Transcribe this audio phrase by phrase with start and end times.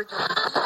[0.00, 0.59] Muy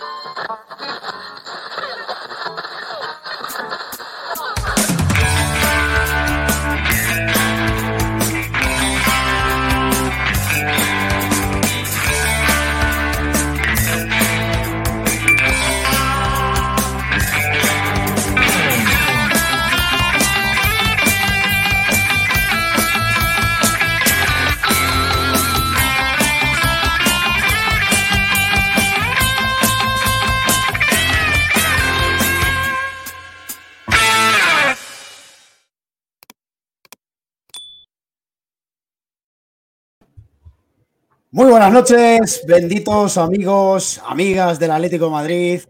[41.71, 45.61] buenas noches, benditos amigos, amigas del Atlético de Madrid.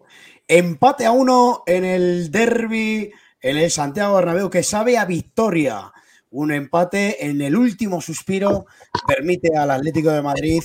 [0.48, 5.92] Empate a uno en el derby, en el Santiago Bernabéu, que sabe a victoria.
[6.30, 8.66] Un empate en el último suspiro
[9.06, 10.64] permite al Atlético de Madrid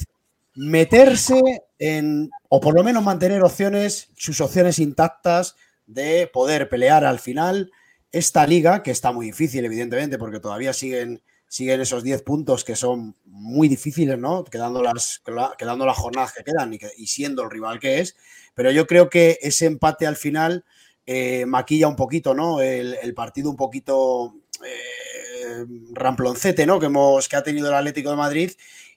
[0.55, 1.39] meterse
[1.77, 7.71] en, o por lo menos mantener opciones, sus opciones intactas de poder pelear al final
[8.11, 12.75] esta liga, que está muy difícil, evidentemente, porque todavía siguen siguen esos 10 puntos que
[12.75, 14.43] son muy difíciles, ¿no?
[14.43, 15.21] Quedando las,
[15.57, 18.15] quedando las jornadas que quedan y, siendo el rival que es.
[18.53, 20.63] Pero yo creo que ese empate al final
[21.07, 22.61] eh, maquilla un poquito, ¿no?
[22.61, 26.79] El, partido un poquito eh, ramploncete, ¿no?
[26.79, 28.51] Que, hemos, que ha tenido el Atlético de Madrid.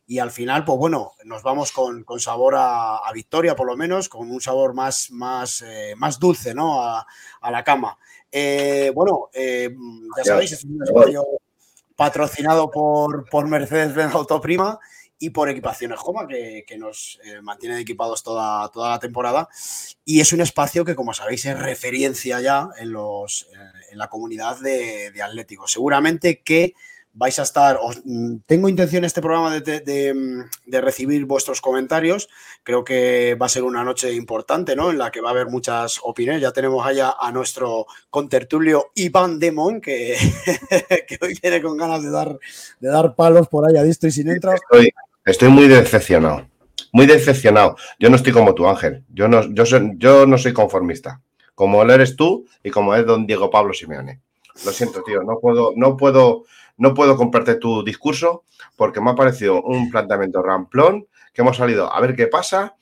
[0.06, 4.30] Y al final, pues bueno, nos vamos con, sabor a, victoria, por lo menos, con
[4.30, 6.82] un sabor más, más, eh, más dulce, ¿no?
[6.82, 7.06] A,
[7.50, 7.96] la cama.
[8.94, 11.24] bueno, ya sabéis, es un espacio
[12.02, 14.80] patrocinado por, por Mercedes-Benz Autoprima
[15.20, 17.40] y por Equipaciones Joma, que, nos eh,
[17.78, 19.48] equipados toda, toda la temporada.
[20.04, 23.56] Y es un espacio que, como sabéis, es referencia ya en, los, eh,
[23.92, 25.68] en la comunidad de, de Atlético.
[25.68, 26.74] Seguramente que
[27.14, 32.28] vais a estar, mm, tengo intención este programa mm, de, recibir vuestros comentarios,
[32.62, 34.90] creo que va a ser una noche importante, ¿no?
[34.90, 39.38] En la que va a haber muchas opiniones, ya tenemos allá a nuestro contertulio Iván
[39.38, 40.16] Demon, que,
[41.08, 42.38] que hoy viene con ganas de dar,
[42.80, 44.58] de dar palos por ahí a y sin entrar.
[45.24, 46.48] Estoy, muy decepcionado,
[46.92, 47.76] muy decepcionado.
[47.98, 49.64] Yo no estoy como tú, Ángel, yo no, yo,
[49.96, 51.20] yo no soy conformista,
[51.54, 54.20] como lo eres tú y como es don Diego Pablo Simeone.
[54.64, 56.44] Lo siento, tío, no puedo, no puedo
[56.82, 58.42] no puedo comprarte tu discurso
[58.74, 62.74] porque me ha parecido un planteamiento ramplón que hemos salido a ver qué pasa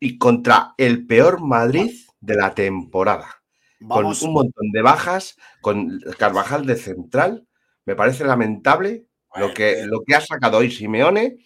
[0.00, 3.42] y contra el peor Madrid de la temporada.
[3.86, 7.46] Con un montón de bajas, con Carvajal de central.
[7.84, 11.36] Me parece lamentable lo que, lo que ha sacado hoy Simeone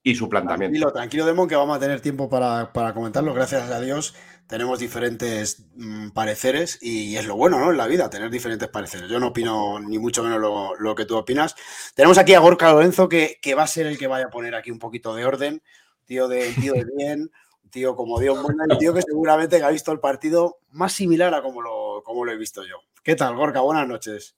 [0.00, 0.74] y su planteamiento.
[0.74, 3.34] Tranquilo, tranquilo, Demon, que vamos a tener tiempo para, para comentarlo.
[3.34, 4.14] Gracias a Dios
[4.52, 7.70] tenemos diferentes mm, pareceres y es lo bueno, ¿no?
[7.70, 9.08] En la vida, tener diferentes pareceres.
[9.08, 10.38] Yo no opino ni mucho menos
[10.78, 11.56] lo, que tú opinas.
[11.94, 14.70] Tenemos aquí a Gorka Lorenzo, que, va a ser el que vaya a poner aquí
[14.70, 15.62] un poquito de orden,
[16.04, 17.30] tío de, tío de bien,
[17.70, 21.40] tío como Dios bueno, un tío que seguramente ha visto el partido más similar a
[21.40, 22.76] como lo, como lo he visto yo.
[23.02, 23.62] ¿Qué tal, Gorka?
[23.62, 24.36] Buenas noches.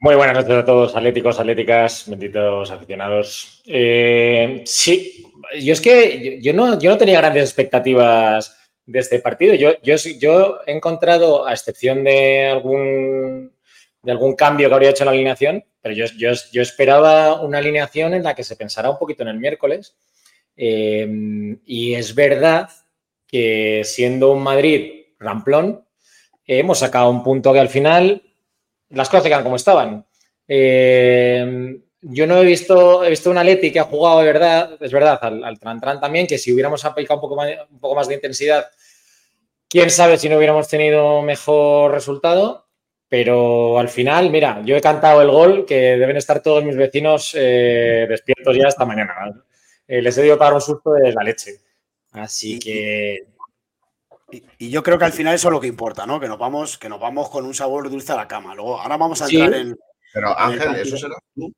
[0.00, 3.62] Muy buenas noches a todos, atléticos, atléticas, benditos aficionados.
[3.64, 5.24] Eh, sí,
[5.58, 8.54] yo es que yo no, yo no tenía grandes expectativas
[8.86, 9.54] de este partido.
[9.54, 13.52] Yo, yo, he encontrado, a excepción de algún,
[14.02, 17.58] de algún cambio que habría hecho en la alineación, pero yo, yo, yo esperaba una
[17.58, 19.96] alineación en la que se pensara un poquito en el miércoles.
[20.56, 22.70] Eh, y es verdad
[23.26, 25.84] que siendo un Madrid ramplón,
[26.46, 28.22] hemos sacado un punto que al final
[28.90, 30.06] las cosas se quedan como estaban.
[30.48, 34.92] Eh, yo no he visto, he visto una Leti que ha jugado de verdad, es
[34.92, 38.06] verdad, al, al Tran, también, que si hubiéramos aplicado un poco, más, un poco más
[38.06, 38.66] de intensidad,
[39.68, 42.66] quién sabe si no hubiéramos tenido mejor resultado.
[43.08, 47.32] Pero al final, mira, yo he cantado el gol que deben estar todos mis vecinos
[47.36, 49.14] eh, despiertos ya esta mañana.
[49.86, 51.60] Eh, les he dio para un susto de la leche.
[52.12, 53.28] Así que.
[54.58, 56.18] Y, yo creo que al final eso es lo que importa, ¿no?
[56.18, 58.56] Que nos vamos, que nos vamos con un sabor dulce a la cama.
[58.56, 59.76] Luego, ahora vamos a entrar en.
[60.12, 61.52] Pero Ángel, eso será tú.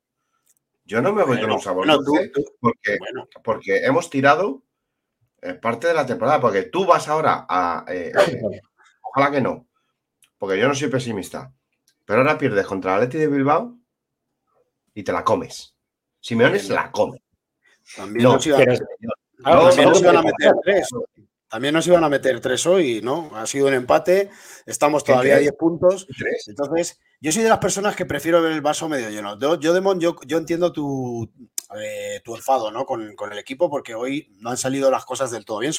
[0.89, 2.97] Yo no me voy con un sabor dulce porque,
[3.43, 4.63] porque hemos tirado
[5.39, 7.85] eh, parte de la temporada, porque tú vas ahora a...
[7.87, 8.61] Eh, eh,
[9.03, 9.67] ojalá que no,
[10.39, 11.53] porque yo no soy pesimista,
[12.05, 13.77] pero ahora pierdes contra la Leti de Bilbao
[14.95, 15.75] y te la comes.
[16.19, 17.21] Simeone se la come.
[17.95, 20.89] También no, nos iban a meter tres.
[21.47, 23.29] También nos iban a meter tres hoy, ¿no?
[23.35, 24.31] Ha sido un empate,
[24.65, 26.07] estamos todavía a 10 puntos.
[26.47, 29.37] Entonces, yo soy de las personas que prefiero ver el vaso medio lleno.
[29.39, 31.29] Yo, yo Demon, yo, yo entiendo tu,
[31.75, 32.85] eh, tu enfado ¿no?
[32.85, 35.73] Con, el equipo porque hoy no han salido las cosas del todo bien,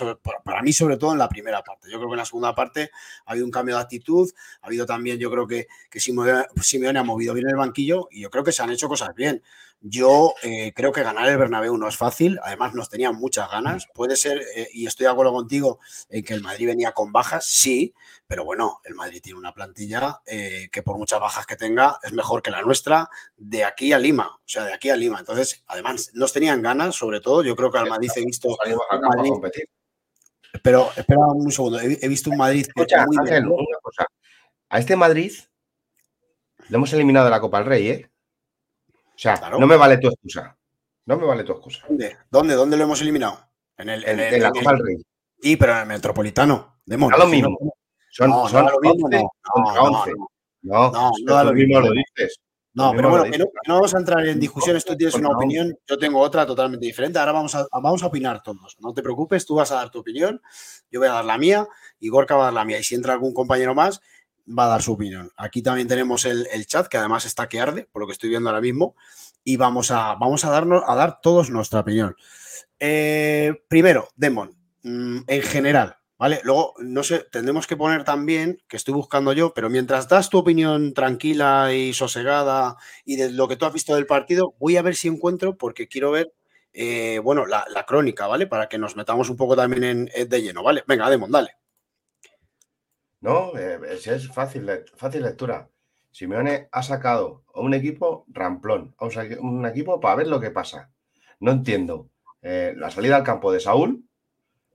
[0.44, 1.90] para, mí sobre todo en la primera parte.
[1.90, 2.90] Yo creo que en la segunda parte
[3.24, 7.02] ha habido un cambio de actitud, ha habido también, yo creo que, que Simeone, ha
[7.02, 9.42] movido bien el banquillo y yo creo que se han hecho cosas bien.
[9.82, 13.86] Yo eh, creo que ganar el Bernabéu no es fácil, además nos tenían muchas ganas.
[13.94, 15.80] Puede ser, eh, y estoy de acuerdo contigo,
[16.10, 17.94] en que el Madrid venía con bajas, sí,
[18.26, 22.12] pero bueno, el Madrid tiene una plantilla eh, que por muchas bajas que tenga es
[22.12, 25.18] mejor que la nuestra de aquí a Lima, o sea, de aquí a Lima.
[25.18, 28.56] Entonces, además, nos tenían ganas, sobre todo, yo creo que al Madrid he visto...
[30.62, 32.66] Pero espera un segundo, he, visto un Madrid...
[32.68, 34.04] Escucha, Ángel, una cosa.
[34.68, 35.32] A este Madrid
[36.68, 38.10] le hemos eliminado de la Copa del Rey, ¿eh?
[39.20, 40.56] O sea, no me vale tu excusa.
[41.04, 41.84] No me vale tu excusa.
[41.86, 42.16] ¿Dónde?
[42.30, 43.38] ¿Dónde, ¿Dónde lo hemos eliminado?
[43.76, 44.96] En, el, en, la Copa del Rey.
[45.38, 46.80] Sí, pero en el Metropolitano.
[46.86, 47.58] De no lo mismo.
[48.10, 50.12] Son, no, son no, 11
[50.62, 52.40] no, No, no, lo mismo lo dices.
[52.72, 53.26] No, pero bueno,
[53.66, 54.86] no, vamos a entrar en discusiones.
[54.86, 57.18] Tú tienes una opinión, yo tengo otra totalmente diferente.
[57.18, 58.76] Ahora vamos a, vamos a opinar todos.
[58.78, 60.40] No te preocupes, tú vas a dar tu opinión,
[60.90, 61.68] yo voy a dar la mía
[61.98, 62.78] y Gorka va a dar la mía.
[62.78, 64.00] Y si entra algún compañero más,
[64.56, 65.30] va a dar su opinión.
[65.36, 68.48] Aquí también tenemos el, chat, que además está que arde, por lo que estoy viendo
[68.48, 68.96] ahora mismo,
[69.44, 72.16] y vamos a, vamos a, darnos, a dar todos nuestra opinión.
[72.78, 76.40] Eh, primero, Demon, mm, en general, ¿vale?
[76.44, 80.38] Luego, no sé, tendremos que poner también, que estoy buscando yo, pero mientras das tu
[80.38, 84.82] opinión tranquila y sosegada y de lo que tú has visto del partido, voy a
[84.82, 86.32] ver si encuentro, porque quiero ver,
[86.72, 88.46] eh, bueno, la, crónica, ¿vale?
[88.46, 90.84] Para que nos metamos un poco también en, de lleno, ¿vale?
[90.86, 91.56] Venga, Demon, dale.
[93.20, 95.68] No, eh, es fácil, fácil lectura.
[96.10, 99.06] Simeone ha sacado un equipo ramplón, a
[99.40, 100.90] un equipo para ver lo que pasa.
[101.38, 102.10] No entiendo
[102.42, 104.04] eh, la salida al campo de Saúl,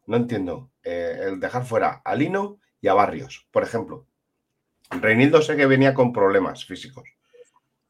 [0.06, 4.06] no entiendo eh, el dejar fuera a Lino y a Barrios, por ejemplo.
[4.92, 7.10] Reinildo sé que venía con problemas físicos,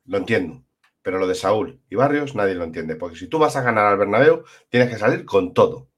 [0.05, 0.63] lo entiendo,
[1.01, 3.85] pero lo de Saúl y Barrios nadie lo entiende, porque si tú vas a ganar
[3.85, 5.89] al Bernabéu, tienes que salir con todo.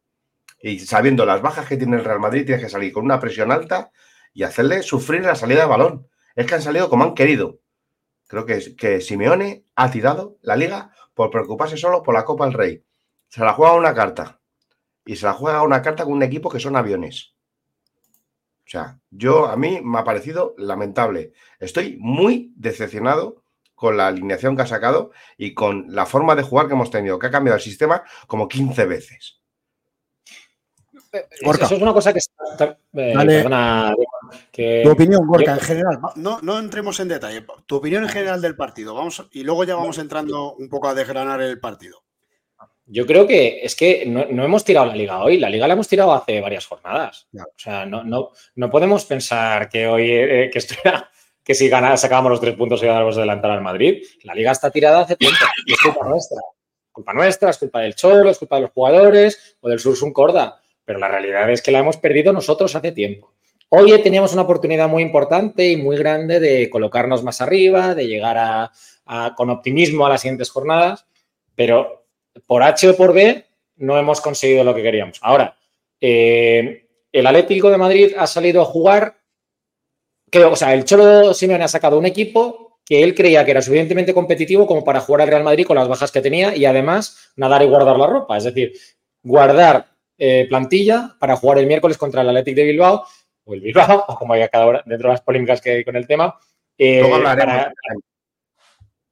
[0.60, 3.52] Y sabiendo las bajas que tiene el Real Madrid, tienes que salir con una presión
[3.52, 3.92] alta
[4.38, 6.08] y hacerle sufrir la salida de balón.
[6.36, 7.60] Es que han salido como han querido.
[8.28, 12.54] Creo que, que Simeone ha tirado la liga por preocuparse solo por la Copa del
[12.54, 12.86] Rey.
[13.30, 14.40] Se la juega una carta.
[15.08, 17.34] Y se la juega una carta con un equipo que son aviones.
[18.60, 21.34] O sea, yo a mí me ha parecido lamentable.
[21.60, 26.68] Estoy muy decepcionado con la alineación que ha sacado y con la forma de jugar
[26.68, 29.37] que hemos tenido, que ha cambiado el sistema como 15 veces.
[31.12, 36.00] Eso es una cosa que está, eh, tu opinión, Gorka, en general.
[36.16, 37.46] No, no entremos en detalle.
[37.66, 38.94] Tu opinión en general del partido.
[38.94, 42.04] Vamos, y luego ya vamos entrando un poco a desgranar el partido.
[42.90, 45.90] Yo creo que es que no, hemos tirado la liga hoy, la liga la hemos
[45.90, 47.28] tirado hace varias jornadas.
[47.34, 50.62] O sea, no, no, no podemos pensar que hoy, eh, que,
[51.44, 54.04] que si ganamos, sacábamos los tres puntos y íbamos a adelantar al Madrid.
[54.24, 56.42] La liga está tirada hace tiempo y es culpa nuestra.
[56.94, 60.62] Culpa nuestra, es culpa del Cholo, es culpa de los jugadores o del Sursun Corda.
[60.88, 63.34] Pero la realidad es que la hemos perdido nosotros hace tiempo.
[63.68, 68.38] Hoy teníamos una oportunidad muy importante y muy grande de colocarnos más arriba, de llegar
[68.38, 71.06] a, con optimismo a las siguientes jornadas,
[71.56, 72.06] pero
[72.46, 73.44] por H o por B
[73.76, 75.20] no hemos conseguido lo que queríamos.
[75.22, 75.58] Ahora,
[76.00, 79.18] eh, el Atlético de Madrid ha salido a jugar,
[80.32, 83.62] creo, o sea, el Cholo Simeone ha sacado un equipo que él creía que era
[83.62, 87.34] suficientemente competitivo como para jugar al Real Madrid con las bajas que tenía y además
[87.36, 88.72] nadar y guardar la ropa, es decir,
[89.22, 93.06] guardar eh, plantilla para jugar el miércoles contra el Atlético de Bilbao
[93.44, 95.96] o el Bilbao, o como haya cada hora dentro de las polémicas que hay con
[95.96, 96.38] el tema.
[96.78, 97.04] Eh,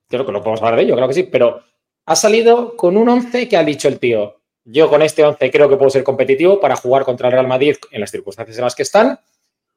[0.08, 1.62] creo que lo podemos hablar de ello, creo que sí, pero
[2.06, 5.70] ha salido con un 11 que ha dicho el tío, yo con este 11 creo
[5.70, 8.76] que puedo ser competitivo para jugar contra el Real Madrid en las circunstancias en las
[8.76, 9.20] que están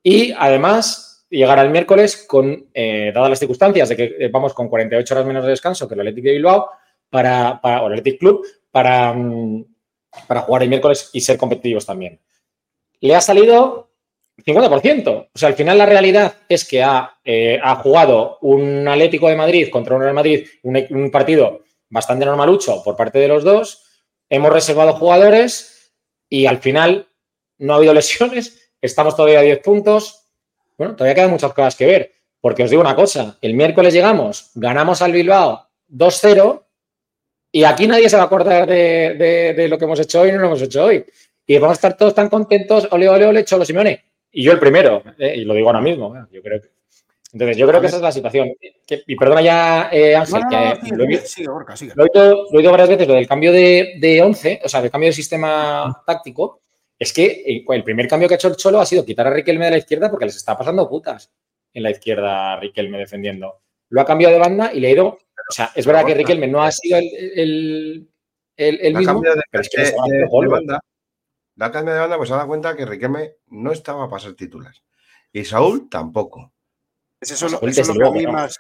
[0.03, 4.69] y además llegar al miércoles con, eh, dadas las circunstancias de que eh, vamos con
[4.69, 6.71] 48 horas menos de descanso que el Atlético de Bilbao
[7.11, 9.65] para, para, o el Athletic Club para, mm,
[10.27, 12.21] para jugar el miércoles y ser competitivos también.
[13.01, 13.89] Le ha salido
[14.45, 15.29] 50%.
[15.33, 19.37] O sea, al final la realidad es que ha, eh, ha jugado un Atlético de
[19.37, 23.85] Madrid contra un Real Madrid, un, partido bastante normalucho por parte de los dos.
[24.29, 25.93] Hemos reservado jugadores
[26.29, 27.09] y al final
[27.59, 28.73] no ha habido lesiones.
[28.81, 30.27] Estamos todavía a 10 puntos.
[30.77, 32.13] Bueno, todavía quedan muchas cosas que ver.
[32.41, 36.68] Porque os digo una cosa, el miércoles llegamos, ganamos al Bilbao 2-0
[37.51, 40.33] y aquí nadie se va a acordar de, de, lo que hemos hecho hoy y
[40.33, 41.05] no lo hemos hecho hoy.
[41.47, 44.05] Y vamos a estar todos tan contentos, ole, ole, ole, Cholo Simeone.
[44.31, 46.15] Y yo el primero, eh, y lo digo ahora mismo.
[46.15, 46.69] Eh, yo creo que,
[47.33, 48.55] entonces, yo creo que esa es la situación.
[49.07, 53.97] y perdona ya, eh, Ángel, que lo, he, oído, varias veces, lo del cambio de,
[54.01, 56.63] de 11, o sea, del cambio de sistema táctico,
[56.99, 59.67] es que el primer cambio que ha hecho el Cholo ha sido quitar a Riquelme
[59.67, 61.31] de la izquierda porque les está pasando putas
[61.75, 63.61] en la izquierda a Riquelme defendiendo.
[63.91, 65.19] Lo ha cambiado de banda y le ha ido.
[65.49, 68.09] O sea, es verdad que Riquelme no ha sido el,
[68.57, 70.81] el, mismo, pero es que de, banda,
[71.57, 74.75] la cambio de banda, pues se da cuenta que Riquelme no estaba para ser titular.
[75.33, 76.53] Y Saúl tampoco.
[77.21, 78.59] Es eso, lo, que a mí más,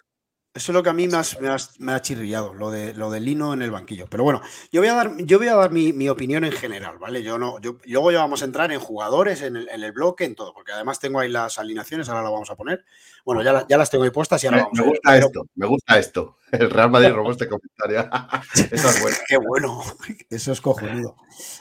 [0.54, 3.62] Eso es lo que a mí me, ha chirriado, lo de, lo de Lino en
[3.62, 4.06] el banquillo.
[4.10, 4.40] Pero bueno,
[4.72, 7.22] yo voy a dar, yo voy a dar mi, opinión en general, ¿vale?
[7.22, 10.24] Yo no, yo, luego ya vamos a entrar en jugadores, en el, en el, bloque,
[10.24, 12.84] en todo, porque además tengo ahí las alineaciones, ahora las vamos a poner.
[13.24, 15.98] Bueno, ya, ya las tengo ahí puestas y ahora me, vamos gusta esto, me gusta
[15.98, 16.38] esto.
[16.50, 18.08] El Real Madrid robó este comentario.
[18.70, 19.16] Eso es bueno.
[19.28, 19.82] Qué bueno,
[20.30, 21.16] eso es cojonudo.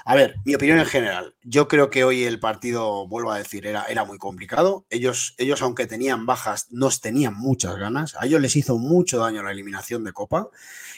[0.05, 1.35] A ver, mi opinión en general.
[1.43, 4.85] Yo creo que hoy el partido, vuelvo a decir, era, era muy complicado.
[4.89, 8.15] Ellos, ellos, aunque tenían bajas, nos tenían muchas ganas.
[8.15, 10.49] A ellos les hizo mucho daño la eliminación de Copa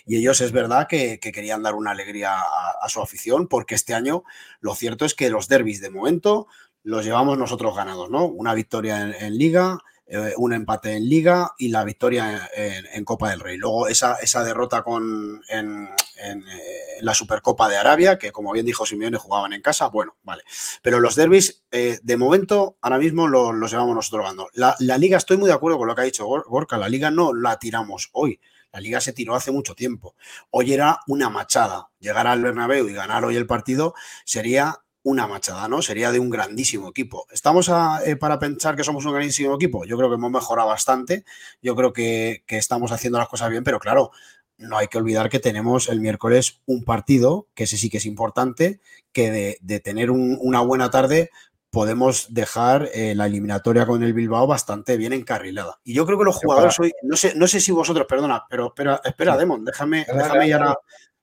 [0.05, 4.23] y ellos es verdad que, querían dar una alegría a, su afición porque este año
[4.61, 6.47] lo cierto es que los derbis de momento
[6.83, 8.25] los llevamos nosotros ganados, ¿no?
[8.25, 9.77] Una victoria en Liga,
[10.11, 13.57] eh, un empate en Liga y la victoria en, Copa del Rey.
[13.57, 15.87] Luego esa, esa derrota con, en,
[16.21, 20.43] eh, la Supercopa de Arabia, que como bien dijo Simeone, jugaban en casa, bueno, vale.
[20.81, 24.49] Pero los derbis, eh, de momento, ahora mismo los, llevamos nosotros ganando.
[24.53, 27.33] La, Liga, estoy muy de acuerdo con lo que ha dicho Gorka, la Liga no
[27.33, 28.39] la tiramos hoy.
[28.71, 30.15] La liga se tiró hace mucho tiempo.
[30.51, 31.89] Hoy era una machada.
[31.99, 35.81] Llegar al Bernabéu y ganar hoy el partido sería una machada, ¿no?
[35.81, 37.25] Sería de un grandísimo equipo.
[37.31, 37.69] ¿Estamos
[38.05, 39.85] eh, para pensar que somos un grandísimo equipo?
[39.85, 41.23] Yo creo que hemos mejorado bastante,
[41.61, 44.11] yo creo que, estamos haciendo las cosas bien, pero claro,
[44.57, 48.05] no hay que olvidar que tenemos el miércoles un partido, que ese sí que es
[48.05, 48.81] importante,
[49.13, 51.29] que de, tener una buena tarde
[51.71, 55.79] podemos dejar eh, la eliminatoria con el Bilbao bastante bien encarrilada.
[55.83, 58.67] Y yo creo que los jugadores hoy, no sé, no sé si vosotros, perdona, pero
[58.67, 60.75] espera, espera, Demon, déjame, déjame ya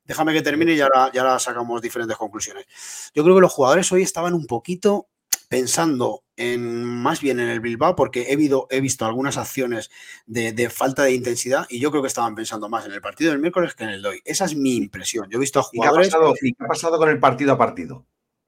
[0.07, 2.67] déjame que termine y ya ahora, sacamos diferentes conclusiones.
[3.15, 5.09] Yo creo que los jugadores hoy estaban un poquito
[5.49, 8.33] pensando en más bien en el Bilbao, porque he,
[8.71, 9.91] he visto algunas acciones
[10.27, 13.41] de, falta de intensidad y yo creo que estaban pensando más en el partido del
[13.41, 14.23] miércoles que en el de hoy.
[14.25, 15.29] Esa es mi impresión.
[15.31, 16.09] Yo he visto a jugadores.
[16.09, 18.05] ¿Y qué ha pasado, con el partido a partido?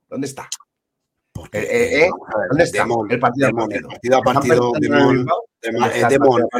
[0.08, 0.48] ¿Dónde está?
[1.52, 2.10] Eh, eh, eh,
[2.48, 2.86] ¿Dónde está?
[3.10, 3.88] el partido a partido.
[3.90, 4.22] el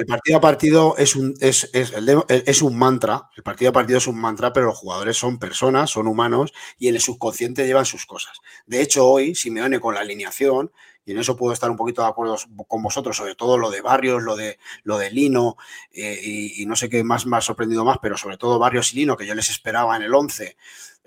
[0.07, 3.29] partido a partido es un, es, es, un mantra.
[3.37, 6.89] El partido a partido es un mantra, pero los jugadores son personas, son humanos y
[6.89, 8.39] en el subconsciente llevan sus cosas.
[8.67, 10.71] De hecho, hoy, Simeone con la alineación,
[11.09, 12.37] y en eso puedo estar un poquito de acuerdo
[12.67, 15.57] con vosotros, sobre todo lo de Barrios, lo de, lo de Lino,
[15.91, 19.17] y, no sé qué más me ha sorprendido más, pero sobre todo Barrios y Lino,
[19.17, 20.59] que yo les esperaba en el 11.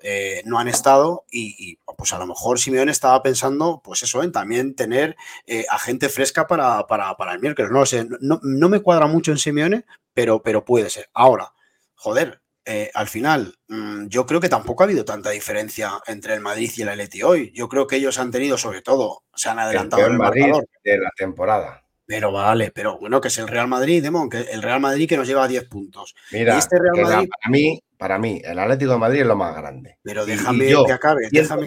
[0.03, 4.31] Eh, no han estado y, pues a lo mejor Simeone estaba pensando, pues eso, en
[4.31, 5.15] también tener
[5.45, 7.71] eh, a gente fresca para, para, el miércoles.
[7.71, 11.11] No sé, no, me cuadra mucho en Simeone, pero, pero puede ser.
[11.13, 11.53] Ahora,
[11.93, 16.41] joder, eh, al final, mm, yo creo que tampoco ha habido tanta diferencia entre el
[16.41, 17.51] Madrid y el Atleti hoy.
[17.53, 20.53] Yo creo que ellos han tenido, sobre todo, se han adelantado el, el Madrid
[20.83, 21.83] de la temporada.
[22.11, 25.15] Pero vale, pero bueno, que es el Real Madrid, Demon, que el Real Madrid que
[25.15, 26.13] nos lleva a 10 puntos.
[26.33, 27.29] Mira, este Real Madrid...
[27.29, 29.97] para, mí, para mí, el Atlético de Madrid es lo más grande.
[30.03, 31.29] Pero déjame que acabe.
[31.31, 31.65] Déjame,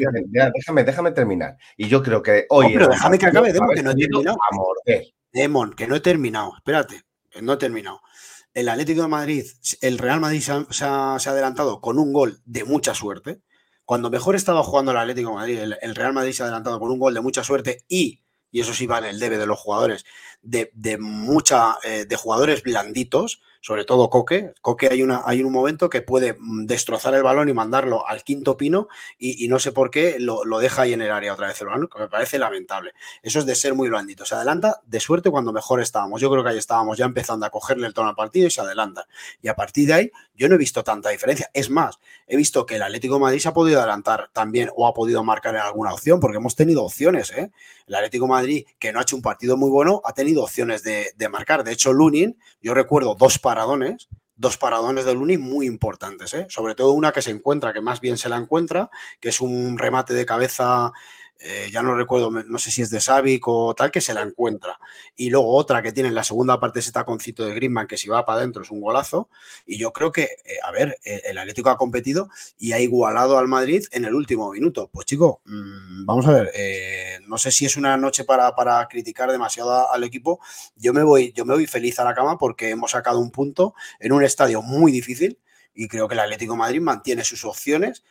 [0.54, 1.56] déjame, déjame, terminar.
[1.78, 2.74] Y yo creo que hoy.
[2.74, 4.36] pero déjame que acabe, Demon, que no he terminado.
[5.32, 6.52] Demon, que no he terminado.
[6.58, 7.00] Espérate,
[7.40, 8.02] no he terminado.
[8.54, 9.44] El Atlético de Madrid,
[9.80, 13.40] el Real Madrid se ha, adelantado con un gol de mucha suerte.
[13.84, 16.90] Cuando mejor estaba jugando el Atlético de Madrid, el, Real Madrid se ha adelantado con
[16.90, 18.20] un gol de mucha suerte y
[18.54, 20.04] y eso sí va en el debe de los jugadores,
[20.40, 24.52] de, mucha, eh, de jugadores blanditos, sobre todo Coque.
[24.60, 28.22] Coque hay, una, hay un momento que puede mm, destrozar el balón y mandarlo al
[28.22, 31.58] quinto pino y, no sé por qué lo, deja ahí en el área otra vez
[31.62, 32.92] el balón, que me parece lamentable.
[33.22, 34.26] Eso es de ser muy blandito.
[34.26, 36.20] Se adelanta de suerte cuando mejor estábamos.
[36.20, 38.60] Yo creo que ahí estábamos ya empezando a cogerle el tono al partido y se
[38.60, 39.06] adelanta.
[39.40, 41.48] Y a partir de ahí yo no he visto tanta diferencia.
[41.54, 44.86] Es más, he visto que el Atlético de Madrid se ha podido adelantar también o
[44.86, 47.30] ha podido marcar en alguna opción, porque hemos tenido opciones.
[47.32, 47.50] ¿eh?
[47.86, 50.82] El Atlético de Madrid, que no ha hecho un partido muy bueno, ha tenido opciones
[50.82, 51.64] de, de marcar.
[51.64, 56.46] De hecho, Lunin, yo recuerdo dos paradones, dos paradones de Luni muy importantes, ¿eh?
[56.48, 59.78] sobre todo una que se encuentra, que más bien se la encuentra, que es un
[59.78, 60.92] remate de cabeza
[61.46, 64.22] eh, ya no recuerdo, no sé si es de Savic o tal, que se la
[64.22, 64.80] encuentra.
[65.14, 68.08] Y luego otra que tiene en la segunda parte ese taconcito de Griezmann, que si
[68.08, 69.28] va para adentro es un golazo.
[69.66, 73.36] Y yo creo que, eh, a ver, eh, el Atlético ha competido y ha igualado
[73.36, 74.88] al Madrid en el último minuto.
[74.90, 79.30] Pues chico, mm, vamos a ver, no sé si es una noche para, para, criticar
[79.30, 80.40] demasiado al equipo.
[80.76, 83.74] Yo me, voy, yo me voy feliz a la cama porque hemos sacado un punto
[84.00, 85.38] en un estadio muy difícil
[85.74, 88.04] y creo que el Atlético Madrid mantiene sus opciones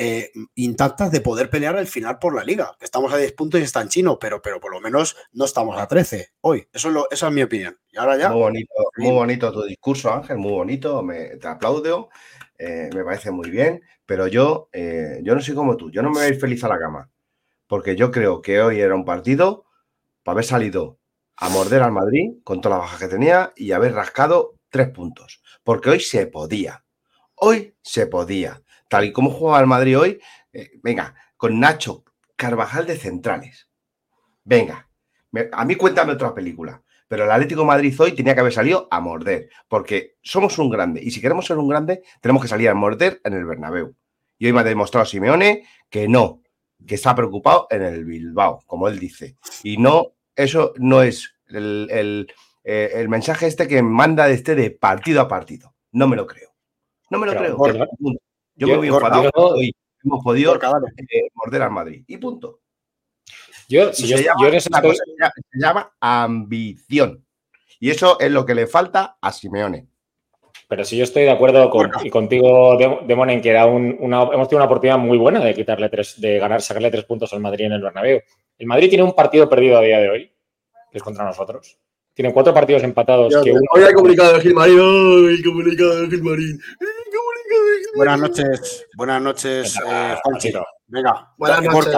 [0.00, 2.76] eh, intactas de poder pelear al final por la liga.
[2.80, 5.76] Estamos a 10 puntos y está en chino, pero, pero por lo menos no estamos
[5.76, 6.68] a 13 hoy.
[6.72, 7.76] Eso es lo, esa es mi opinión.
[7.90, 8.28] Y ahora ya.
[8.28, 11.02] Muy bonito, muy bonito tu discurso, Ángel, muy bonito.
[11.02, 12.10] Me, te aplaudo.
[12.56, 13.82] Eh, me parece muy bien.
[14.06, 15.90] Pero yo, eh, yo no soy como tú.
[15.90, 17.10] Yo no me voy a ir feliz a la cama.
[17.66, 19.66] Porque yo creo que hoy era un partido
[20.22, 21.00] para haber salido
[21.36, 25.42] a morder al Madrid con toda la baja que tenía y haber rascado tres puntos.
[25.64, 26.84] Porque hoy se podía.
[27.34, 30.20] Hoy se podía tal y como juega el Madrid hoy,
[30.52, 32.04] eh, venga, con Nacho
[32.36, 33.68] Carvajal de centrales.
[34.44, 34.88] Venga,
[35.52, 36.82] a mí cuéntame otra película.
[37.08, 40.68] Pero el Atlético de Madrid hoy tenía que haber salido a morder, porque somos un
[40.68, 41.02] grande.
[41.02, 43.96] Y si queremos ser un grande, tenemos que salir a morder en el Bernabéu.
[44.38, 46.42] Y hoy me ha demostrado Simeone que no,
[46.86, 49.36] que está preocupado en el Bilbao, como él dice.
[49.62, 52.30] Y no, eso no es el,
[52.62, 55.74] eh, mensaje este que manda de este de partido a partido.
[55.92, 56.50] No me lo creo.
[57.10, 57.56] No me lo creo.
[58.58, 59.72] Yo, me voy enfadado hoy
[60.04, 62.04] hemos podido eh, morder al Madrid.
[62.06, 62.60] Y punto.
[63.68, 64.06] Yo, se,
[65.54, 67.24] llama, ambición.
[67.80, 69.86] Y eso es lo que le falta a Simeone.
[70.68, 74.48] Pero si yo estoy de acuerdo con, y contigo, Demon, en que era una, hemos
[74.48, 77.66] tenido una oportunidad muy buena de quitarle tres, de ganar, sacarle tres puntos al Madrid
[77.66, 78.20] en el Bernabéu.
[78.58, 80.32] El Madrid tiene un partido perdido a día de hoy,
[80.90, 81.78] que es contra nosotros.
[82.14, 83.32] Tiene cuatro partidos empatados.
[83.44, 84.78] que Hoy hay comunicado de Gilmarín.
[84.78, 86.60] ¡Ay, comunicado de Gilmarín!
[87.98, 90.14] Buenas noches, buenas noches, eh,
[90.86, 91.96] Venga, buenas noches,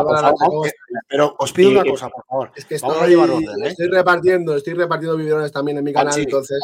[1.07, 2.53] pero os pido una cosa, por favor.
[2.57, 3.69] Es que estoy, orden, ¿eh?
[3.69, 6.59] estoy repartiendo, estoy repartiendo biberones también en mi canal, entonces.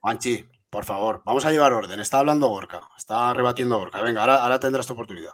[0.00, 0.44] Juanchi, eh...
[0.68, 1.98] por favor, vamos a llevar orden.
[1.98, 4.02] Está hablando Gorka, está rebatiendo Gorka.
[4.02, 5.32] Venga, ahora, ahora tendrás tu oportunidad.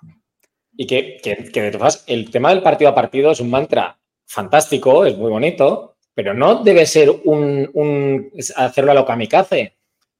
[0.76, 3.98] Y que, que, que de todas el tema del partido a partido es un mantra
[4.26, 9.76] fantástico, es muy bonito, pero no debe ser un, un hacerlo a lo kamikaze.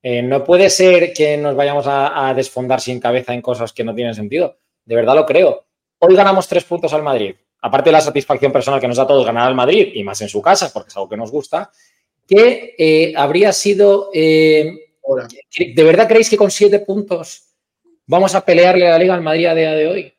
[0.07, 3.95] Eh, no puede ser que nos vayamos a, desfondar sin cabeza en cosas que no
[3.95, 4.59] tienen sentido.
[4.85, 5.65] De verdad lo creo.
[5.99, 7.35] Hoy ganamos tres puntos al Madrid.
[7.63, 10.21] Aparte de la satisfacción personal que nos da a todos ganar al Madrid, y más
[10.21, 11.71] en su casa, porque es algo que nos gusta,
[12.29, 14.11] que eh, habría sido...
[14.13, 14.73] Eh,
[15.75, 17.55] ¿De verdad creéis que con siete puntos
[18.07, 20.15] vamos a pelearle a la Liga al Madrid a día de hoy?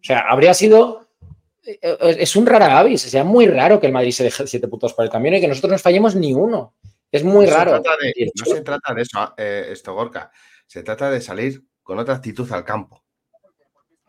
[0.00, 1.06] O sea, habría sido
[1.62, 5.04] es un rara avis, sea muy raro que el Madrid se deje siete puntos por
[5.04, 6.74] el camión y que nosotros no fallemos ni uno.
[7.10, 7.80] Es muy raro.
[7.82, 10.30] no se trata de eso, eh, esto, Gorka.
[10.66, 13.02] Se trata de salir con otra actitud al campo.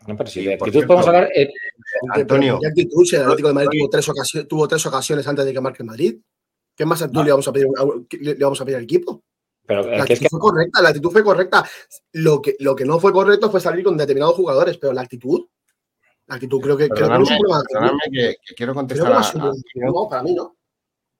[0.06, 1.30] No, pero si de actitud podemos hablar.
[1.34, 1.48] Eh,
[2.12, 2.58] Antonio.
[2.60, 3.04] ¿Qué actitud?
[3.04, 5.82] Si el Atlético de Madrid tuvo tres, ocasiones, tuvo tres ocasiones antes de que marque
[5.82, 6.18] el Madrid.
[6.74, 7.68] ¿Qué más actitud le, vamos a pedir,
[8.20, 9.22] le vamos a pedir al equipo?
[9.66, 11.64] Pero, la actitud fue correcta, la actitud fue correcta.
[12.12, 15.46] Lo que, lo que no fue correcto fue salir con determinados jugadores, pero la actitud.
[16.26, 17.62] La actitud creo que, creo que no es un problema.
[18.10, 19.12] Que, que, quiero contestar.
[19.12, 20.56] a, no, para mí no.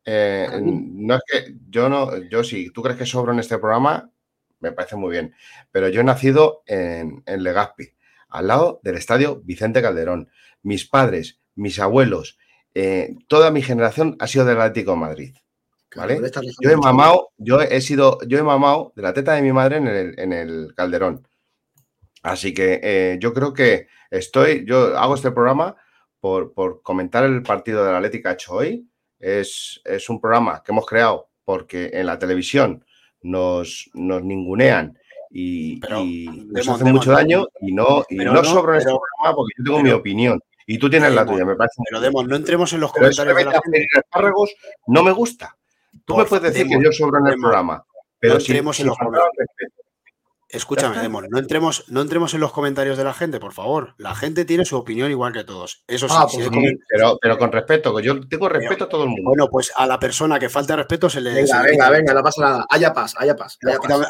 [0.05, 4.11] Eh, no es que yo no, yo si tú crees que sobro en este programa,
[4.61, 5.35] me parece muy bien.
[5.71, 7.95] Pero yo he nacido en, Legazpi,
[8.29, 10.31] al lado del estadio Vicente Calderón.
[10.63, 12.39] Mis padres, mis abuelos,
[12.75, 15.37] eh, toda mi generación ha sido del Atlético de Madrid.
[15.97, 16.21] ¿Vale?
[16.61, 19.79] Yo he mamado, yo he sido, yo he mamado de la teta de mi madre
[19.79, 21.27] en el, Calderón.
[22.23, 25.75] Así que eh, yo creo que estoy, yo hago este programa
[26.21, 28.90] por, por comentar el partido de la Atlética hecho hoy,
[29.21, 32.85] es, un programa que hemos creado porque en la televisión
[33.23, 34.99] nos, nos ningunean
[35.31, 35.81] y,
[36.49, 39.83] nos hacen mucho daño y no, y no, sobro en este programa porque yo tengo
[39.83, 40.41] mi opinión.
[40.67, 41.83] Y tú tienes la tuya, me parece.
[41.89, 43.87] Pero Demos, no entremos en los comentarios de la gente.
[43.93, 44.55] espárragos
[44.87, 45.57] no me gusta.
[46.05, 47.85] Tú me puedes decir que yo sobro en el programa,
[48.19, 49.33] pero si, entremos en los comentarios.
[50.53, 53.95] Escúchame, Demon, no entremos, no entremos en los comentarios de la gente, por favor.
[53.99, 55.85] La gente tiene su opinión igual que todos.
[55.87, 56.49] Eso sí, ah, pues
[56.89, 59.23] pero, pero, con respeto, que yo tengo respeto a todo el mundo.
[59.31, 61.33] Bueno, pues a la persona que falta respeto se le.
[61.35, 62.67] Venga, venga, venga, no pasa nada.
[62.69, 63.59] Haya paz, haya paz.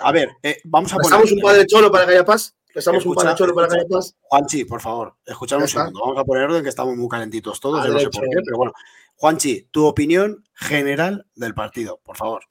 [0.02, 1.06] A ver, eh, vamos a poner.
[1.06, 2.56] ¿Estamos un padre cholo para que haya paz?
[2.74, 4.16] ¿Estamos un padre cholo para que haya paz?
[4.22, 6.00] Juanchi, por favor, escuchadme un segundo.
[6.00, 7.84] Vamos a poner orden que estamos muy calentitos todos.
[7.86, 8.72] Yo no sé por qué, pero bueno.
[9.16, 12.44] Juanchi, tu opinión general del partido, por favor.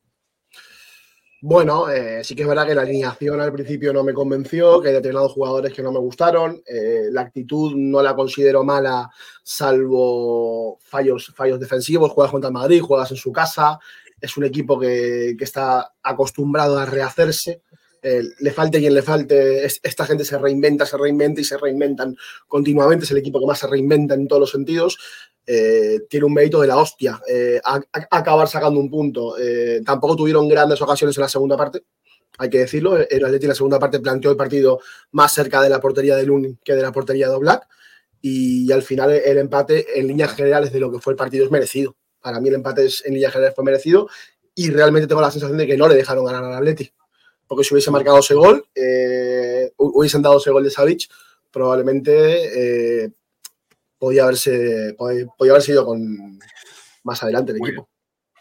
[1.42, 4.90] Bueno, eh, sí que es verdad que la alineación al principio no me convenció, que
[4.90, 6.62] hay determinados jugadores que no me gustaron.
[6.68, 9.10] Eh, la actitud no la considero mala,
[9.42, 12.12] salvo fallos, fallos defensivos.
[12.12, 13.80] Juegas contra Madrid, juegas en su casa.
[14.20, 17.62] Es un equipo que, está acostumbrado a rehacerse.
[18.02, 22.18] Eh, le falte quien le falte, esta gente se reinventa, se reinventa y se reinventan
[22.50, 23.06] continuamente.
[23.06, 24.98] Es el equipo que más se reinventa en todos los sentidos.
[25.52, 27.60] Eh, tiene un mérito de la hostia eh,
[28.12, 29.36] acabar sacando un punto.
[29.36, 31.86] Eh, tampoco tuvieron grandes ocasiones en la segunda parte,
[32.38, 32.96] hay que decirlo.
[32.98, 34.80] El Atleti en la segunda parte planteó el partido
[35.14, 37.68] más cerca de la portería de Lun que de la portería de Oblak.
[38.22, 41.50] Y, al final el empate en líneas generales de lo que fue el partido es
[41.52, 41.96] merecido.
[42.22, 44.08] Para mí el empate en líneas generales fue merecido
[44.54, 46.94] y realmente tengo la sensación de que no le dejaron ganar al Atleti.
[47.48, 48.68] Porque si hubiese marcado ese gol,
[49.78, 51.10] hubiesen dado ese gol de Savic,
[51.50, 53.12] probablemente
[54.00, 56.40] podía haberse, podía, haber sido con
[57.04, 57.90] más adelante el equipo.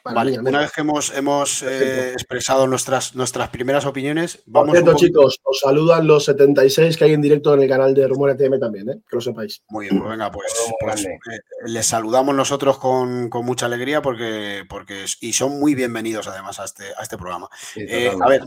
[0.04, 4.70] Vale, una vez que hemos, hemos eh, expresado nuestras, nuestras primeras opiniones, vamos.
[4.70, 8.08] Por cierto, chicos, os saludan los 76 que hay en directo en el canal de
[8.08, 9.00] Rumor ATM también, ¿eh?
[9.08, 9.62] que lo sepáis.
[9.68, 11.18] Muy bien, pues venga, pues, pues eh,
[11.66, 16.84] les saludamos nosotros con, mucha alegría porque, porque y son muy bienvenidos además a este,
[16.96, 17.48] a este programa.
[17.76, 18.42] a ver,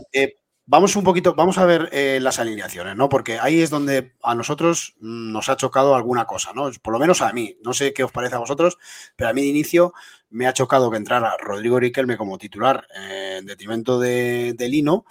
[0.64, 3.08] Vamos un poquito, vamos a ver eh, las alineaciones, ¿no?
[3.08, 6.70] Porque ahí es donde a nosotros nos ha chocado alguna cosa, ¿no?
[6.80, 7.56] Por lo menos a mí.
[7.64, 8.78] No sé qué os parece a vosotros,
[9.16, 9.92] pero a mí de inicio
[10.30, 15.04] me ha chocado que entrara Rodrigo Riquelme como titular eh, en detrimento de, Lino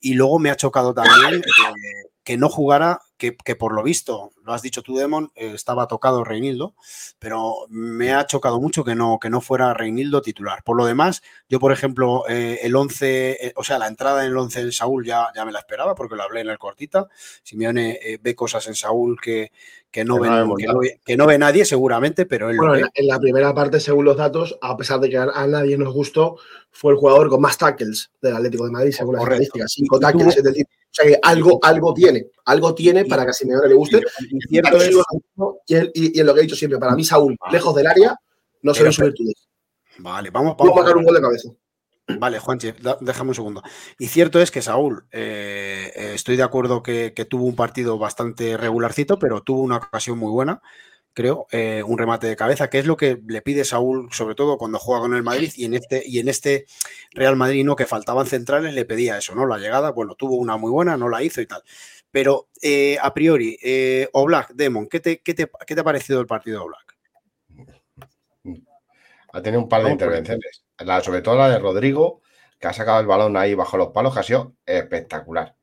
[0.00, 4.52] y luego me ha chocado también eh, que no jugara, que, por lo visto, lo
[4.52, 6.74] has dicho tú, Demon, eh, estaba tocado Reinildo,
[7.18, 10.62] pero me ha chocado mucho que no, que no fuera Reinildo titular.
[10.62, 14.32] Por lo demás, yo, por ejemplo, eh, el 11, eh, o sea, la entrada en
[14.32, 17.06] el 11 en Saúl ya, ya me la esperaba porque lo hablé en el cortita.
[17.42, 19.50] Simeone ve cosas en Saúl que,
[19.90, 20.20] que no,
[21.06, 24.58] que no, ve nadie seguramente, pero él bueno, En la primera parte, según los datos,
[24.60, 26.36] a pesar de que a, nadie nos gustó,
[26.70, 29.72] fue el jugador con más tackles del Atlético de Madrid, según las estadísticas.
[29.72, 30.66] Cinco tackles, es decir,
[30.96, 34.00] sea que algo, algo tiene, algo tiene para que a Simeone le guste.
[34.48, 34.58] Y,
[36.20, 38.18] en lo que he dicho siempre, para mí Saúl, lejos del área,
[38.62, 39.48] no se ven sus virtudes.
[39.98, 41.48] Vale, vamos, vamos a marcar un gol de cabeza.
[42.18, 43.62] Vale, Juanche, déjame un segundo.
[43.98, 47.98] Y cierto es que Saúl, eh, eh, estoy de acuerdo que, que, tuvo un partido
[47.98, 50.62] bastante regularcito, pero tuvo una ocasión muy buena
[51.16, 54.58] creo, eh, un remate de cabeza, que es lo que le pide Saúl, sobre todo
[54.58, 56.66] cuando juega con el Madrid, y en este, y en este
[57.12, 57.74] Real Madrid, ¿no?
[57.74, 59.46] Que faltaban centrales, le pedía eso, ¿no?
[59.46, 61.62] La llegada, bueno, tuvo una muy buena, no la hizo y tal.
[62.10, 66.58] Pero eh, a priori, eh, Oblak, Demon, ¿qué te, qué, te, ha parecido el partido
[66.58, 66.96] de Oblak?
[69.32, 70.64] Ha tenido un par de intervenciones.
[71.02, 72.20] sobre todo la de Rodrigo,
[72.60, 75.54] que ha sacado el balón ahí bajo los palos, que ha sido espectacular.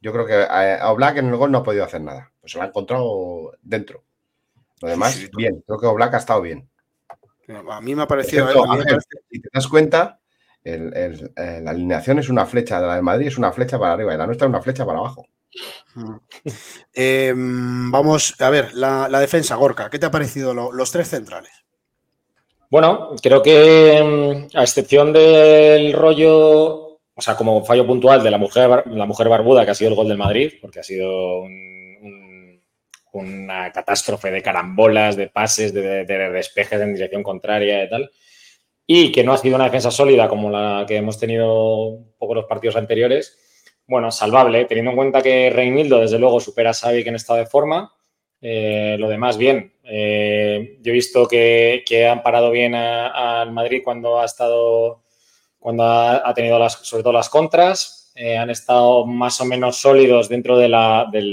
[0.00, 2.32] Yo creo que a Oblak en el gol no ha podido hacer nada.
[2.40, 4.04] Pues se lo ha encontrado dentro.
[4.82, 5.62] Lo demás, bien.
[5.66, 6.68] Creo que Oblak ha estado bien.
[7.70, 8.48] A mí me ha parecido.
[9.30, 10.20] Si te das cuenta,
[10.64, 14.14] eh, la alineación es una flecha de la de Madrid, es una flecha para arriba
[14.14, 15.26] y la nuestra es una flecha para abajo.
[16.94, 21.52] Em, vamos a ver, la, defensa, Gorka, ¿qué te ha parecido los tres centrales?
[22.70, 28.38] Bueno, creo que em, a excepción del rollo, o sea, como fallo puntual de la
[28.38, 31.81] mujer, la mujer barbuda, que ha sido el gol del Madrid, porque ha sido un
[33.12, 38.10] una catástrofe de carambolas, de pases, de, despejes en dirección contraria y tal.
[38.86, 42.34] Y que no ha sido una defensa sólida como la que hemos tenido un poco
[42.34, 43.38] los partidos anteriores.
[43.86, 47.38] Bueno, salvable, teniendo en cuenta que Reinildo, desde luego, supera a Xavi que en estado
[47.38, 47.92] de forma.
[48.40, 49.72] Eh, lo demás, bien.
[49.84, 55.04] Eh, yo he visto que, han parado bien al Madrid cuando ha estado,
[55.58, 58.01] cuando ha, tenido las, sobre todo las contras.
[58.14, 60.72] Eh, han estado más o menos sólidos dentro del,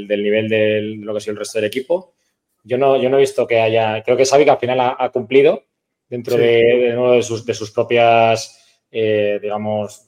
[0.07, 2.13] nivel de lo que ha sido el resto del equipo.
[2.63, 5.09] Yo no, yo no he visto que haya, creo que Xavi que al final ha,
[5.09, 5.63] cumplido
[6.07, 10.07] dentro de, sus, propias, eh, digamos,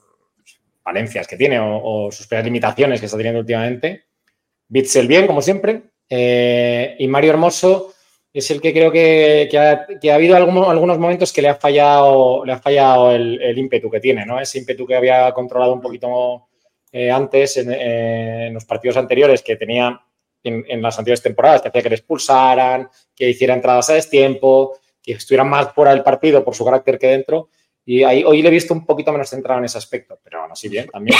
[0.83, 4.05] valencias que tiene o, sus propias limitaciones que está teniendo últimamente.
[4.67, 5.81] Bitzel bien, como siempre.
[6.09, 7.93] Eh, y Mario Hermoso
[8.33, 12.53] es el que creo que, ha, habido algunos, algunos, momentos que le ha fallado, le
[12.53, 14.39] ha fallado el, el, ímpetu que tiene, ¿no?
[14.39, 16.47] Ese ímpetu que había controlado un poquito
[16.91, 20.01] eh, antes, en, los partidos anteriores, que tenía
[20.43, 25.13] en, las anteriores temporadas, que hacía que le expulsaran, que hiciera entradas a destiempo, que
[25.13, 27.49] estuvieran más fuera del partido por su carácter que dentro.
[27.85, 30.51] Y ahí, hoy le he visto un poquito menos centrado en ese aspecto, pero aún
[30.51, 31.17] así bien, también.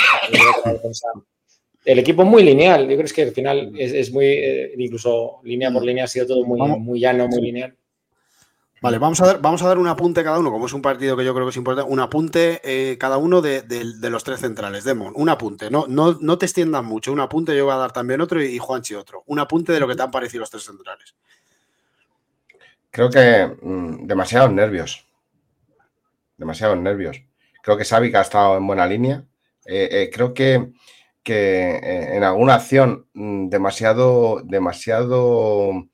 [1.84, 5.72] El equipo es muy lineal, yo creo que al final es, muy, eh, incluso línea
[5.72, 7.76] por línea ha sido todo muy, muy llano, muy lineal.
[8.82, 11.16] Vale, vamos a, dar, vamos a dar un apunte cada uno, como es un partido
[11.16, 13.64] que yo creo que es importante, un apunte eh, cada uno de,
[14.10, 14.84] los tres centrales.
[14.84, 17.92] Demon, un apunte, no, no, no te extiendas mucho, un apunte, yo voy a dar
[17.92, 19.24] también otro y, Juanchi otro.
[19.28, 21.16] Un apunte de lo que te han parecido los tres centrales.
[22.90, 25.06] Creo que mm, demasiados nervios.
[26.36, 27.22] Demasiados nervios.
[27.62, 29.24] Creo que Xavi ha estado en buena línea.
[29.64, 30.72] Eh, eh, creo que,
[31.22, 35.88] que en alguna acción mm, demasiado, demasiado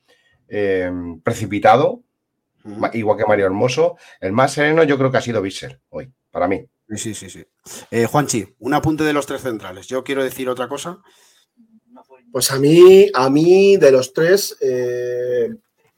[1.24, 2.07] precipitado
[2.94, 3.98] igual que Mario Hermoso.
[4.20, 6.66] El más sereno yo creo que ha sido Visser hoy, para mí.
[6.96, 7.46] Sí, sí, sí.
[7.92, 9.88] Eh, Juanchi, un apunte de los tres centrales.
[9.88, 11.00] Yo quiero decir otra cosa.
[12.32, 15.50] Pues a mí, a mí de los tres, eh,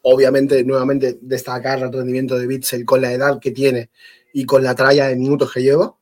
[0.01, 3.91] obviamente, nuevamente destacar el rendimiento de Bitzel con la edad que tiene
[4.33, 5.95] y con la tralla de minutos que lleva.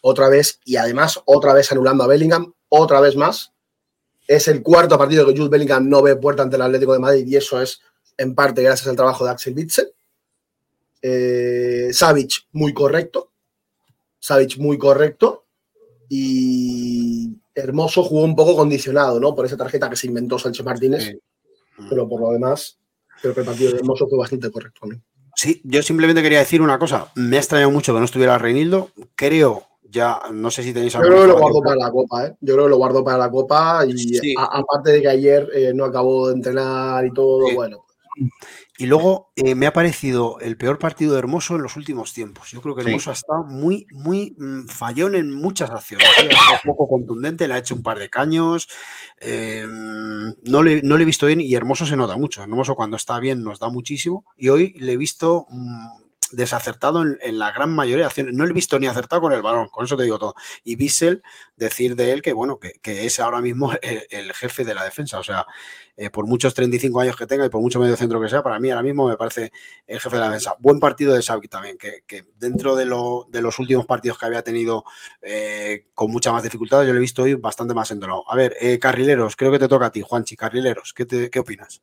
[0.00, 3.52] Otra vez, y además, otra vez anulando a Bellingham, otra vez más.
[4.26, 7.26] Es el cuarto partido que Jude Bellingham no ve puerta ante el Atlético de Madrid
[7.26, 7.80] y eso es
[8.18, 9.92] en parte gracias al trabajo de Axel Witzel.
[11.00, 11.90] Eh,
[12.52, 13.32] muy correcto.
[14.18, 15.46] Savic muy correcto.
[16.08, 19.34] Y Hermoso jugó un poco condicionado, ¿no?
[19.34, 21.18] Por esa tarjeta que se inventó Sánchez Martínez.
[21.88, 22.78] Pero por lo demás,
[23.22, 24.80] creo que el partido de Hermoso fue bastante correcto.
[25.36, 27.12] Sí, yo simplemente quería decir una cosa.
[27.14, 28.90] Me ha extrañado mucho que no estuviera Reinildo.
[29.14, 31.08] Creo, ya, no sé si tenéis algo.
[31.08, 32.36] Yo creo que lo guardo para la Copa, ¿eh?
[32.40, 33.84] Yo creo que lo guardo para la Copa.
[33.86, 37.84] Y aparte de que ayer eh, no acabó de entrenar y todo, bueno,
[38.76, 42.50] y luego eh, me ha parecido el peor partido de Hermoso en los últimos tiempos.
[42.50, 46.06] Yo creo que Hermoso ha estado muy, muy mm, fallón en muchas acciones.
[46.16, 48.68] Ha estado poco contundente, le ha hecho un par de caños.
[49.20, 52.42] Eh, no, le, no, le, he visto bien y Hermoso se nota mucho.
[52.42, 54.24] Hermoso cuando está bien nos da muchísimo.
[54.36, 58.34] Y hoy le he visto mm, desacertado en, la gran mayoría de acciones.
[58.34, 60.34] No he visto ni acertado con el balón, con eso te digo todo.
[60.64, 61.22] Y Bissell,
[61.56, 65.18] decir de él que, bueno, que, es ahora mismo el, jefe de la defensa.
[65.18, 65.46] O sea,
[65.96, 68.58] eh, por muchos 35 años que tenga y por mucho medio centro que sea, para
[68.60, 69.52] mí ahora mismo me parece
[69.86, 70.54] el jefe de la defensa.
[70.58, 72.02] Buen partido de Saudi también, que,
[72.36, 74.84] dentro de, los últimos partidos que había tenido
[75.22, 78.30] eh, con mucha más dificultad, yo lo he visto hoy bastante más entonado.
[78.30, 81.82] A ver, eh, carrileros, creo que te toca a ti, Juanchi, carrileros, ¿qué, qué opinas?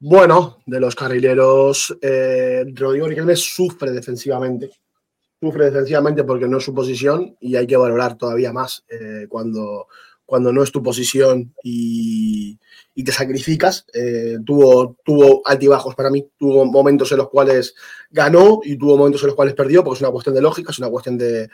[0.00, 4.70] Bueno, de los carrileros, eh, Rodrigo Riquelme sufre defensivamente.
[5.40, 9.88] Sufre defensivamente porque no es su posición y hay que valorar todavía más eh, cuando,
[10.24, 12.58] cuando no es tu posición y,
[13.04, 13.86] te sacrificas.
[13.92, 17.74] Eh, tuvo, tuvo altibajos para mí, tuvo momentos en los cuales
[18.10, 20.78] ganó y tuvo momentos en los cuales perdió, porque es una cuestión de lógica, es
[20.78, 21.48] una cuestión de,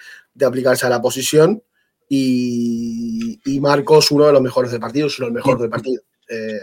[0.44, 1.62] aplicarse a la posición.
[2.08, 5.70] Y, y, Marcos, uno de los mejores del partido, es uno de los mejores del
[5.70, 6.02] partido.
[6.28, 6.58] Eh,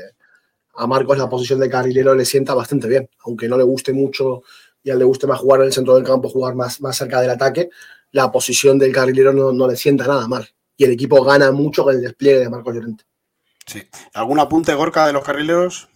[0.75, 4.43] a Marcos la posición de carrilero le sienta bastante bien, aunque no le guste mucho
[4.83, 6.97] y a él le guste más jugar en el centro del campo, jugar más, más
[6.97, 7.69] cerca del ataque,
[8.11, 10.47] la posición del carrilero no, le sienta nada mal.
[10.75, 13.03] Y el equipo gana mucho con el despliegue de Marcos Llorente.
[13.65, 13.83] Sí.
[14.13, 15.87] ¿Algún apunte, Gorka, de los carrileros?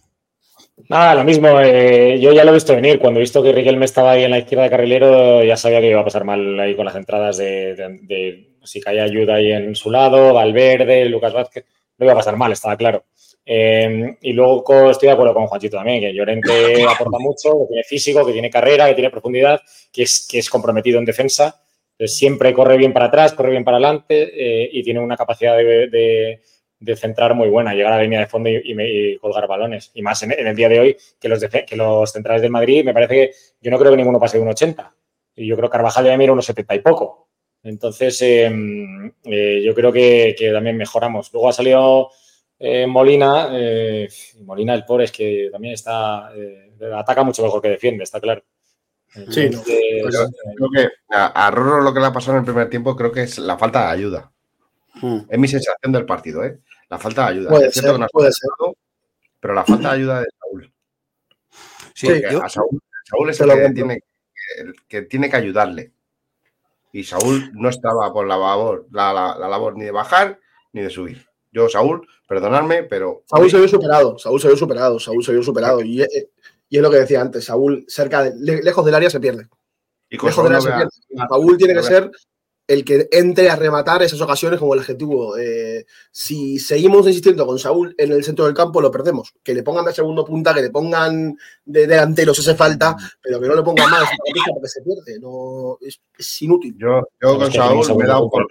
[0.90, 1.60] Nada, lo mismo.
[1.60, 3.00] Eh, yo ya lo he visto venir.
[3.00, 5.90] Cuando he visto que Riquelme estaba ahí en la izquierda de carrilero, ya sabía que
[5.90, 9.76] iba a pasar mal ahí con las entradas de, de si caía ayuda ahí en
[9.76, 11.66] su lado, Valverde, Lucas Vázquez.
[11.98, 13.06] No iba a pasar mal, estaba claro.
[13.48, 17.84] Em, y luego estoy de acuerdo con Juanchito también, que Llorente aporta mucho, que tiene
[17.84, 21.62] físico, que tiene carrera, que tiene profundidad, que es, que es comprometido en defensa.
[22.00, 26.42] siempre corre bien para atrás, corre bien para adelante eh, y tiene una capacidad de,
[26.96, 29.92] centrar muy buena, llegar a la línea de fondo y, colgar balones.
[29.94, 32.94] Y más en, el día de hoy, que los, que los centrales del Madrid, me
[32.94, 33.32] parece que
[33.62, 34.96] yo no creo que ninguno pase de un 80.
[35.36, 37.28] Y yo creo que Carvajal ya mira unos 70 y poco.
[37.64, 41.32] Entonces, em, eh, yo creo que, que también mejoramos.
[41.34, 42.12] Luego ha salido
[42.58, 44.08] eh, Molina, eh,
[44.44, 48.44] Molina el pobre es que también está, eh, ataca mucho mejor que defiende, está claro.
[49.30, 53.12] Sí, creo que a, Rorro lo que le ha pasado en el primer tiempo creo
[53.14, 54.32] que es la falta de ayuda.
[54.96, 55.20] Hmm.
[55.30, 56.60] Es mi sensación del partido, ¿eh?
[56.90, 57.50] La falta de ayuda.
[57.50, 58.50] Puede ser, puede ser.
[59.40, 60.74] pero la falta de ayuda de Saúl.
[61.94, 64.00] Sí, a Saúl, es el que tiene,
[64.88, 65.94] que tiene que ayudarle.
[66.92, 70.40] Y Saúl no estaba por la labor, la labor ni de bajar
[70.74, 71.26] ni de subir.
[71.56, 73.24] Yo, Saúl, perdonadme, pero.
[73.28, 75.82] Saúl se vio superado, Saúl se vio superado, Saúl se vio superado.
[75.82, 76.30] Y, eh,
[76.68, 79.48] y es lo que decía antes, Saúl, cerca de, lejos del área se pierde.
[80.10, 81.28] Y lejos del área se pierde.
[81.30, 82.12] Saúl tiene que ser
[82.68, 85.38] el que entre a rematar esas ocasiones como el objetivo.
[85.38, 89.34] Eh, si seguimos insistiendo con Saúl en el centro del campo, lo perdemos.
[89.44, 93.40] Que le pongan de segundo punta, que le pongan de delantero si hace falta, pero
[93.40, 95.20] que no le pongan más porque se pierde.
[95.20, 96.00] No, es,
[96.42, 96.76] inútil.
[96.78, 98.48] Yo, con Saúl me he dado por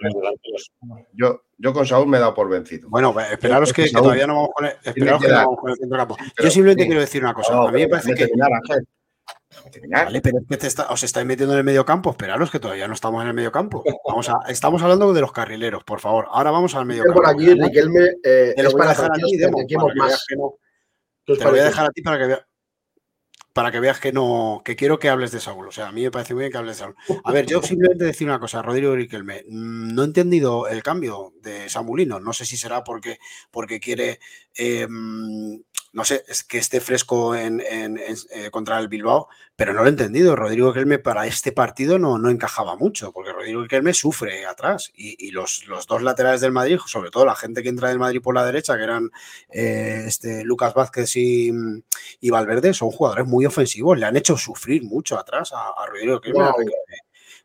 [1.13, 2.89] yo, yo con Saúl me he dado por vencido.
[2.89, 5.97] Bueno, esperaros que, todavía no vamos con el, esperaros que no vamos con el centro
[5.97, 6.17] del campo.
[6.41, 7.67] Yo simplemente quiero decir una cosa.
[7.67, 8.27] a mí me parece que.
[9.89, 12.11] Vale, pero es que os estáis metiendo en el medio campo.
[12.11, 13.83] Esperaros que todavía no estamos en el medio campo.
[14.07, 16.27] Vamos a, estamos hablando de los carrileros, por favor.
[16.31, 17.21] Ahora vamos al medio campo.
[17.21, 19.37] Por aquí, Riquelme, eh, te voy a dejar a ti,
[19.95, 20.25] más.
[20.27, 22.45] Te lo voy a dejar a ti para que veas
[23.55, 25.69] para que veas que no, que quiero que hables de Saúl.
[25.69, 26.95] O sea, a mí me parece muy bien que hables de Saúl.
[27.23, 31.31] A ver, yo simplemente decir una cosa, Rodrigo Riquelme, mm, no he entendido el cambio
[31.41, 32.19] de Samulino.
[32.19, 33.17] No sé si será porque,
[33.51, 34.19] porque quiere
[34.55, 35.63] em,
[35.95, 39.89] no sé, es que esté fresco en, eh, contra el Bilbao, pero no lo he
[39.89, 40.35] entendido.
[40.35, 45.31] Rodrigo Kelme para este partido no, no encajaba mucho, porque Rodrigo Kelme sufre atrás y,
[45.31, 48.35] los, los, dos laterales del Madrid, sobre todo la gente que entra del Madrid por
[48.35, 49.09] la derecha, que eran
[49.49, 51.49] eh, este, Lucas Vázquez y,
[52.29, 56.43] Valverde, son jugadores muy ofensivos, le han hecho sufrir mucho atrás a, Rodrigo Kelme.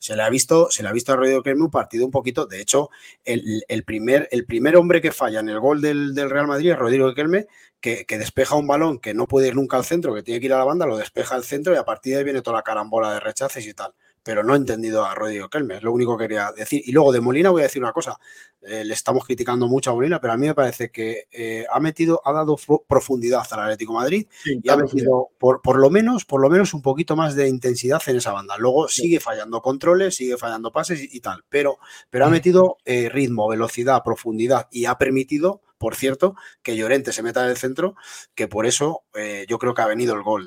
[0.00, 2.46] Se le ha visto, se le ha visto a Rodrigo un partido un poquito.
[2.46, 2.88] De hecho,
[3.24, 6.78] el, primer, el primer hombre que falla en el gol del, del Real Madrid es
[6.78, 7.46] Rodrigo Kelme,
[7.80, 10.54] que, despeja un balón que no puede ir nunca al centro, que tiene que ir
[10.54, 12.62] a la banda, lo despeja al centro y a partir de ahí viene toda la
[12.62, 13.94] carambola de rechaces y tal.
[14.22, 16.82] Pero no he entendido a Rodrigo Kelme, es lo único que quería decir.
[16.84, 18.18] Y luego de Molina voy a decir una cosa.
[18.62, 21.80] Eh, le estamos criticando mucho a Molina, pero a mí me parece que eh, ha
[21.80, 22.56] metido, ha dado
[22.86, 26.82] profundidad al Atlético Madrid y ha metido por, por, lo menos, por lo menos un
[26.82, 28.58] poquito más de intensidad en esa banda.
[28.58, 31.78] Luego sigue fallando controles, sigue fallando pases y, tal, pero,
[32.10, 37.22] pero ha metido eh, ritmo, velocidad, profundidad y ha permitido por cierto, que Llorente se
[37.22, 37.94] meta en el centro,
[38.34, 40.46] que por eso eh, yo creo que ha venido el gol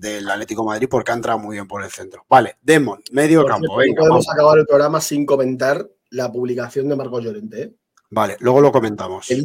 [0.00, 2.24] del Atlético Madrid, porque ha entrado muy bien por el centro.
[2.28, 3.76] Vale, Demon, medio campo.
[3.76, 7.62] Venga, podemos acabar el programa sin comentar la publicación de Marcos Llorente.
[7.62, 7.74] ¿eh?
[8.10, 9.30] Vale, luego lo comentamos.
[9.30, 9.42] ¿eh?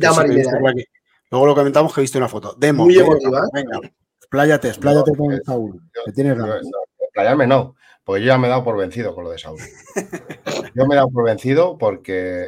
[1.31, 2.55] Luego lo comentamos que he visto una foto.
[2.57, 3.41] Demon, muy emotiva.
[3.53, 3.79] Venga,
[4.17, 5.81] expláyate, expláyate con Saúl.
[6.05, 6.61] Que tienes ganas.
[6.63, 9.59] No, no, porque yo ya me he dado por vencido con lo de Saúl.
[10.75, 12.47] yo me he dado por vencido porque.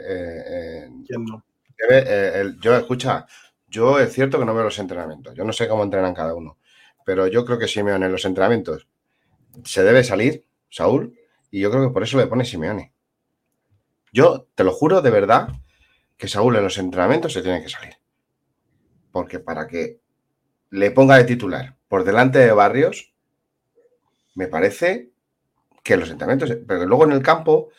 [1.05, 1.43] ¿Quién no?
[1.89, 3.25] Eh, yo, escucha,
[3.67, 5.35] yo es cierto que no veo los entrenamientos.
[5.35, 6.57] Yo no sé cómo entrenan cada uno.
[7.07, 8.85] Pero yo creo que Simeone en los entrenamientos
[9.63, 11.17] se debe salir, Saúl,
[11.49, 12.91] y yo creo que por eso le pone Simeone.
[14.11, 15.47] Yo te lo juro de verdad
[16.17, 17.93] que Saúl en los entrenamientos se tiene que salir.
[19.13, 20.01] Porque para que
[20.71, 23.13] le ponga de titular por delante de Barrios,
[24.35, 25.11] me parece
[25.83, 27.69] que los entrenamientos, pero luego en el campo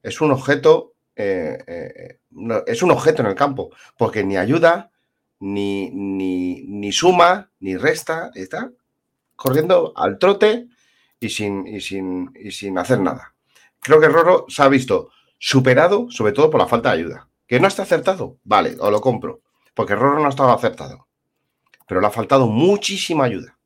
[0.00, 2.20] es un objeto, eh, eh,
[2.68, 4.92] es un objeto en el campo, porque ni ayuda,
[5.40, 8.70] ni, ni, ni suma, ni resta, está
[9.34, 10.68] corriendo al trote
[11.20, 13.34] y sin, y sin, y sin hacer nada.
[13.80, 17.28] Creo que Roro se ha visto superado, sobre todo por la falta de ayuda.
[17.46, 18.38] ¿Que no está acertado?
[18.44, 19.42] Vale, o lo compro,
[19.74, 21.06] porque Roro no estaba acertado.
[21.86, 23.56] Pero le ha faltado muchísima ayuda.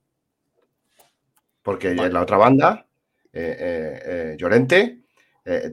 [1.62, 2.86] Porque en la otra banda,
[3.32, 4.98] eh, eh, eh, Llorente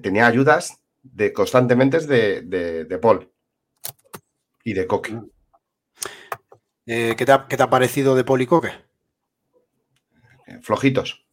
[0.01, 3.29] tenía ayudas de, constantemente de, de, Paul
[4.63, 5.19] y de Coque.
[6.87, 8.71] ¿Qué, te ha, ¿qué, te ha, parecido de Paul y Coque?
[10.61, 11.25] flojitos.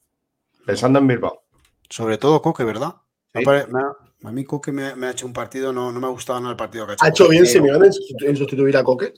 [0.66, 1.44] Pensando en Bilbao.
[1.88, 2.94] Sobre todo Coque, ¿verdad?
[3.34, 6.86] a mí Coque me, ha hecho un partido, no, me ha gustado nada el partido
[6.86, 7.04] que ha hecho.
[7.04, 7.88] ¿Ha hecho bien Simeone
[8.20, 9.14] en sustituir a Coque?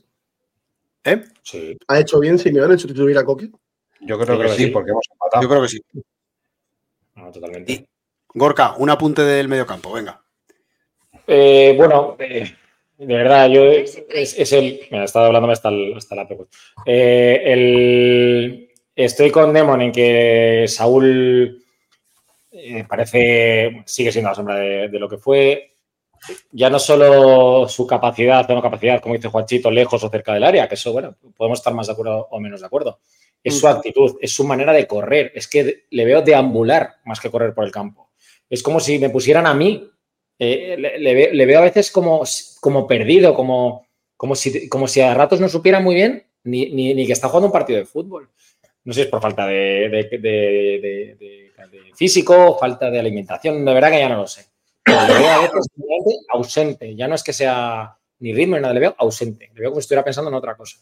[1.03, 1.23] ¿Eh?
[1.41, 1.77] Sí.
[1.87, 3.49] ¿Ha hecho bien Simeone en sustituir a Coque?
[4.01, 5.41] Yo creo, que, sí, porque hemos empatado.
[5.41, 5.81] Yo creo que sí.
[7.15, 7.89] No, totalmente.
[8.33, 10.21] Gorka, un apunte del mediocampo, venga.
[11.25, 12.55] Eh, bueno, eh,
[12.97, 14.81] de verdad, yo es, el.
[14.91, 16.27] Me ha estado hablándome hasta, hasta la
[16.85, 21.63] eh, el, Estoy con Demon en que Saúl
[22.51, 25.75] eh, parece, sigue siendo la sombra de, lo que fue.
[26.51, 30.67] Ya no solo su capacidad, no capacidad, como dice Juanchito, lejos o cerca del área,
[30.67, 32.99] que eso, bueno, podemos estar más de acuerdo o menos de acuerdo.
[33.43, 35.31] Es su actitud, es su manera de correr.
[35.35, 38.09] Es que le veo deambular más que correr por el campo.
[38.49, 39.87] Es como si me pusieran a mí.
[40.39, 42.23] Eh, le, veo a veces como,
[42.59, 47.05] como perdido, como, como, si, como si a ratos no supiera muy bien ni, ni
[47.05, 48.29] que está jugando un partido de fútbol.
[48.87, 51.17] No sé si es por falta de,
[51.93, 54.45] físico, falta de alimentación, de verdad que ya no lo sé.
[54.81, 56.95] Pero le veo a veces ausente.
[56.95, 59.51] Ya no es que sea ni ritmo ni nada, le veo ausente.
[59.53, 60.77] Le veo como si estuviera pensando en otra cosa.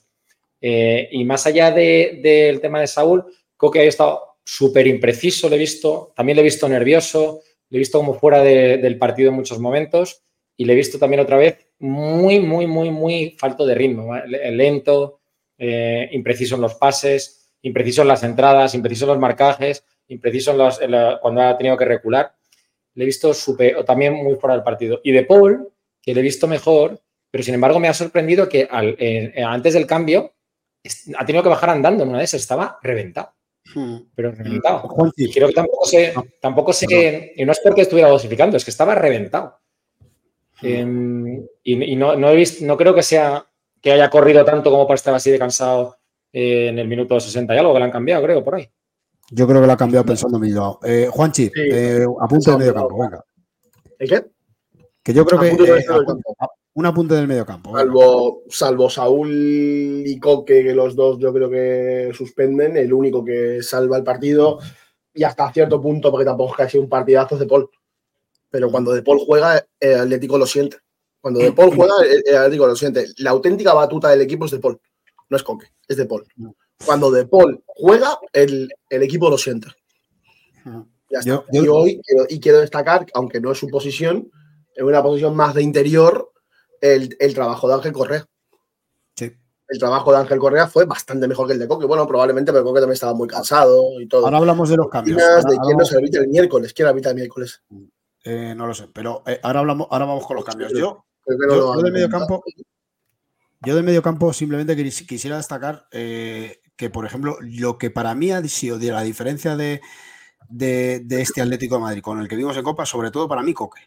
[0.62, 3.26] Eh, y más allá del tema de Saúl,
[3.58, 6.14] creo que ha estado súper impreciso, le he visto.
[6.16, 7.42] También le he visto nervioso,
[7.76, 10.24] le he visto como fuera del partido en muchos momentos.
[10.58, 14.16] Y le he visto también otra vez muy, muy, muy, muy falto de ritmo.
[14.26, 15.20] Lento,
[15.58, 21.18] eh, impreciso en los pases impreciso en las entradas, impreciso en los marcajes, impreciso en
[21.20, 22.36] cuando ha tenido que recular.
[22.94, 25.02] Le he visto super, también muy fuera del partido.
[25.04, 28.70] Y de Paul, que le he visto mejor, pero sin embargo me ha sorprendido que
[28.72, 30.36] eh, antes del cambio
[31.18, 33.34] ha tenido que bajar andando en una de esas, estaba reventado.
[33.74, 33.98] Hmm.
[34.16, 34.88] Pero reventado.
[35.16, 38.72] Y creo que tampoco sé, tampoco sé, y no es porque estuviera dosificando, es que
[38.72, 39.58] estaba reventado.
[40.62, 40.68] Hmm.
[40.68, 43.46] Em, y, no, no, he visto, no creo que sea
[43.82, 45.98] que haya corrido tanto como para estar así de cansado
[46.32, 48.70] eh, en el minuto 60 y algo que le han cambiado, creo, por ahí.
[49.32, 50.80] Yo creo que lo ha cambiado pensando en Bilbao.
[50.84, 53.24] Eh, Juanchi, eh, apunte del medio campo, venga.
[53.98, 54.26] ¿El qué?
[55.02, 55.56] Que yo creo que
[56.76, 57.76] un apunte del medio campo.
[57.76, 63.64] Salvo, salvo Saúl y Coque, que los dos yo creo que suspenden, el único que
[63.64, 64.60] salva el partido
[65.14, 67.70] y hasta cierto punto, porque tampoco es casi un partidazo de Paul.
[68.50, 70.78] Pero cuando De Paul juega, el Atlético lo siente.
[71.22, 71.94] Cuando De Paul juega,
[72.26, 73.08] el Atlético lo siente.
[73.18, 74.80] La auténtica batuta del equipo es De Paul
[75.30, 76.26] no es Coque, es De Paul.
[76.86, 79.68] Cuando De Paul juega, el, equipo lo siente.
[81.52, 84.32] y hoy quiero, y quiero destacar, aunque no es su posición,
[84.76, 86.32] en una posición más de interior,
[86.94, 88.26] el, trabajo de Ángel Correa.
[89.16, 89.32] Sí.
[89.68, 91.86] El trabajo de Ángel Correa fue bastante mejor que el de Coque.
[91.86, 94.26] Bueno, probablemente porque Coque también estaba muy cansado y todo.
[94.26, 95.18] Ahora hablamos de los cambios.
[95.18, 96.74] de quién nos habita el miércoles.
[96.74, 97.62] ¿Quién habita el miércoles?
[98.24, 100.72] Eh, no lo sé, pero eh, ahora, hablamos, ahora vamos con los cambios.
[100.74, 102.44] Yo, yo, de medio campo,
[103.62, 104.76] yo de medio campo simplemente
[105.08, 109.56] quisiera destacar eh, que, por ejemplo, lo que para mí ha sido de la diferencia
[109.56, 109.82] de,
[111.10, 113.82] este Atlético de Madrid con el que vimos en Copa, sobre todo para mí, Coque.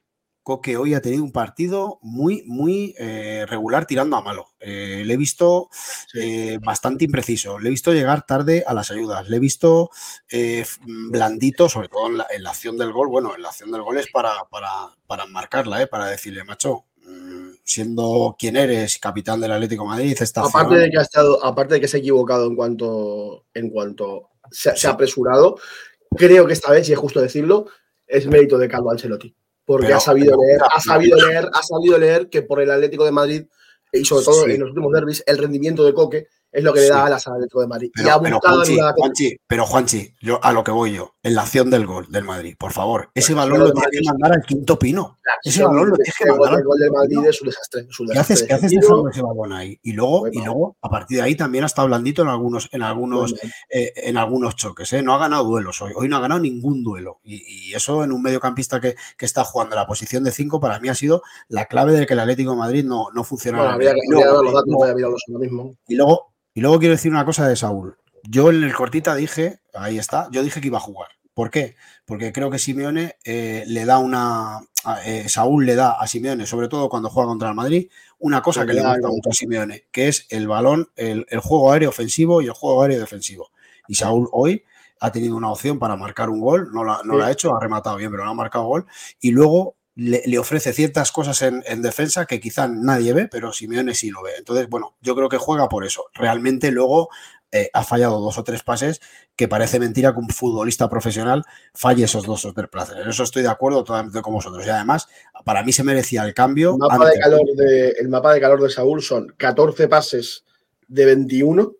[0.49, 4.47] Coque hoy ha tenido un partido muy, muy eh, regular tirando a malo.
[4.61, 5.69] Eh, le he visto
[6.63, 9.91] bastante impreciso, le he visto llegar tarde a las ayudas, le he visto
[10.87, 13.09] blandito, sobre todo en la, acción del gol.
[13.09, 14.71] Bueno, en la acción del gol es para, para,
[15.07, 16.87] para marcarla, para decirle, macho,
[17.63, 21.81] siendo quien eres, capitán del Atlético Madrid, está aparte de que ha estado, aparte de
[21.83, 25.59] que se ha equivocado en cuanto, en cuanto se, ha apresurado,
[26.17, 27.67] creo que esta vez, y es justo decirlo,
[28.07, 29.37] es mérito de Carlo Ancelotti.
[29.69, 33.13] Porque ha sabido leer, ha sabido leer, ha sabido leer que por el Atlético de
[33.13, 33.45] Madrid,
[33.93, 36.89] y sobre todo en los últimos derbis, el rendimiento de Coque es lo que le
[36.89, 37.91] da alas al Atlético de Madrid.
[37.95, 41.43] Pero, y pero, Juanchi, Juanchi, pero Juanchi, yo a lo que voy yo, en la
[41.43, 44.79] acción del gol del Madrid, por favor, ese balón lo tienes que mandar al quinto
[44.79, 45.19] pino.
[45.43, 47.87] Ese balón lo tienes que mandar al gol del Madrid es un desastre.
[47.89, 49.79] Es un desastre ¿Qué haces, ¿qué haces dejando ese balón ahí?
[49.83, 52.83] Y luego, y luego, a partir de ahí también ha estado blandito en algunos, en
[52.83, 53.35] algunos,
[53.71, 54.93] eh, en algunos choques.
[54.93, 55.03] ¿eh?
[55.03, 55.93] No ha ganado duelos hoy.
[55.95, 57.21] Hoy no ha ganado ningún duelo.
[57.23, 60.81] Y, y eso en un mediocampista que, que, está jugando la posición de 5, para
[60.81, 63.59] mí ha sido la clave de que el Atlético de Madrid no, no funciona.
[63.59, 65.77] Bueno, habría que mirar los datos, no voy a mirarlos ahora mismo.
[65.87, 67.99] Y luego, y luego quiero decir una cosa de Saúl.
[68.25, 71.07] Yo en el cortita dije, ahí está, yo dije que iba a jugar.
[71.33, 71.77] ¿Por qué?
[72.05, 74.59] Porque creo que Simeone eh, le da una.
[75.05, 77.89] Eh, Saúl le da a Simeone, sobre todo cuando juega contra el Madrid,
[78.19, 81.71] una cosa que le gusta mucho a Simeone, que es el balón, el, el, juego
[81.71, 83.53] aéreo ofensivo y el juego aéreo defensivo.
[83.87, 84.65] Y Saúl hoy
[84.99, 87.21] ha tenido una opción para marcar un gol, no la, no sí.
[87.21, 88.85] la ha hecho, ha rematado bien, pero no ha marcado gol.
[89.21, 93.53] Y luego le, le, ofrece ciertas cosas en, en, defensa que quizá nadie ve, pero
[93.53, 94.31] Simeone sí lo ve.
[94.39, 96.05] Entonces, bueno, yo creo que juega por eso.
[96.15, 97.09] Realmente luego
[97.51, 99.01] eh, ha fallado dos o tres pases
[99.35, 101.45] que parece mentira que un futbolista profesional
[101.75, 102.97] falle esos dos o tres pases.
[102.97, 104.65] En eso estoy de acuerdo totalmente con vosotros.
[104.65, 105.09] Y además,
[105.45, 106.75] para mí se merecía el cambio.
[106.75, 110.45] El mapa, de calor, de, el mapa de calor de Saúl son 14 pases
[110.87, 111.73] de 21,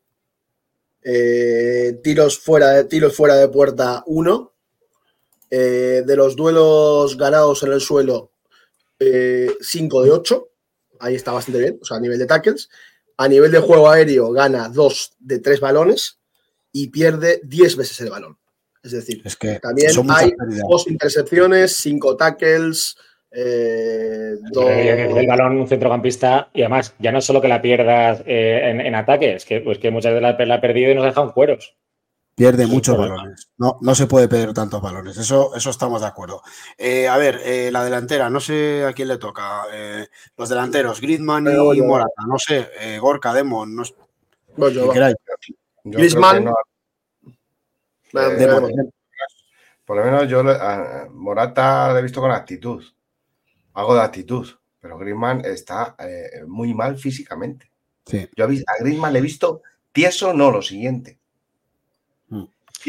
[1.05, 4.53] eh, tiros, fuera de, tiros fuera de puerta 1,
[5.51, 8.33] eh, de los duelos ganados en el suelo,
[8.99, 10.49] 5 eh, de 8.
[11.01, 12.69] Ahí está bastante bien, o sea, a nivel de tackles.
[13.17, 16.21] A nivel de juego aéreo, gana 2 de 3 balones
[16.73, 18.39] y pierde 10 veces el balón.
[18.83, 20.33] Es decir, es que también hay
[20.69, 22.97] dos intercepciones, 5 tackles.
[23.31, 24.71] Eh, dos...
[24.71, 28.81] El balón un centrocampista y además ya no es solo que la pierdas eh, en,
[28.81, 31.21] en, ataque, es que, pues que muchas veces la, la ha perdido y nos deja
[31.21, 31.77] un cueros.
[32.39, 33.51] Pierde sí, muchos balones.
[33.59, 35.17] No, no se puede perder tantos balones.
[35.17, 36.41] Eso, eso estamos de acuerdo.
[36.79, 39.65] Eh, a ver, eh, la delantera, no sé a quién le toca.
[39.73, 42.23] Eh, los delanteros, Griezmann Pero, y Morata.
[42.29, 43.75] No sé, eh, Gorka, Demon.
[43.75, 43.83] No,
[44.57, 44.93] bueno, yo,
[45.85, 46.45] Griezmann.
[46.45, 46.55] No.
[48.13, 48.73] Demon.
[49.85, 52.85] Por lo menos yo a Morata le he visto con actitud.
[53.75, 54.49] Algo de actitud.
[54.81, 57.73] Pero Griezmann está eh, muy mal físicamente.
[58.07, 58.29] Sí.
[58.37, 61.18] Yo a, a Griezmann le he visto tieso, no lo siguiente.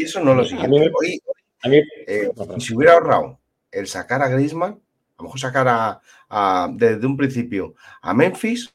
[0.00, 0.80] Y eso no lo siguiente.
[0.80, 1.22] Mí, hoy,
[1.62, 3.38] a mí, eh, si hubiera ahorrado
[3.70, 8.72] el sacar a Griezmann, a lo mejor sacar a, a, desde un principio a Memphis,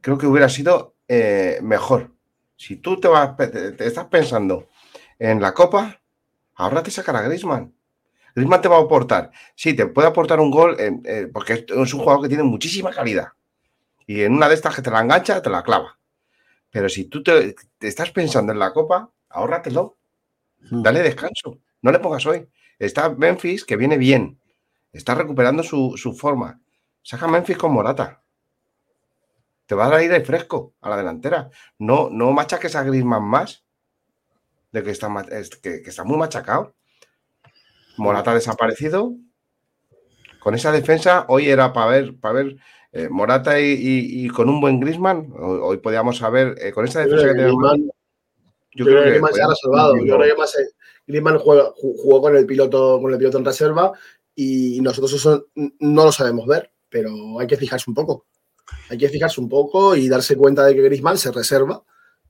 [0.00, 2.12] creo que hubiera sido eh, mejor.
[2.56, 4.68] Si tú te, vas, te, te, estás pensando
[5.18, 6.00] en la Copa,
[6.54, 7.74] ahorrate sacar a Griezmann.
[8.36, 9.32] Griezmann te va a aportar.
[9.56, 12.92] Sí, te puede aportar un gol eh, eh, porque es un jugador que tiene muchísima
[12.92, 13.28] calidad.
[14.06, 15.98] Y en una de estas que te la engancha, te la clava.
[16.70, 19.96] Pero si tú te, te estás pensando en la Copa, ahórratelo.
[20.70, 21.60] Dale descanso.
[21.82, 22.48] No le pongas hoy.
[22.78, 24.40] Está Memphis, que viene bien.
[24.92, 26.60] Está recuperando su, su forma.
[27.02, 28.22] Saca Memphis con Morata.
[29.66, 31.50] Te va a dar aire fresco a la delantera.
[31.78, 33.64] No, no machaques a Griezmann más.
[34.72, 35.08] De que está,
[35.62, 36.74] que, que está muy machacado.
[37.96, 39.14] Morata ha desaparecido.
[40.40, 42.56] Con esa defensa, hoy era para ver, para ver
[42.92, 45.32] eh, Morata y, y, y, con un buen Grisman.
[45.38, 47.78] Hoy, hoy podíamos saber, eh, con esa defensa que tenemos.
[48.74, 49.96] Yo, yo creo que Griezmann se ha reservado.
[49.96, 50.56] Yo creo que más
[51.06, 53.92] Griezmann jugó, jugó, con el piloto con el piloto en reserva
[54.34, 58.26] y nosotros eso no lo sabemos ver, pero hay que fijarse un poco.
[58.88, 61.82] Hay que fijarse un poco y darse cuenta de que Griezmann se reserva,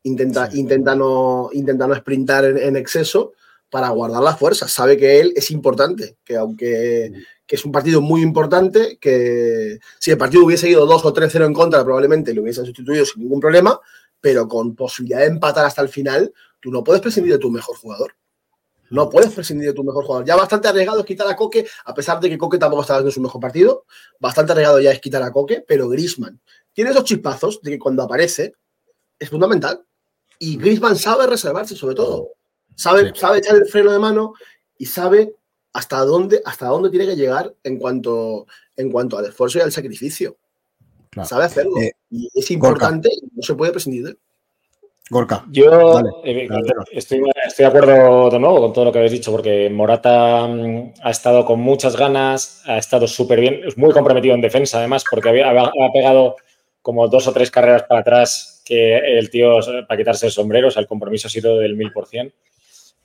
[0.03, 0.61] intenta, sí.
[0.61, 3.32] intenta, no, intenta no sprintar en, en, exceso
[3.70, 4.72] para guardar las fuerzas.
[4.72, 7.12] Sabe que él es importante, que aunque
[7.47, 11.47] que es un partido muy importante, que si el partido hubiese ido 2 o 3-0
[11.47, 13.78] en contra, probablemente lo hubiesen sustituido sin ningún problema,
[14.25, 17.77] pero con posibilidad de empatar hasta el final, tú no puedes prescindir de tu mejor
[17.77, 18.16] jugador.
[18.89, 20.27] No puedes prescindir de tu mejor jugador.
[20.27, 23.11] Ya bastante arriesgado es quitar a Coque, a pesar de que Coque tampoco está dando
[23.11, 23.85] su mejor partido.
[24.18, 26.41] Bastante arriesgado ya es quitar a Coque, pero Grisman
[26.72, 28.55] tiene esos chispazos de que cuando aparece
[29.18, 29.85] es fundamental.
[30.39, 32.31] Y Grisman sabe reservarse, sobre todo.
[32.77, 33.20] Sabe, sí.
[33.20, 34.33] sabe echar el freno de mano
[34.79, 35.35] y sabe
[35.75, 39.70] hasta dónde, hasta dónde tiene que llegar en cuanto, en cuanto al esfuerzo y al
[39.70, 40.39] sacrificio.
[41.15, 41.29] Claro.
[41.29, 41.81] Sabe hacerlo.
[41.81, 43.27] Eh, y es importante Gorka.
[43.33, 44.19] y no se puede prescindir de él.
[45.11, 45.45] Gorka.
[45.51, 46.49] Yo eh,
[46.93, 50.95] estoy, estoy, de acuerdo de nuevo con todo lo que habéis dicho, porque Morata mm,
[51.03, 55.05] ha estado con muchas ganas, ha estado súper bien, es muy comprometido en defensa, además,
[55.09, 56.37] porque había, había, pegado
[56.81, 60.71] como dos o tres carreras para atrás que el tío, para quitarse el sombrero, o
[60.71, 62.33] sea, el compromiso ha sido del mil por cien.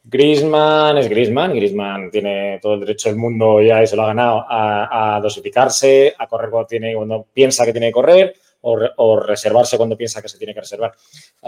[0.04, 4.08] Griezmann es Griezmann, Griezmann tiene todo el derecho del mundo ya y se lo ha
[4.08, 8.90] ganado a, dosificarse, a correr cuando, tiene, cuando piensa que tiene que correr o, re,
[8.96, 10.94] o, reservarse cuando piensa que se tiene que reservar.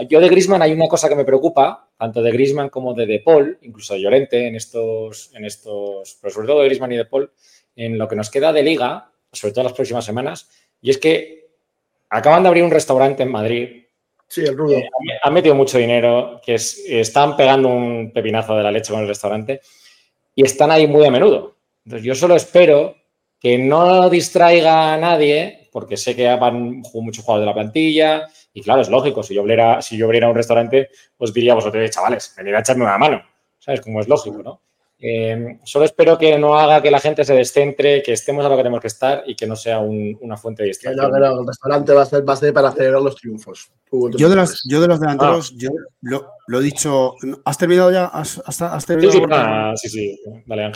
[0.08, 3.20] Yo de Griezmann hay una cosa que me preocupa, tanto de Griezmann como de De
[3.20, 7.06] Paul, incluso de Llorente en estos, en estos, pero sobre todo de Griezmann y De
[7.06, 7.30] Paul,
[7.74, 10.48] en lo que nos queda de liga, sobre todo las próximas semanas,
[10.80, 11.48] y es que
[12.10, 13.82] acaban de abrir un restaurante en Madrid
[14.32, 14.78] Sí, el rudo.
[14.78, 14.88] Eh,
[15.22, 19.60] han metido mucho dinero, que están pegando un pepinazo de la leche con el restaurante
[20.34, 21.58] y están ahí muy a menudo.
[21.84, 22.96] Entonces yo solo espero
[23.38, 28.62] que no distraiga a nadie, porque sé que van muchos jugadores de la plantilla y
[28.62, 32.84] claro, es lógico, si yo abriera, un restaurante, os diría vosotros, chavales, venid a echarme
[32.84, 33.22] una mano,
[33.58, 33.82] ¿sabes?
[33.82, 34.62] Como es lógico, ¿no?
[35.04, 38.54] Eh, solo espero que no haga que la gente se descentre, que estemos a lo
[38.54, 41.10] que tenemos que estar y que no sea una fuente de distracción.
[41.12, 43.72] Pero, el restaurante va a ser, va a ser para celebrar los triunfos.
[43.90, 45.58] Yo de, los, yo de los delanteros, ah.
[45.58, 45.70] yo
[46.46, 47.14] lo, he dicho.
[47.44, 48.04] ¿Has terminado ya?
[48.04, 49.76] ¿Has, has, terminado?
[49.76, 50.70] Sí, sí, sí, Vale,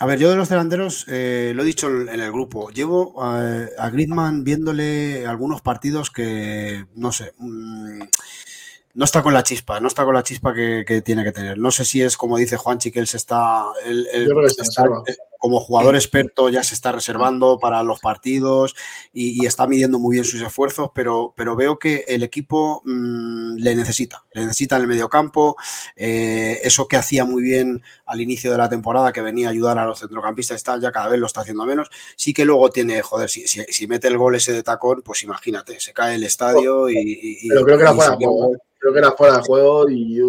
[0.00, 2.70] A ver, yo de los delanteros eh, lo he dicho en el grupo.
[2.70, 8.02] Llevo a, a Griezmann viéndole algunos partidos que, no sé, mm,
[8.94, 11.58] no está con la chispa, no está con la chispa que, tiene que tener.
[11.58, 13.66] No sé si es como dice Juanchi, que él se está,
[15.38, 18.74] como jugador experto ya se está reservando para los partidos
[19.12, 23.74] y, está midiendo muy bien sus esfuerzos, pero, pero veo que el equipo mm, le
[23.74, 25.56] necesita, le necesita en el mediocampo,
[25.96, 29.78] eh, eso que hacía muy bien al inicio de la temporada, que venía a ayudar
[29.78, 33.00] a los centrocampistas, tal, ya cada vez lo está haciendo menos, sí que luego tiene,
[33.00, 36.90] joder, si, si, mete el gol ese de tacón, pues imagínate, se cae el estadio
[36.90, 37.48] y...
[37.48, 37.94] pero creo que era
[38.78, 40.20] Creo que era fuera de juego y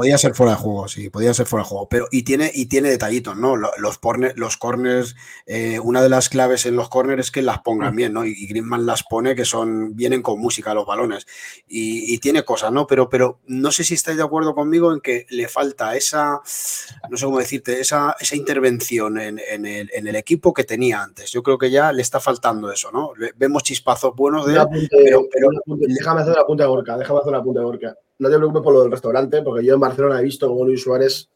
[0.00, 1.86] Podía ser fuera de juego, sí, podía ser fuera de juego.
[1.90, 3.54] Pero, y tiene, y tiene detallitos, ¿no?
[3.54, 7.92] Los, los corners, eh, una de las claves en los corners es que las pongan
[7.92, 7.96] mm.
[7.96, 8.24] bien, ¿no?
[8.24, 11.26] Y, Griezmann las pone que son, vienen con música los balones.
[11.68, 12.86] Y, tiene cosas, ¿no?
[12.86, 16.40] Pero, pero no sé si estáis de acuerdo conmigo en que le falta esa,
[17.10, 21.30] no sé cómo decirte, esa, esa intervención en, el, equipo que tenía antes.
[21.30, 23.12] Yo creo que ya le está faltando eso, ¿no?
[23.36, 25.26] Vemos chispazos buenos de él, pero,
[25.66, 28.62] déjame hacer la punta de Gorka, déjame hacer la punta de Gorka no te preocupes
[28.62, 31.28] por lo del restaurante, porque yo en Barcelona he visto cómo Luis Suárez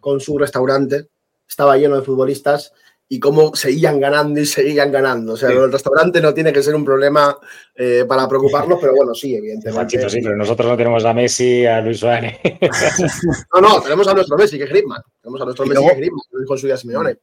[0.00, 1.08] con su restaurante
[1.48, 2.72] estaba lleno de futbolistas
[3.08, 5.34] y cómo seguían ganando y seguían ganando.
[5.34, 7.38] O sea, el restaurante no tiene que ser un problema
[7.74, 10.08] eh, para preocuparnos, pero bueno, sí, evidentemente.
[10.08, 12.38] sí, pero nosotros no tenemos a Messi, a Luis Suárez.
[13.54, 15.02] no, no, tenemos a nuestro Messi, que es Griezmann.
[15.20, 17.18] Tenemos a nuestro Messi, que es Griezmann, lo dijo su Simeone.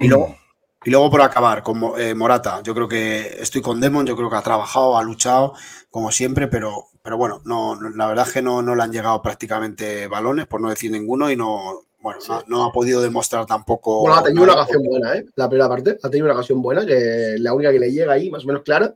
[0.00, 0.36] Y luego,
[0.84, 4.28] y luego por acabar, con eh, Morata, yo creo que estoy con Demon, yo creo
[4.28, 5.54] que ha trabajado, ha luchado,
[5.90, 9.22] como siempre, pero, pero bueno, no, la verdad es que no, no le han llegado
[9.22, 14.00] prácticamente balones, por no decir ninguno, y no, bueno, no, ha podido demostrar tampoco.
[14.00, 15.24] Bueno, ha tenido una ocasión buena, ¿eh?
[15.36, 18.30] La primera parte, ha tenido una ocasión buena, que la única que le llega ahí,
[18.30, 18.94] más o menos clara,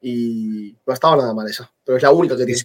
[0.00, 2.62] y no ha estado nada mal esa, pero es la única que tiene.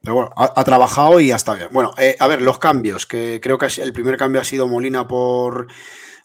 [0.00, 1.68] Pero bueno, ha, trabajado y ya está bien.
[1.72, 5.08] Bueno, eh, a ver, los cambios, que creo que el primer cambio ha sido Molina
[5.08, 5.66] por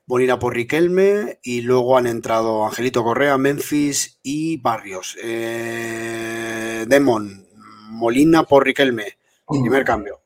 [0.07, 5.17] Molina por Riquelme y luego han entrado Angelito Correa, Memphis y Barrios.
[5.23, 7.47] Eh, Demon,
[7.89, 10.19] Molina por Riquelme, primer cambio.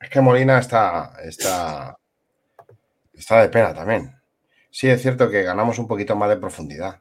[0.00, 1.96] Es que Molina está, está,
[3.12, 4.16] está de pena también.
[4.70, 7.00] Sí, es cierto que ganamos un poquito más de profundidad.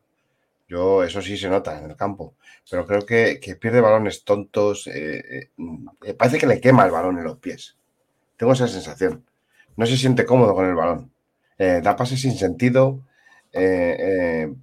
[0.67, 2.35] Yo, eso sí se nota en el campo.
[2.69, 4.87] Pero creo que, pierde balones tontos.
[4.87, 5.49] Eh,
[6.05, 7.77] eh, parece que le quema el balón en los pies.
[8.37, 9.25] Tengo esa sensación.
[9.75, 11.11] No se siente cómodo con el balón.
[11.61, 13.01] Eh, da pases sin sentido,
[13.53, 14.53] eh, eh,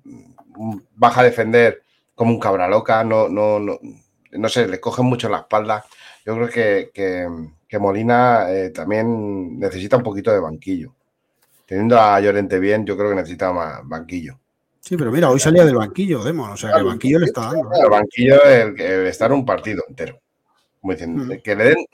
[0.97, 3.79] baja a defender como un cabra loca, no, no, no,
[4.33, 5.85] no sé, le cogen mucho la espalda.
[6.27, 10.93] Yo creo que, Molina también necesita un poquito de banquillo.
[11.67, 14.41] Teniendo a Llorente bien, yo creo que necesita más banquillo.
[14.81, 17.43] Sí, pero mira, hoy salía del banquillo, Demon, o sea, que el banquillo le está
[17.43, 17.71] dando.
[17.81, 20.19] El banquillo el, el estar un partido entero.
[20.81, 21.43] Como diciendo, mm.
[21.45, 21.87] que le den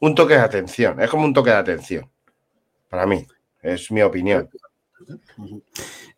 [0.00, 1.00] un, toque de atención.
[1.00, 2.10] Es como un toque de atención.
[2.90, 3.26] Para mí.
[3.66, 4.48] Es mi opinión.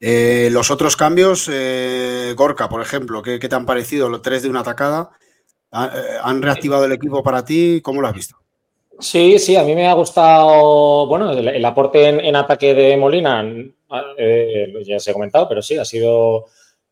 [0.01, 4.51] Eh, los otros cambios, eh, Gorka, por ejemplo, ¿qué, te han parecido los tres de
[4.51, 5.11] una atacada?
[5.73, 7.81] Eh, ¿Han reactivado el equipo para ti?
[7.83, 8.37] ¿Cómo lo has visto?
[9.01, 13.45] Sí, sí, a mí me ha gustado, bueno, el, aporte en, ataque de Molina,
[14.85, 16.47] ya se ha comentado, pero sí, ha sido,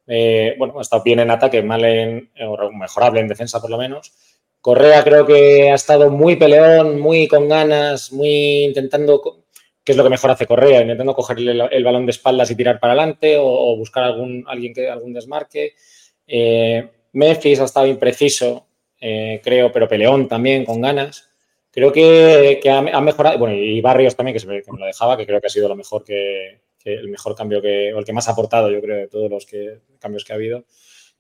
[0.07, 2.31] bueno, ha estado bien en ataque, mal en,
[2.79, 4.13] mejorable en defensa por lo menos.
[4.61, 9.46] Correa creo que ha estado muy peleón, muy con ganas, muy intentando
[9.87, 12.81] qué es lo que mejor hace Correa, intentando cogerle el, balón de espaldas y tirar
[12.81, 15.75] para adelante o, buscar algún, alguien que, algún desmarque.
[16.27, 18.67] Eh, Memphis ha estado impreciso,
[19.01, 21.31] eh, creo, pero peleón también, con ganas.
[21.71, 25.41] Creo que, ha, mejorado, bueno, y Barrios también, que, se, me lo dejaba, que creo
[25.41, 28.33] que ha sido lo mejor que, el mejor cambio que, o el que más ha
[28.33, 29.47] aportado, yo creo, de todos los
[30.01, 30.65] cambios que ha habido.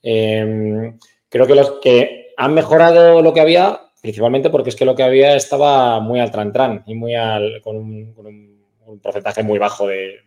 [0.02, 0.92] Eh,
[1.28, 5.04] creo que los que han mejorado lo que había, principalmente porque es que lo que
[5.04, 8.55] había estaba muy al tran, y muy al, con un un
[9.02, 10.20] porcentaje muy bajo de,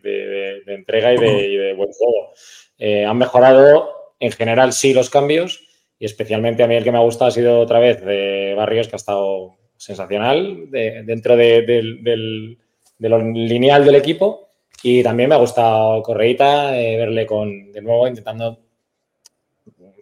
[0.66, 2.32] entrega y de, buen juego.
[2.78, 5.66] Eh, han mejorado en general sí los cambios
[5.98, 8.88] y especialmente a mí el que me ha gustado ha sido otra vez de Barrios
[8.88, 12.56] que ha estado sensacional dentro de,
[12.98, 14.48] lo lineal del equipo
[14.82, 18.60] y también me ha gustado Correita eh, verle con de nuevo intentando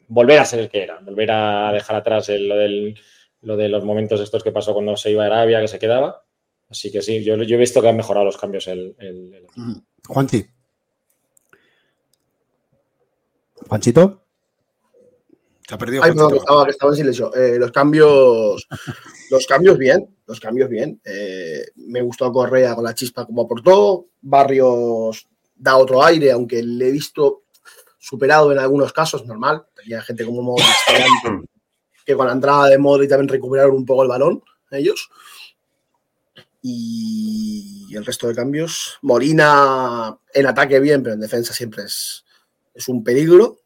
[0.09, 2.97] volver a ser el que era, volver a dejar atrás lo del
[3.43, 6.25] lo de los momentos estos que pasó cuando se iba a Arabia, que se quedaba.
[6.71, 9.47] Así que sí, yo, yo he visto que han mejorado los cambios el, el,
[10.07, 10.47] Juanchi.
[13.67, 14.23] Juanchito.
[15.67, 16.03] Se ha perdido.
[16.03, 17.35] Ay, no, que estaba, que estaba en silencio.
[17.35, 18.67] Eh, los cambios,
[19.31, 21.01] los cambios bien, los cambios bien.
[21.05, 24.07] Eh, me gustó Correa con la chispa como aportó.
[24.21, 27.43] Barrios da otro aire, aunque le he visto
[27.99, 29.67] superado en algunos casos, normal.
[29.75, 30.67] Tenía gente como Modric
[32.05, 35.11] que con la entrada de Modric también recuperaron un poco el balón ellos.
[36.61, 38.99] Y el resto de cambios.
[39.03, 42.25] Molina en ataque bien, pero en defensa siempre es,
[42.75, 43.61] es un peligro.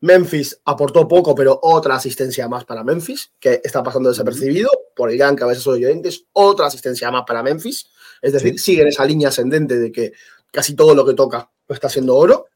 [0.00, 5.16] Memphis aportó poco, pero otra asistencia más para Memphis, que está pasando desapercibido por el
[5.16, 7.88] gran cabezazo de oyentes, otra asistencia más para Memphis.
[8.20, 10.12] Es decir, sigue en esa línea ascendente de que
[10.50, 12.46] casi todo lo que toca lo está haciendo oro.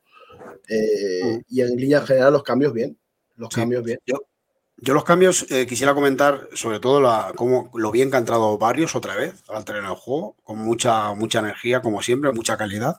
[0.69, 1.43] Eh.
[1.49, 2.99] Y en línea general los cambios bien.
[3.37, 4.01] Los cambios bien.
[4.05, 4.17] Yo,
[4.79, 8.59] yo los cambios eh, quisiera comentar sobre todo la, cómo, lo bien que ha entrado
[8.59, 12.97] Barrios otra vez al terreno del juego, con mucha, mucha energía, como siempre, mucha calidad.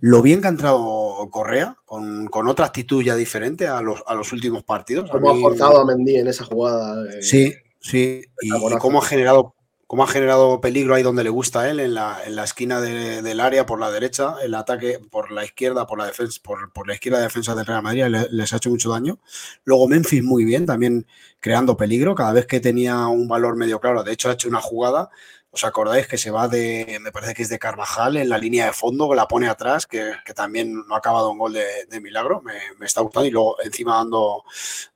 [0.00, 4.14] Lo bien que ha entrado Correa, con, con otra actitud ya diferente a los, a
[4.14, 5.10] los últimos partidos.
[5.10, 7.04] Cómo ha forzado a Mendy en esa jugada.
[7.12, 8.22] Eh, sí, sí.
[8.40, 9.54] y, cómo ha generado
[9.90, 12.80] cómo ha generado peligro ahí donde le gusta a él, en la, en la esquina
[12.80, 16.86] del área por la derecha, el ataque por la izquierda, por la defensa, por, por
[16.86, 19.18] la izquierda de defensa del Real Madrid, les ha hecho mucho daño.
[19.64, 21.08] Luego Memphis muy bien, también
[21.40, 24.60] creando peligro, cada vez que tenía un valor medio claro, de hecho ha hecho una
[24.60, 25.10] jugada
[25.52, 28.66] ¿Os acordáis que se va de, me parece que es de Carvajal en la línea
[28.66, 32.40] de fondo, que la pone atrás, que, también no ha acabado un gol de, milagro,
[32.40, 34.44] me, está gustando, y luego encima dando,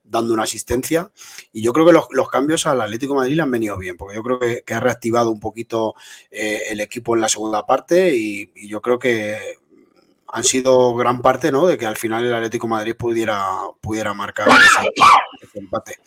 [0.04, 1.10] dando una asistencia.
[1.52, 4.38] Y yo creo que los, cambios al Atlético Madrid han venido bien, porque yo creo
[4.38, 5.94] que, ha reactivado un poquito
[6.30, 9.36] eh, el equipo en la segunda parte y, yo creo que
[10.28, 11.66] han sido gran parte ¿no?
[11.66, 13.40] de que al final el Atlético Madrid pudiera,
[13.80, 15.98] pudiera marcar ese, empate.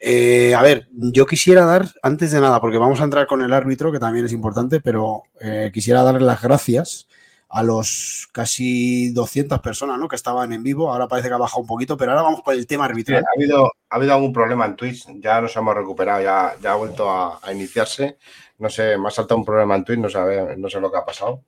[0.00, 3.52] Eh, a ver, yo quisiera dar, antes de nada, porque vamos a entrar con el
[3.52, 7.06] árbitro, que también es importante, pero eh, quisiera darle las gracias
[7.50, 10.08] a los casi 200 personas ¿no?
[10.08, 10.92] que estaban en vivo.
[10.92, 13.24] Ahora parece que ha bajado un poquito, pero ahora vamos con el tema arbitral.
[13.24, 16.76] ha, habido, ha habido algún problema en Twitch, ya nos hemos recuperado, ya, ya ha
[16.76, 18.18] vuelto a, a iniciarse
[18.58, 20.98] no sé, me ha saltado un problema en Twitch, no, sabe, no sé lo que
[20.98, 21.44] ha pasado.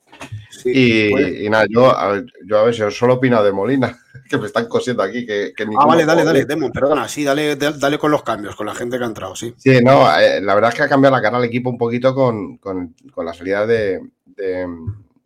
[0.65, 3.99] y, nada, yo a, ver, yo a yo solo opino de Molina,
[4.31, 5.27] que me están cosiendo aquí.
[5.27, 8.77] Que, ah, vale, dale, dale, Demon, perdona, sí, dale, dale con los cambios, con la
[8.77, 9.53] gente que ha entrado, sí.
[9.57, 12.15] Sí, no, eh, la verdad es que ha cambiado la cara al equipo un poquito
[12.15, 14.69] con, con, con la salida de, de,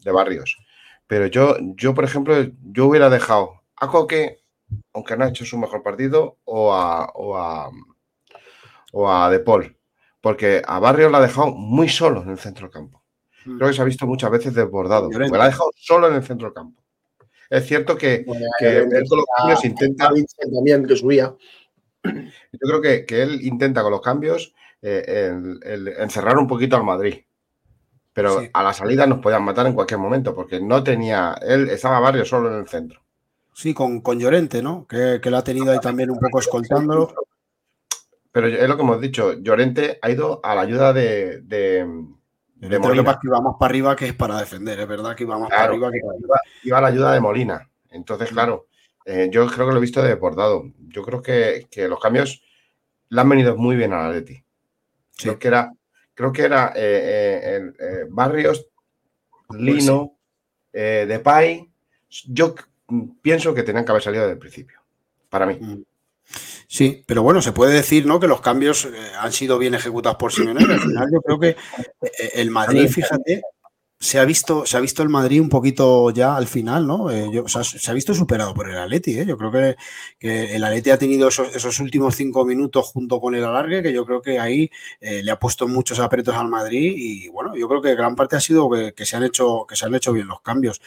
[0.03, 0.57] de, Barrios.
[1.07, 4.39] Pero yo, yo, por ejemplo, yo hubiera dejado a Coque,
[4.93, 7.71] aunque no ha hecho su mejor partido, o a, o a,
[8.93, 9.77] o a De Paul
[10.25, 13.03] porque a Barrio la ha dejado muy solo en el centro del campo.
[13.45, 13.59] Mm.
[13.59, 16.23] Creo que se ha visto muchas veces desbordado, porque la ha dejado solo en el
[16.23, 16.83] centro del campo.
[17.51, 18.25] Es cierto que,
[18.59, 20.11] que los cambios intenta.
[20.51, 21.35] También que subía.
[22.05, 25.31] Yo creo que, que él intenta con los cambios eh,
[25.99, 27.17] encerrar un poquito al Madrid.
[28.15, 31.35] Pero a la salida nos podían matar en cualquier momento, porque no tenía.
[31.43, 33.01] Él estaba Barrio solo en el centro.
[33.53, 34.87] Sí, con, con Llorente, ¿no?
[34.87, 37.12] Que, que lo ha tenido ahí también un poco escoltándolo.
[38.35, 41.87] Pero es lo que hemos dicho, Llorente ha ido a la ayuda de, de,
[42.57, 43.19] de Molina.
[43.23, 45.65] Que va más para arriba que es para defender, es verdad que iba más para
[45.65, 47.71] arriba que para Iba, a la ayuda de Molina.
[47.91, 48.67] Entonces, claro,
[49.05, 50.65] eh, yo creo que lo he visto desbordado.
[50.89, 52.43] Yo creo que, los cambios
[53.09, 54.45] le han venido muy bien a la Leti.
[55.17, 55.73] Creo que era,
[56.15, 58.67] creo que era eh, eh, Barrios,
[59.47, 60.17] pues Lino,
[60.73, 61.71] Depay.
[62.29, 62.55] Yo
[63.23, 64.81] pienso que tenían que haber salido desde el principio,
[65.29, 65.59] para mí.
[65.61, 65.83] Mm.
[66.67, 68.19] Sí, pero bueno, se puede decir ¿no?
[68.19, 70.65] que los cambios eh, han sido bien ejecutados por Simeone.
[70.65, 73.43] Al final yo creo que eh, el Madrid, fíjate,
[74.05, 77.11] se ha visto, se ha visto el Madrid un poquito ya al final, ¿no?
[77.11, 79.77] Eh, se ha visto superado por el Atleti, Yo creo que,
[80.55, 84.21] el Atleti ha tenido esos, últimos cinco minutos junto con el alargue, que yo creo
[84.21, 88.15] que ahí le ha puesto muchos apretos al Madrid y bueno, yo creo que gran
[88.15, 90.83] parte ha sido que, se han hecho, que se han hecho bien los cambios.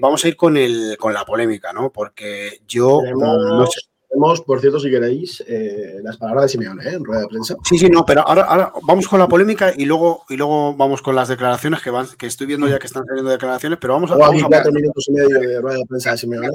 [0.00, 1.90] vamos a ir con el, con la polémica, ¿no?
[1.90, 6.94] Porque yo no sé tenemos, por cierto, si queréis, eh, las palabras de Simeone ¿eh?
[6.94, 7.56] en rueda de prensa.
[7.62, 11.02] Sí, sí, no, pero ahora, ahora vamos con la polémica y luego, y luego vamos
[11.02, 14.10] con las declaraciones que van, que estoy viendo ya que están saliendo declaraciones, pero vamos
[14.10, 16.48] a, vamos a cuatro minutos y medio de rueda de prensa de Simeone.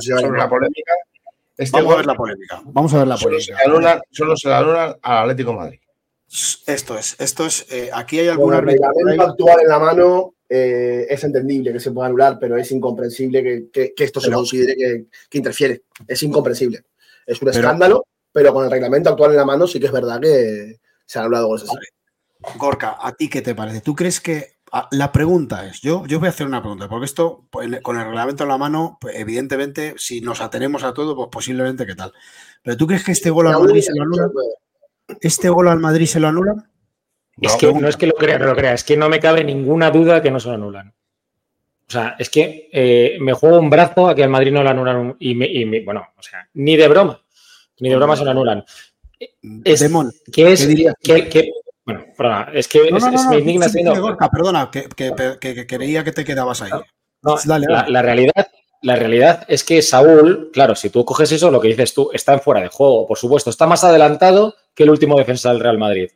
[0.00, 0.92] sobre la polémica.
[1.56, 2.62] Este vamos a ver la polémica.
[2.66, 4.02] Vamos a ver la polémica.
[4.12, 5.80] Solo se la anula al Atlético Madrid.
[6.66, 7.66] Esto es, esto es.
[7.72, 8.60] Eh, aquí hay alguna.
[8.60, 12.70] Bueno, reglamento actual en la mano eh, es entendible que se pueda anular, pero es
[12.70, 15.82] incomprensible que, que, que esto se considere que, que interfiere.
[16.06, 16.84] Es incomprensible.
[17.28, 20.18] Es un escándalo, pero con el reglamento actual en la mano sí que es verdad
[20.18, 22.56] que se han hablado cosas así.
[22.56, 23.82] Gorka, ¿a ti qué te parece?
[23.82, 24.58] ¿Tú crees que
[24.92, 28.44] la pregunta es, yo, yo voy a hacer una pregunta, porque esto, con el reglamento
[28.44, 32.12] en la mano, pues, evidentemente, si nos atenemos a todo, pues posiblemente qué tal.
[32.62, 34.30] Pero ¿tú crees que este gol a Madrid se lo anula?
[35.20, 36.70] ¿Este gol al Madrid se lo anulan?
[37.40, 39.44] es que no es que lo crea, no lo crea, es que no me cabe
[39.44, 40.94] ninguna duda que no se lo anulan.
[41.88, 44.68] O sea, es que eh, me juego un brazo a que al Madrid no lo
[44.68, 47.22] anulan y, me, bueno, o sea, ni de broma,
[47.80, 48.64] ni de broma se lo anulan.
[49.64, 51.50] Es, Demon, ¿qué es, que,
[51.84, 54.16] bueno, perdona, es que es, mi indignación.
[54.30, 56.70] perdona, que, que, creía que te quedabas ahí.
[57.22, 58.48] No, La, realidad,
[58.82, 62.34] la realidad es que Saúl, claro, si tú coges eso, lo que dices tú, está
[62.34, 65.78] en fuera de juego, por supuesto, está más adelantado que el último defensa del Real
[65.78, 66.10] Madrid.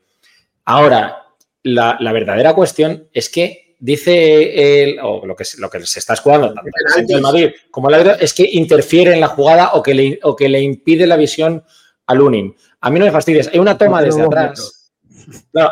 [0.64, 1.22] Ahora,
[1.62, 6.54] la, verdadera cuestión es que dice el, o lo que, lo que se está escudando
[6.54, 10.20] tanto el Madrid como la verdad es que interfiere en la jugada o que le,
[10.22, 11.64] o que le impide la visión
[12.06, 12.54] a Lunin.
[12.80, 14.82] A mí no me fastidies, hay una toma desde atrás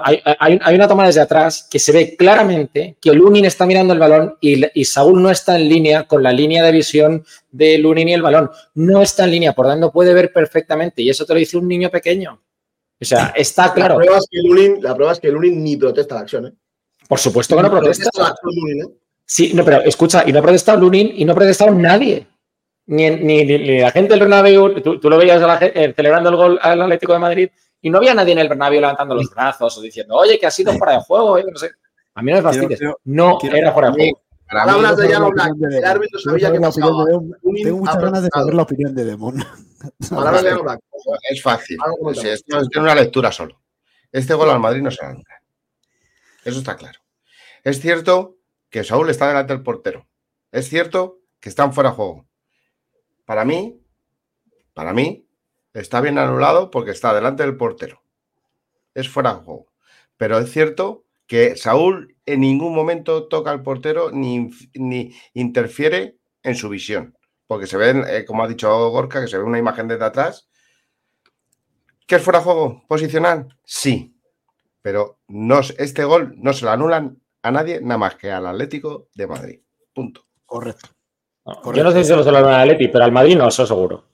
[0.03, 4.37] hay, una toma desde atrás que se ve claramente que Lunin está mirando el balón
[4.41, 8.23] y, Saúl no está en línea con la línea de visión de Lunin y el
[8.23, 8.51] balón.
[8.75, 11.03] No está en línea, por tanto puede ver perfectamente.
[11.03, 12.41] Y eso te lo dice un niño pequeño.
[13.01, 13.95] O sea, está claro.
[13.95, 16.47] La prueba es que Lunin, la prueba es que Lunin ni protesta la acción.
[16.47, 16.53] ¿eh?
[17.11, 18.09] Por supuesto que no protesta.
[18.09, 18.87] ¿eh?
[19.25, 22.25] Sí, no, pero escucha, y no ha protestado Lunin y no ha protestado nadie.
[22.87, 27.13] Ni, ni, la gente del Bernabéu, tú, lo veías eh, celebrando el gol al Atlético
[27.13, 27.51] de Madrid
[27.83, 30.53] y no había nadie en el Bernabéu levantando los brazos o diciendo, oye, que ha
[30.53, 31.37] sido fuera de juego.
[31.37, 31.71] No sé.
[32.15, 32.81] A mí no me fastidies.
[33.03, 34.23] No era fuera de juego.
[34.49, 39.45] El árbitro sabía que Tengo muchas ganas de saber la opinión de Demon.
[41.29, 41.77] Es fácil.
[42.15, 42.45] Es
[42.77, 43.61] una lectura solo.
[44.13, 45.41] Este gol al Madrid no se nunca.
[46.45, 47.00] Eso está claro.
[47.65, 48.39] Es cierto
[48.71, 50.09] que Saúl está delante del portero.
[50.53, 52.27] Es cierto que están fuera de juego.
[53.25, 53.81] Para mí,
[54.75, 55.31] para mí,
[55.73, 58.03] Está bien anulado porque está delante del portero.
[58.95, 59.73] Es fuera de juego.
[60.17, 66.57] Pero es cierto que Saúl en ningún momento toca al portero ni, ni interfiere en
[66.57, 67.17] su visión.
[67.47, 70.49] Porque se ve, eh, como ha dicho Gorka, que se ve una imagen desde atrás.
[72.07, 72.85] ¿Qué es fuera de juego?
[72.89, 73.57] ¿Posicional?
[73.65, 74.17] Sí.
[74.83, 79.09] Pero no, este gol no se lo anulan a nadie, nada más que al Atlético
[79.15, 79.61] de Madrid.
[79.95, 80.27] Punto.
[80.45, 80.91] Correcto.
[81.75, 84.05] Yo no sé si se lo anulan al Atlético, pero al Madrid no, eso seguro.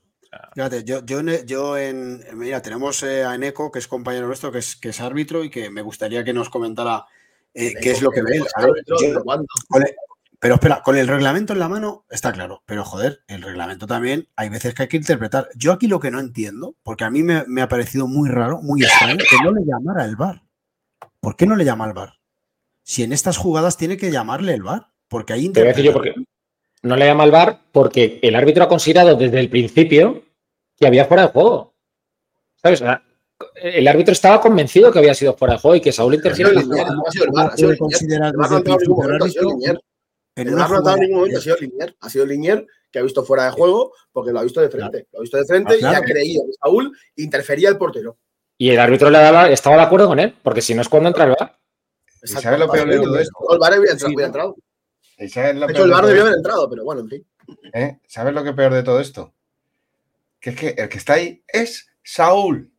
[0.55, 2.25] Fíjate, yo, yo, en.
[2.35, 5.51] Mira, tenemos eh, a Eneco, que es compañero nuestro, que es, que es árbitro y
[5.51, 7.07] que me gustaría que nos comentara
[7.53, 8.43] eh, qué es lo que ve.
[10.39, 14.29] pero espera, con el reglamento en la mano está claro, pero joder, el reglamento también
[14.37, 15.49] hay veces que hay que interpretar.
[15.57, 18.83] Yo aquí lo que no entiendo, porque a mí me, ha parecido muy raro, muy
[18.83, 20.43] extraño, que no le llamara el VAR.
[21.21, 22.15] ¿Por qué no le llama al VAR?
[22.89, 25.75] Si en estas jugadas tiene que llamarle el VAR, porque ahí Te
[26.83, 30.23] no le llama al VAR porque el árbitro ha considerado desde el principio
[30.77, 31.75] que había fuera de juego.
[32.63, 32.85] ¿Sabes?
[33.57, 36.53] el árbitro estaba convencido que había sido fuera de juego y que Saúl interfiere.
[36.53, 39.33] No ha sido el VAR, ha sido no ha notado en ningún momento, ha
[41.41, 41.97] sido Linier.
[42.01, 45.09] Ha sido Linier que ha visto fuera de juego porque lo ha visto de frente.
[45.13, 48.17] Lo ha visto de frente ah, y ha creído que Saúl interfería el portero.
[48.57, 51.09] Y el árbitro le daba, estaba de acuerdo con él, porque si no es cuando
[51.09, 51.66] entra el VAR.
[52.27, 53.35] ¿Sabes lo peor de todo esto?
[53.51, 54.57] El VAR había entrado.
[55.19, 57.27] De hecho, el VAR debió haber entrado, pero bueno, en fin.
[57.73, 57.99] ¿Eh?
[58.07, 59.33] ¿Sabes lo que peor de todo esto?
[60.41, 62.71] que es que el que está ahí es Saúl.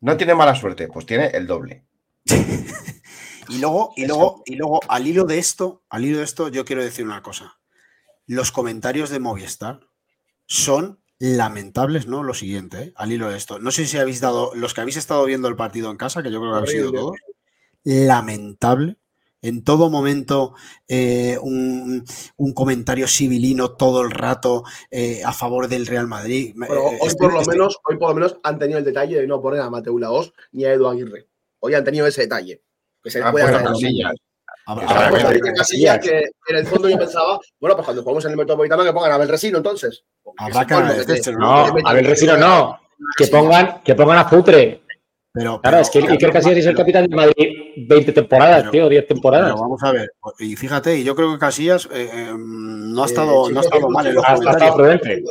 [0.00, 1.84] No tiene mala suerte, pues tiene el doble.
[3.48, 6.64] y luego, y luego, y luego, al hilo de esto, al hilo de esto, yo
[6.64, 7.58] quiero decir una cosa.
[8.26, 9.80] Los comentarios de Movistar
[10.46, 12.22] son lamentables, ¿no?
[12.22, 12.92] Lo siguiente, ¿eh?
[12.94, 13.58] al hilo de esto.
[13.58, 16.30] No sé si habéis dado, los que habéis estado viendo el partido en casa, que
[16.30, 17.16] yo creo que habéis sido todos,
[17.84, 19.00] lamentable
[19.42, 20.54] en todo momento
[20.88, 22.04] eh, un,
[22.54, 26.54] comentario civilino todo el rato eh, a favor del Real Madrid.
[26.68, 29.60] Hoy, por lo menos, hoy por lo menos han tenido el detalle de no poner
[29.60, 31.28] a Mateo Laos ni a Edu Aguirre.
[31.60, 32.62] Hoy han tenido ese detalle.
[33.02, 34.14] Que se les puede Casillas.
[35.56, 38.92] Casillas que en el fondo yo pensaba, bueno, pues cuando jugamos en el Metropolitano que
[38.92, 40.04] pongan a Abel Resino entonces.
[41.38, 42.78] no, Abel Resino no.
[43.16, 44.82] Que pongan, que pongan a Futre,
[45.32, 47.48] pero, claro, es que Iker Casillas es el capitán de Madrid
[47.88, 49.54] 20 temporadas, tío, 10 temporadas.
[49.54, 53.48] vamos a ver, y fíjate, y yo creo que Casillas eh, eh, no ha estado,
[53.48, 55.22] no ha estado mal en los ha, estado prudente.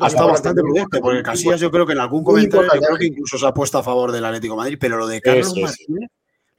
[0.00, 3.06] Ha estado bastante prudente, porque Casillas yo creo que en algún comentario yo creo que
[3.06, 6.10] incluso se ha puesto a favor del Atlético de Madrid, pero lo de Carlos Martínez,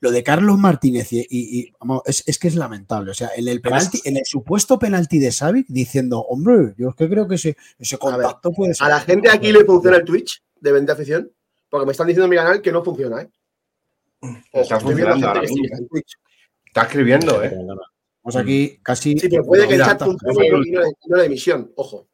[0.02, 3.12] lo de Carlos Martínez y, vamos, es, es, que es lamentable.
[3.12, 6.96] O sea, en el penalti, en el supuesto penalti de Savic, diciendo, hombre, yo es
[6.96, 8.88] que creo que ese, ese contacto puede ser.
[8.88, 11.32] A la gente aquí le funciona el Twitch de venta afición.
[11.70, 13.30] Porque me están diciendo en mi canal que no funciona, ¿eh?
[14.54, 15.34] está funcionando.
[16.66, 17.56] Está escribiendo, ¿eh?
[18.24, 19.18] Vamos aquí casi.
[19.18, 20.72] Sí, pero puede que el chat funcione y
[21.10, 22.08] no de emisión, ojo.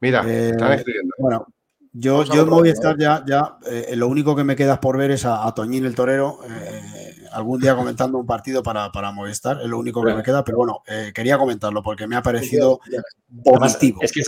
[0.00, 1.14] Mira, eh, están escribiendo.
[1.18, 1.46] Bueno,
[1.92, 5.24] yo, yo en Movistar ya, ya eh, lo único que me queda por ver es
[5.24, 9.78] a, Toñín el Torero eh, algún día comentando un partido para, para Movistar, es lo
[9.78, 12.80] único que me queda, pero bueno, eh, quería comentarlo porque me ha parecido
[13.28, 14.00] vomitivo.
[14.02, 14.22] Es que,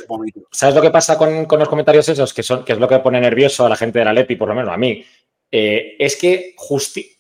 [0.51, 2.33] ¿Sabes lo que pasa con, con, los comentarios esos?
[2.33, 4.49] Que, son, que es lo que pone nervioso a la gente de la Leti, por
[4.49, 5.05] lo menos a mí.
[5.51, 6.57] eh, es que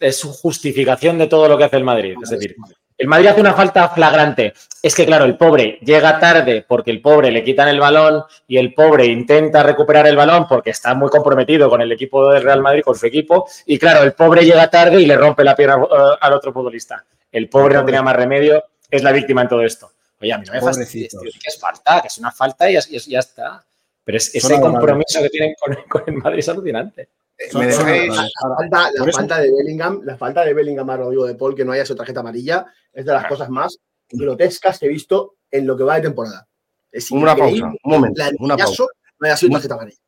[0.01, 2.17] es su justificación de todo lo que hace el Madrid.
[2.23, 2.57] Es decir,
[2.97, 4.55] el Madrid hace una falta flagrante.
[4.83, 8.57] Es que, claro, el pobre llega tarde porque el pobre le quitan el balón y
[8.59, 12.63] el pobre intenta recuperar el balón porque está muy comprometido con el equipo del Real
[12.63, 13.49] Madrid, con su equipo.
[13.67, 17.05] Y claro, el pobre llega tarde y le rompe la pierna eh, al otro futbolista.
[17.33, 19.91] El pobre no tenía más remedio, es la víctima en todo esto.
[20.21, 23.19] Oye, a mí no me fastidies, que es falta, que es una falta y ya,
[23.19, 23.65] está.
[24.05, 25.55] Pero es, ese compromiso que tienen
[25.89, 27.09] con, el Madrid es alucinante.
[27.53, 31.85] La, falta, de Bellingham, la falta de Bellingham a Rodrigo de Paul, que no haya
[31.85, 33.79] su tarjeta amarilla, es de las cosas más
[34.11, 36.47] grotescas que he visto en lo que va de temporada.
[36.91, 38.23] Es una pausa, un momento.
[38.39, 38.85] una pausa.
[39.19, 39.99] No haya sido tarjeta amarilla.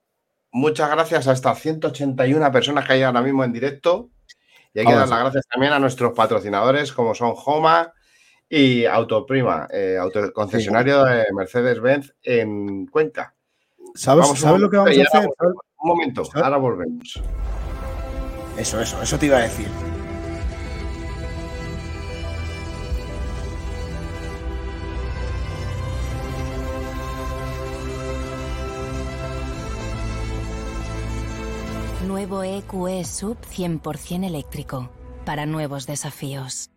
[0.53, 4.11] Muchas gracias a estas 181 personas que hay ahora mismo en directo.
[4.73, 7.93] Y hay que dar las gracias también a nuestros patrocinadores, como son Homa,
[8.49, 13.35] y Autoprima, eh, autoconcesionario de Mercedes-Benz en Cuenca.
[13.95, 14.27] ¿Sabes,
[14.59, 15.29] lo que vamos a hacer?
[15.87, 17.23] Un momento, ahora volvemos.
[18.59, 19.69] Eso, eso, eso te iba a decir.
[32.05, 34.91] Nuevo EQE Sub 100% eléctrico
[35.25, 36.76] para nuevos desafíos.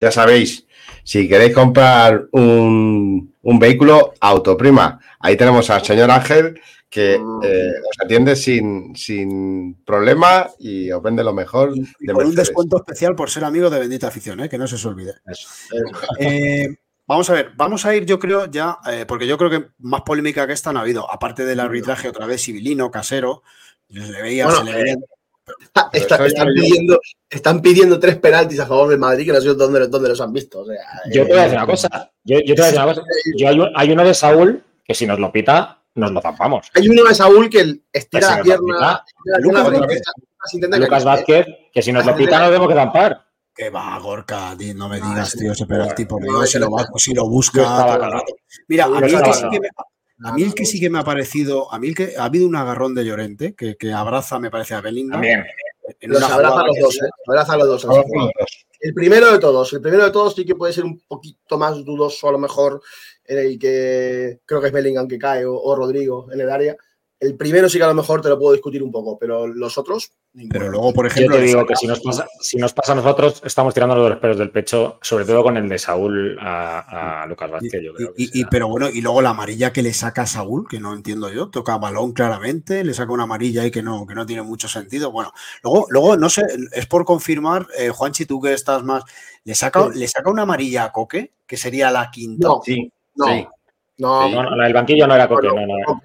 [0.00, 0.66] Ya sabéis,
[1.04, 5.00] si queréis comprar un, vehículo, autoprima.
[5.20, 11.24] Ahí tenemos al señor Ángel que eh, os atiende sin, sin, problema y os vende
[11.24, 11.74] lo mejor.
[11.74, 14.48] de con un descuento especial por ser amigo de Bendita Afición, ¿eh?
[14.48, 15.14] que no se os olvide.
[16.20, 16.68] Eh,
[17.06, 18.78] vamos a ver, vamos a ir, yo creo, ya,
[19.08, 22.26] porque yo creo que más polémica que esta no ha habido, aparte del arbitraje otra
[22.26, 23.42] vez civilino, casero,
[23.88, 24.96] le veía, se le veía
[27.30, 30.32] están, pidiendo, tres penaltis a favor del Madrid que no sé dónde, dónde los han
[30.32, 30.64] visto.
[31.12, 32.10] yo te voy a decir una cosa.
[32.24, 33.02] Yo, te voy a decir una cosa.
[33.76, 36.70] hay, uno de Saúl que si nos lo pita, nos lo zampamos.
[36.74, 39.04] Hay uno de Saúl que estira la pierna.
[40.78, 43.22] Lucas, Vázquez, que si nos lo pita, nos tenemos que zampar.
[43.54, 47.26] Que va, Gorka, no me digas, tío, ese penalti por Dios, si lo, si lo
[47.26, 47.98] busca.
[48.68, 49.68] Mira, a mí, que sí que me,
[50.24, 52.46] a mí el que sí que me ha parecido, a mí el que ha habido
[52.48, 55.20] un agarrón de Llorente que, que abraza, me parece, a Bellingham.
[55.20, 55.44] También.
[56.00, 57.08] Los abraza a los dos, ¿eh?
[57.26, 57.86] Abraza a los dos.
[58.80, 61.84] El primero de todos, el primero de todos sí que puede ser un poquito más
[61.84, 62.82] dudoso a lo mejor
[63.24, 66.76] en el que creo que es Bellingham que cae o Rodrigo en el área.
[67.18, 69.78] El primero sí que a lo mejor te lo puedo discutir un poco, pero los
[69.78, 70.12] otros.
[70.50, 71.36] Pero luego, por ejemplo.
[71.36, 74.18] Yo te digo que si nos, pasa, si nos pasa a nosotros, estamos tirando los
[74.18, 77.82] pelos del pecho, sobre todo con el de Saúl a, Lucas Vázquez.
[77.82, 80.78] Yo creo y, pero bueno, y luego la amarilla que le saca a Saúl, que
[80.78, 84.26] no entiendo yo, toca balón claramente, le saca una amarilla ahí que no, que no
[84.26, 85.10] tiene mucho sentido.
[85.10, 86.42] Bueno, luego, luego no sé,
[86.72, 89.04] es por confirmar, eh, Juanchi, tú que estás más.
[89.44, 92.48] ¿Le saca, ¿Le saca una amarilla a Coque, que sería la quinta?
[92.48, 93.55] No, sí, no.
[93.98, 95.48] No, no, el banquillo no era Coque.
[95.48, 96.00] no, no,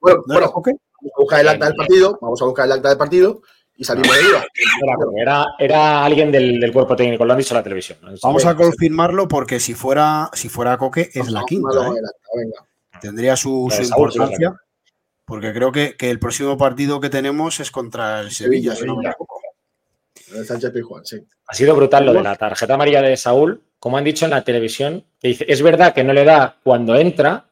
[0.00, 2.98] Bueno, bueno vamos a buscar el acta del partido, vamos a buscar el acta del
[2.98, 3.42] partido
[3.76, 4.44] y salimos de duda.
[5.16, 7.98] Era, era alguien del, del, cuerpo técnico, lo han dicho en la televisión.
[8.22, 11.88] Vamos a confirmarlo porque si fuera, si fuera Coque es la quinta.
[11.88, 12.50] ¿eh?
[13.00, 14.54] Tendría su, su importancia.
[15.24, 19.08] Porque creo que, que, el próximo partido que tenemos es contra el Sevilla, no me
[19.08, 19.29] equivoco.
[20.44, 21.24] Sánchez Pijuán, sí.
[21.46, 24.44] Ha sido brutal lo de la tarjeta amarilla de Saúl, como han dicho en la
[24.44, 27.50] televisión, que dice, es verdad que no le da cuando entra,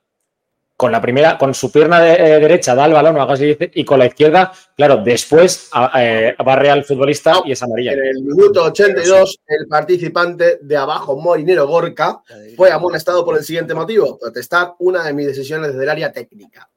[0.76, 3.84] con la primera, con su pierna eh, derecha da el balón o algo así, y
[3.84, 7.94] con la izquierda, claro, después eh, barre al futbolista y es amarilla.
[7.94, 12.22] En el minuto 82, el participante de abajo, Morinero Gorka,
[12.56, 16.70] fue amonestado por el siguiente motivo: protestar una de mis decisiones desde el área técnica.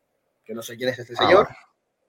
[0.43, 1.47] Que no sé quién es este ah, señor,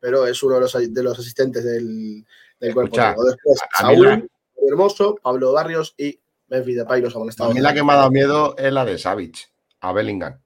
[0.01, 2.24] pero es uno de los, de los asistentes del,
[2.62, 2.96] del cuerpo.
[2.96, 4.30] Después, Saúl,
[4.68, 8.54] Hermoso, Pablo Barrios y Memphis Depay los A mí la que me ha dado miedo
[8.56, 9.48] es la de Savage,
[9.80, 10.40] a Bellingham.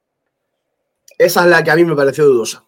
[1.19, 2.65] Esa es la que a mí me pareció dudosa.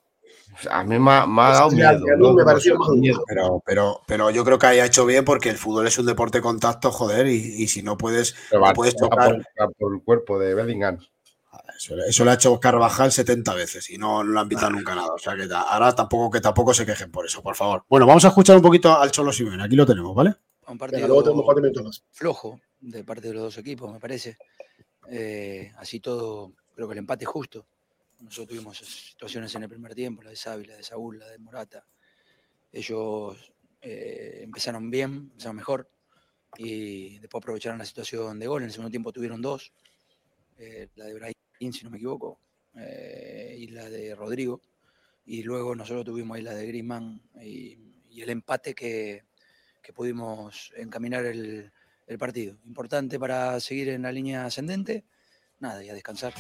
[0.71, 2.35] A mí me ha, dado miedo.
[2.35, 2.89] me pareció más
[3.29, 6.39] Pero, pero, pero yo creo que haya hecho bien porque el fútbol es un deporte
[6.39, 8.35] de contacto, joder, y, si no puedes,
[8.75, 9.41] puedes tocar.
[9.79, 10.99] Por, el cuerpo de Bellingham.
[11.79, 15.13] Eso, lo ha hecho Carvajal 70 veces y no, no le han invitado nunca nada.
[15.15, 17.85] O sea que ahora tampoco que tampoco se quejen por eso, por favor.
[17.89, 19.63] Bueno, vamos a escuchar un poquito al Cholo Simeone.
[19.63, 20.35] Aquí lo tenemos, ¿vale?
[20.67, 21.07] Un partido
[22.11, 24.37] flojo de parte de los dos equipos, me parece.
[25.09, 27.67] Eh, así todo, creo que el empate es justo.
[28.21, 31.39] Nosotros tuvimos situaciones en el primer tiempo, la de Xavi, la de Saúl, la de
[31.39, 31.87] Morata.
[32.73, 35.89] Ellos eh, empezaron bien, empezaron mejor
[36.57, 38.63] y después aprovecharon la situación de gol.
[38.63, 39.73] En el segundo tiempo tuvieron dos,
[40.59, 42.41] eh, la de Brahim, si no me equivoco,
[42.75, 44.61] y la de Rodrigo.
[45.25, 47.77] Y luego nosotros tuvimos ahí la de Griezmann y
[48.21, 49.25] el empate que,
[49.89, 51.73] que pudimos encaminar el,
[52.19, 52.59] partido.
[52.67, 55.07] Importante para seguir en la línea ascendente.
[55.61, 56.35] Nada, y a descansar.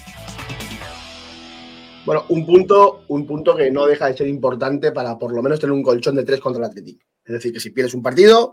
[2.04, 5.58] Bueno, un punto, un punto que no deja de ser importante para por lo menos
[5.58, 7.06] tener un colchón de tres contra el Atlético.
[7.24, 8.52] Es decir, que si pierdes un partido,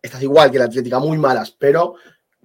[0.00, 1.94] estás igual que el Atlético, muy malas, pero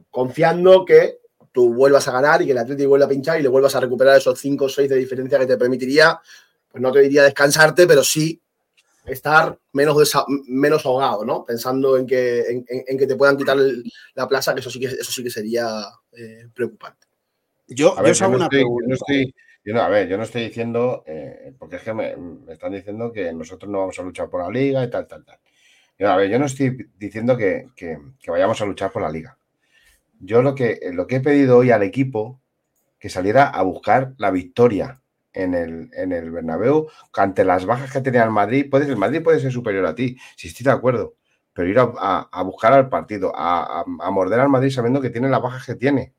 [0.10, 1.20] confiando que
[1.58, 3.80] tú vuelvas a ganar y que el Atlético vuelva a pinchar y le vuelvas a
[3.80, 6.20] recuperar esos 5 o 6 de diferencia que te permitiría,
[6.70, 8.39] pues no te diría descansarte, pero sí
[9.08, 9.97] estar menos,
[10.45, 11.43] menos ahogado, ¿no?
[11.43, 13.58] Pensando en que, en, que te puedan quitar
[14.14, 15.66] la plaza, que eso sí que, eso sí que sería
[16.12, 17.08] eh, preocupante.
[17.66, 19.34] Yo, a ver, yo, no estoy, no estoy,
[19.74, 22.16] a ver, yo no estoy diciendo, eh, porque es que me,
[22.49, 25.39] están diciendo que nosotros no vamos a luchar por la liga y tal, tal, tal.
[25.97, 27.97] Yo, a ver, yo no estoy diciendo que, que,
[28.28, 29.36] vayamos a luchar por la liga.
[30.20, 32.41] Yo lo que, lo que he pedido hoy al equipo,
[32.99, 35.01] que saliera a buscar la victoria
[35.34, 39.22] en el, en el Bernabéu, ante las bajas que tenía el Madrid, puede, el Madrid
[39.24, 41.15] puede ser superior a ti, si estoy de acuerdo,
[41.53, 45.65] pero ir a, buscar al partido, a, morder al Madrid sabiendo que tiene las bajas
[45.65, 46.13] que tiene.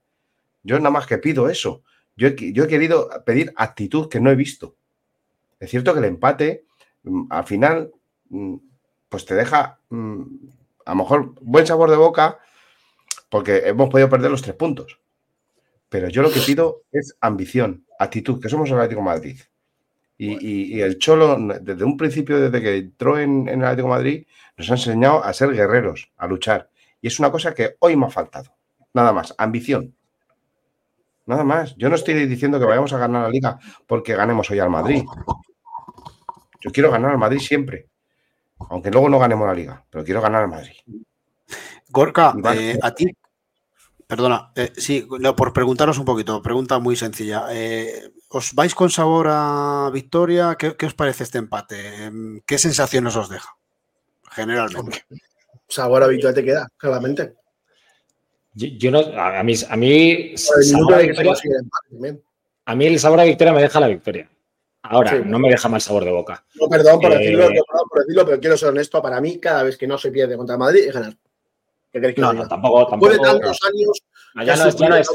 [0.63, 1.83] Yo nada más que pido eso.
[2.17, 4.77] Yo, yo he querido pedir actitud que no he visto.
[5.61, 6.65] Es cierto que el empate,
[7.05, 7.93] mm, al final,
[8.31, 8.57] mm,
[9.09, 10.23] pues te deja mm,
[10.85, 12.39] a lo mejor buen sabor de boca
[13.29, 15.01] porque hemos podido perder los tres puntos.
[15.89, 19.41] Pero yo lo que pido es ambición, actitud, que somos el Atlético Madrid.
[20.21, 24.27] Y, el Cholo, desde un principio, desde que entró en, el Atlético Madrid,
[24.57, 26.71] nos ha enseñado a ser guerreros, a luchar.
[27.01, 28.53] Y es una cosa que hoy me ha faltado.
[28.93, 29.95] Nada más, ambición.
[31.27, 31.77] Nada más.
[31.77, 35.05] Yo no estoy diciendo que vayamos a ganar la liga porque ganemos hoy al Madrid.
[36.61, 37.87] Yo quiero ganar al Madrid siempre.
[38.71, 40.75] Aunque luego no ganemos la liga, pero quiero ganar al Madrid.
[41.91, 43.07] Gorka, eh, a ti,
[44.09, 47.45] Perdona, eh, sí, por preguntaros un poquito, pregunta muy sencilla.
[47.51, 50.57] Eh, ¿Os vais con sabor a victoria?
[50.59, 52.05] ¿Qué, os parece este empate?
[52.05, 53.51] Em, ¿Qué sensaciones os deja?
[54.31, 55.05] Generalmente.
[55.69, 57.35] Sabor a victoria te queda, claramente.
[58.55, 60.35] Yo, no, a mí, a mí,
[62.65, 64.31] a mí el sabor a victoria me deja la victoria.
[64.85, 66.47] Ahora, no me deja mal sabor de boca.
[66.55, 67.61] No, perdón por, decirlo, eh,
[67.91, 69.03] por decirlo, pero quiero ser honesto.
[69.03, 71.15] Para mí, cada vez que no se pierde contra Madrid, es ganar
[72.17, 72.87] no, no, tampoco.
[72.87, 74.03] tampoco tantos años.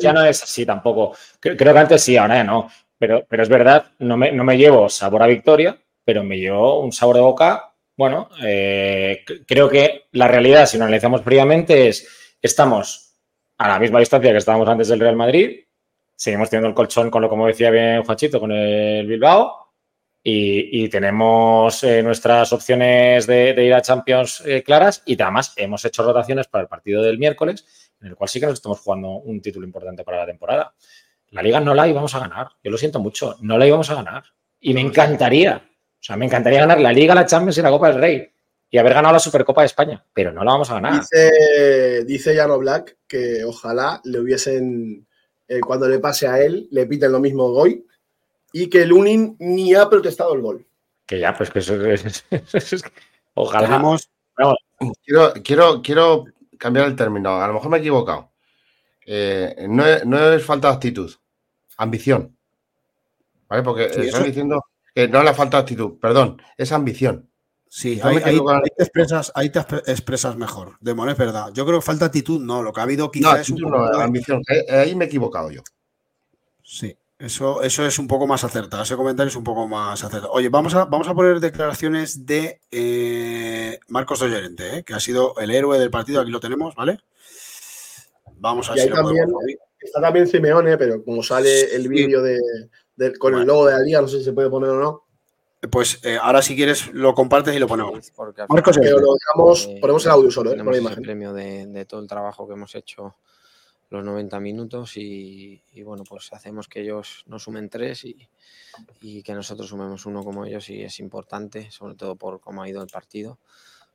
[0.02, 1.16] ya, no es, así tampoco.
[1.40, 2.70] Creo, que antes sí, ahora ya no.
[2.98, 6.80] Pero, pero es verdad, no me, no me llevo sabor a victoria, pero me llevo
[6.80, 7.74] un sabor de boca.
[7.96, 13.16] Bueno, eh, creo que la realidad, si lo analizamos fríamente, es estamos
[13.58, 15.60] a la misma distancia que estábamos antes del Real Madrid.
[16.16, 19.63] Seguimos teniendo el colchón con lo, como decía bien Juanchito, con el Bilbao
[20.26, 26.02] y, tenemos eh, nuestras opciones de, ir a Champions eh, claras y además hemos hecho
[26.02, 29.42] rotaciones para el partido del miércoles, en el cual sí que nos estamos jugando un
[29.42, 30.74] título importante para la temporada.
[31.32, 33.96] La liga no la íbamos a ganar, yo lo siento mucho, no la íbamos a
[33.96, 34.24] ganar.
[34.62, 37.90] Y me encantaría, o sea, me encantaría ganar la liga, la Champions y la Copa
[37.90, 38.30] del Rey
[38.70, 41.02] y haber ganado la Supercopa de España, pero no la vamos a ganar.
[41.02, 45.06] Dice, dice Jano Black que ojalá le hubiesen,
[45.50, 47.86] eh, cuando le pase a él, le piten lo mismo hoy
[48.54, 50.66] y que Lunin ni ha protestado el gol.
[51.06, 52.24] Que ya, pues que eso es.
[53.34, 53.98] ojalá.
[55.04, 56.26] Quiero, quiero, quiero
[56.58, 57.42] cambiar el término.
[57.42, 58.32] A lo mejor me he equivocado.
[59.06, 61.14] Eh, no, es, falta de actitud,
[61.78, 62.38] ambición.
[63.50, 63.64] ¿Vale?
[63.64, 64.64] Porque estoy diciendo
[64.96, 67.30] que no le falta actitud, perdón, es ambición.
[67.68, 70.78] Sí, ahí, te expresas, ahí te expresas mejor.
[70.80, 71.50] Demon, es verdad.
[71.54, 72.62] Yo creo que falta actitud, no.
[72.62, 74.44] Lo que ha habido quizás es no, ambición.
[74.70, 75.64] Ahí me he equivocado yo.
[76.62, 76.96] Sí.
[77.24, 78.84] Eso, eso es un poco más acertado.
[78.84, 80.34] Ese comentario es un poco más acertado.
[80.34, 85.34] Oye, vamos a, vamos a poner declaraciones de eh, Marcos Doyerente, eh, que ha sido
[85.38, 86.20] el héroe del partido.
[86.20, 87.00] Aquí lo tenemos, ¿vale?
[88.40, 88.90] Vamos a ver si
[89.80, 92.40] Está también Simeone, pero como sale el vídeo de,
[93.18, 95.04] con el logo de la liga, no sé si se puede poner o no.
[95.72, 98.12] Pues eh, ahora si quieres lo compartes y lo ponemos.
[98.50, 100.62] Marcos, pero lo dejamos, ponemos el audio solo, ¿eh?
[100.62, 101.00] Por la imagen.
[101.00, 103.16] el premio de, de todo el trabajo que hemos hecho
[103.94, 108.28] los 90 minutos y, bueno, pues hacemos que ellos nos sumen tres y,
[109.22, 112.82] que nosotros sumemos uno como ellos y es importante, sobre todo por cómo ha ido
[112.82, 113.38] el partido.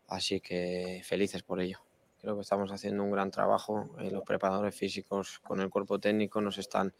[0.06, 1.80] Así que felices por ello.
[2.20, 3.90] Creo que estamos haciendo un gran trabajo.
[3.98, 6.94] Eh, los preparadores físicos con el cuerpo técnico nos están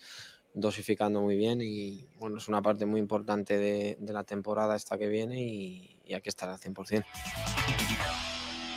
[0.53, 5.07] dosificando muy bien y bueno, es una parte muy importante de, la temporada esta que
[5.07, 7.05] viene y, y hay que al 100%.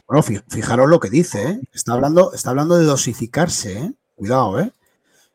[0.08, 1.62] Bueno, fijaros lo que dice, ¿eh?
[1.74, 3.94] está, hablando, está hablando de dosificarse, ¿eh?
[4.22, 4.72] Cuidado, ¿eh?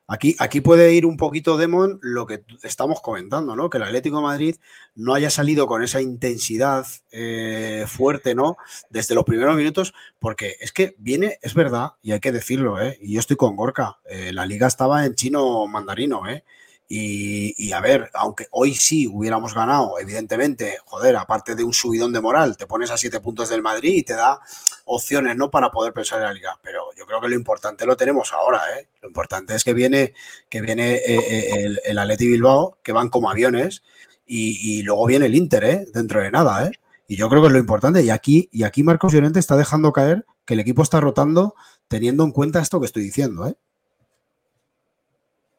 [0.06, 3.68] Aquí, aquí puede ir un poquito, Demon, lo que estamos comentando, ¿no?
[3.68, 4.56] Que el Atlético de Madrid
[4.94, 8.56] no haya salido con esa intensidad eh, fuerte, ¿no?
[8.88, 12.96] Desde los primeros minutos, porque es que viene, es verdad, y hay que decirlo, ¿eh?
[13.00, 16.44] Y yo estoy con Gorka, eh, la liga estaba en chino mandarino, ¿eh?
[16.88, 22.20] Y, a ver, aunque hoy sí hubiéramos ganado, evidentemente, joder, aparte de un subidón de
[22.20, 24.38] moral, te pones a siete puntos del Madrid y te da
[24.84, 25.50] opciones, ¿no?
[25.50, 26.58] Para poder pensar en la liga.
[26.62, 28.88] Pero yo creo que lo importante lo tenemos ahora, ¿eh?
[29.02, 30.14] Lo importante es que viene,
[30.48, 33.82] que viene eh, eh, el, el Atleti Bilbao, que van como aviones,
[34.26, 35.86] y, luego viene el Inter, ¿eh?
[35.92, 36.72] Dentro de nada, ¿eh?
[37.08, 38.02] Y yo creo que es lo importante.
[38.02, 41.54] Y aquí, y aquí Marcos Llorente está dejando caer que el equipo está rotando
[41.88, 43.54] teniendo en cuenta esto que estoy diciendo, ¿eh?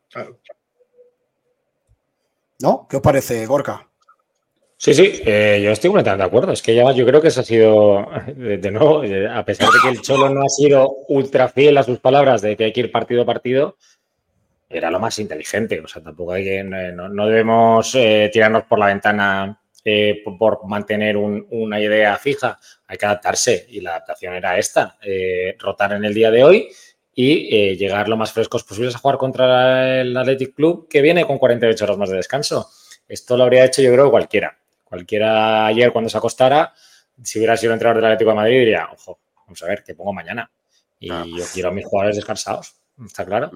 [0.10, 0.38] Claro.
[2.60, 2.88] ¿No?
[2.90, 3.88] ¿Qué os parece, Gorka?
[4.80, 6.52] Sí, sí, eh, yo estoy completamente de acuerdo.
[6.52, 9.80] Es que ya yo creo que eso ha sido, de, nuevo, eh, a pesar de
[9.82, 12.82] que el Cholo no ha sido ultra fiel a sus palabras de que hay que
[12.82, 13.78] ir partido a partido,
[14.70, 15.80] era lo más inteligente.
[15.82, 19.62] O sea, tampoco hay que, eh, no, debemos tirarnos por la ventana
[20.38, 22.60] por, mantener una idea fija.
[22.88, 24.98] Hay que adaptarse y la adaptación era esta,
[25.60, 26.70] rotar en el día de hoy
[27.20, 31.26] y eh, llegar lo más frescos posibles a jugar contra el Athletic Club, que viene
[31.26, 32.70] con 48 horas más de descanso.
[33.08, 34.56] Esto lo habría hecho yo creo cualquiera.
[34.84, 36.76] Cualquiera ayer cuando se acostara,
[37.24, 39.96] si hubiera sido el entrenador del Atlético de Madrid, diría, ojo, vamos a ver, ¿qué
[39.96, 40.52] pongo mañana?
[41.00, 43.50] Y yo quiero a mis jugadores descansados, ¿está claro?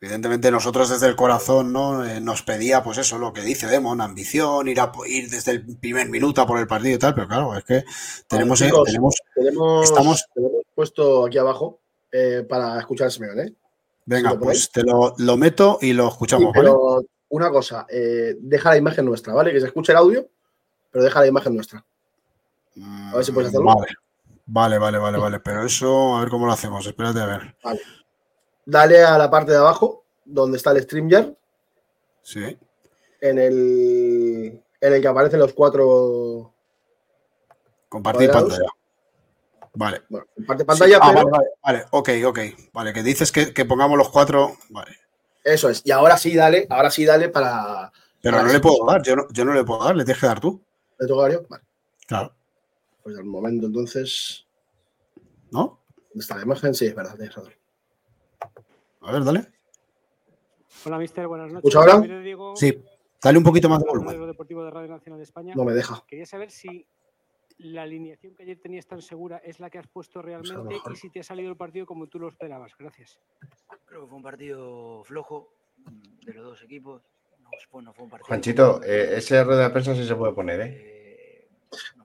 [0.00, 2.06] Evidentemente nosotros desde el corazón ¿no?
[2.06, 5.76] Eh, nos pedía pues eso, lo que dice Demon, ambición, ir a ir desde el
[5.76, 7.82] primer minuto a por el partido y tal, pero claro, es que
[8.28, 9.16] tenemos, eh, tenemos,
[9.82, 10.24] estamos...
[10.32, 11.80] tenemos puesto aquí abajo
[12.12, 13.42] eh, para escuchar el Simeone.
[13.42, 13.54] ¿eh?
[14.06, 16.52] Venga, pues te lo, meto y lo escuchamos.
[16.54, 19.52] pero una cosa, eh, deja la imagen nuestra, ¿vale?
[19.52, 20.28] Que se escuche el audio,
[20.90, 21.84] pero deja la imagen nuestra.
[22.82, 23.72] A ver si puedes hacerlo.
[24.46, 26.84] Vale, vale, vale, vale, Pero eso, a ver cómo lo hacemos.
[26.84, 27.56] Espérate a ver.
[27.62, 27.80] Vale.
[28.66, 31.32] Dale a la parte de abajo, donde está el StreamYard.
[32.22, 32.58] Sí.
[33.20, 36.52] En el, en el que aparecen los cuatro.
[37.88, 38.70] Compartir pantalla.
[39.74, 40.02] Vale.
[40.08, 41.30] Bueno, parte pantalla, ah, vale,
[41.62, 42.38] vale, ok, ok.
[42.72, 44.56] Vale, que dices que, pongamos los cuatro.
[44.70, 44.96] Vale.
[45.44, 45.82] Eso es.
[45.84, 47.92] Y ahora sí, dale, ahora sí, dale para.
[48.20, 50.26] Pero no le puedo dar, yo no, yo no, le puedo dar, le tienes que
[50.26, 50.60] dar tú.
[50.98, 51.64] ¿Le toca a Vale.
[52.06, 52.34] Claro.
[53.02, 54.46] Pues al momento, entonces.
[55.52, 55.80] ¿No?
[55.96, 56.74] ¿Dónde está la imagen?
[56.74, 57.54] Sí, es verdad, tienes razón.
[59.02, 59.46] A ver, dale.
[60.84, 61.74] Hola, mister, buenas noches.
[61.74, 62.56] ¿Escucha ahora?
[62.56, 62.82] Sí,
[63.22, 64.36] dale un poquito más de volumen.
[65.54, 66.04] No me deja.
[66.06, 66.86] Quería saber si
[67.62, 71.10] la alineación que ayer tenías tan segura es la que has puesto realmente y si
[71.10, 72.72] te ha salido el partido como tú lo esperabas.
[72.78, 73.20] Gracias.
[73.84, 75.52] Creo que fue un partido flojo
[76.24, 77.02] de los dos equipos.
[77.72, 80.68] No, fue un partido Juanchito, eh, ese rueda de prensa sí se puede poner, ¿eh?
[80.68, 81.48] eh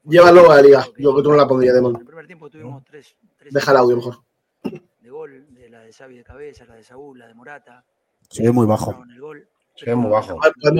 [0.03, 0.85] Llévalo a la liga.
[0.97, 1.95] Yo que tú no la pondría, Demon.
[1.95, 3.15] En el primer tiempo tuvimos tres.
[3.49, 4.15] Deja el audio mejor.
[4.63, 7.85] De gol, de la de Xavi de cabeza, la de Saúl, la de Morata.
[8.29, 9.03] Sí, muy bajo.
[9.07, 9.49] El gol.
[9.75, 10.39] Sí, muy bajo.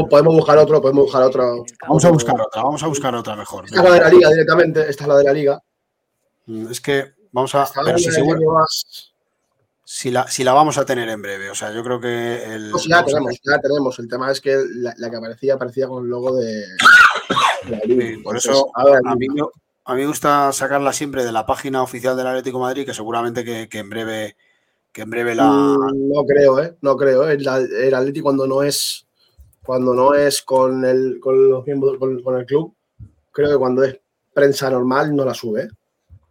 [0.09, 1.65] Podemos, buscar otro, podemos buscar otro.
[1.81, 3.65] Vamos a buscar otra, vamos a buscar otra mejor.
[3.65, 5.61] Esta es la de la liga directamente, esta es la de la liga.
[6.45, 7.69] Mm, es que vamos a.
[7.83, 8.09] Pero si,
[9.83, 12.55] si, la, si la vamos a tener en breve, o sea, yo creo que.
[12.55, 13.99] El, sí, la tenemos, ya tenemos.
[13.99, 16.63] El tema es que la, que aparecía aparecía con el logo de.
[18.23, 19.27] por eso, a, mí,
[19.83, 23.43] a, mí, me gusta sacarla siempre de la página oficial del Atlético Madrid, que seguramente
[23.43, 24.37] que, que en breve
[24.95, 25.45] que en breve la.
[25.45, 26.77] Mm, no creo, ¿eh?
[26.81, 27.29] No creo.
[27.29, 27.33] ¿eh?
[27.33, 29.05] El, Atleti cuando no es
[29.61, 32.73] cuando no es con el, con los miembros, con, el club,
[33.31, 33.99] creo que cuando es
[34.33, 35.63] prensa normal no la sube.
[35.63, 35.69] ¿eh?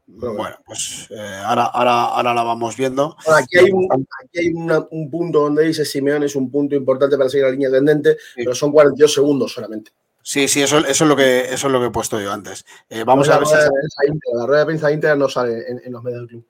[0.07, 3.17] bueno, pues eh, ahora, ahora, ahora la vamos viendo.
[3.37, 7.29] aquí hay, un, aquí hay un punto donde dice Simeón es un punto importante para
[7.29, 9.91] seguir la línea tendente, pero son 42 segundos solamente.
[10.23, 12.65] Sí, sí, eso, eso, es lo que, eso es lo que he puesto yo antes.
[12.89, 13.55] Eh, vamos a ver si...
[14.33, 16.47] la rueda de prensa íntegra no sale en, en los medios del club.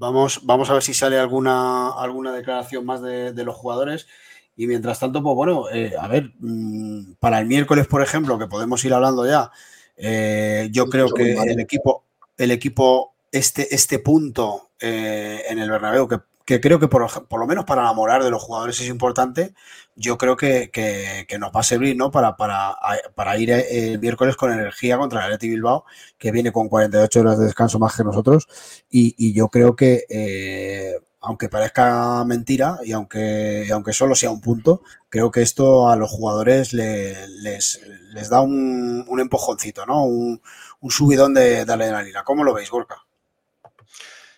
[0.00, 4.06] Vamos, vamos a ver si sale alguna, alguna declaración más de, los jugadores.
[4.56, 8.46] Y mientras tanto, pues bueno, eh, a ver, mm, para el miércoles, por ejemplo, que
[8.46, 9.50] podemos ir hablando ya,
[9.98, 12.04] eh, yo creo que el equipo,
[12.38, 16.18] el equipo, este, este punto eh, en el Bernabéu, que
[16.50, 17.08] que creo que por,
[17.38, 19.54] lo menos para enamorar de los jugadores es importante,
[19.94, 20.68] yo creo que,
[21.38, 22.10] nos va a servir ¿no?
[22.10, 25.84] para, para, ir eh, el miércoles con energía contra el Atleti Bilbao,
[26.18, 28.48] que viene con 48 horas de descanso más que nosotros,
[28.90, 34.82] y, yo creo que, eh, aunque parezca mentira y aunque, aunque solo sea un punto,
[35.08, 37.80] creo que esto a los jugadores les,
[38.12, 40.02] les, da un, un, empujoncito, ¿no?
[40.02, 40.40] un,
[40.88, 42.24] subidón de, de adrenalina.
[42.24, 43.04] ¿Cómo lo veis, Gorka?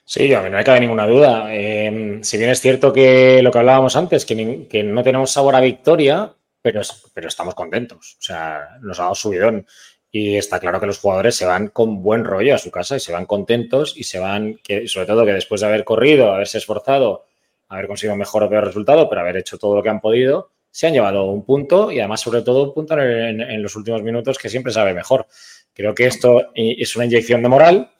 [0.05, 1.55] Sí, mí no me cabe ninguna duda.
[1.55, 4.35] Em, si bien es cierto que lo que hablábamos antes, que,
[4.85, 6.81] no tenemos sabor a victoria, pero,
[7.15, 8.17] pero estamos contentos.
[8.19, 9.67] O sea, nos ha dado subidón.
[10.11, 13.01] Y está claro que los jugadores se van con buen rollo a su casa y
[13.01, 16.59] se van contentos y se van, que, sobre todo que después de haber corrido, haberse
[16.59, 17.25] esforzado,
[17.69, 20.87] haber conseguido mejor o peor resultado, pero haber hecho todo lo que han podido, se
[20.87, 24.39] han llevado un punto y además sobre todo un punto en, en los últimos minutos
[24.39, 25.27] que siempre sabe mejor.
[25.73, 27.91] Creo que esto es una inyección de moral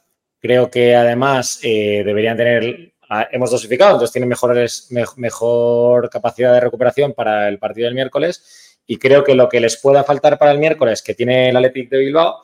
[0.43, 2.93] Creo que además eh, deberían tener
[3.31, 8.79] hemos dosificado, entonces tiene mejores, mejor capacidad de recuperación para el partido del miércoles.
[8.87, 11.91] Y creo que lo que les pueda faltar para el miércoles, que tiene el Athletic
[11.91, 12.43] de Bilbao,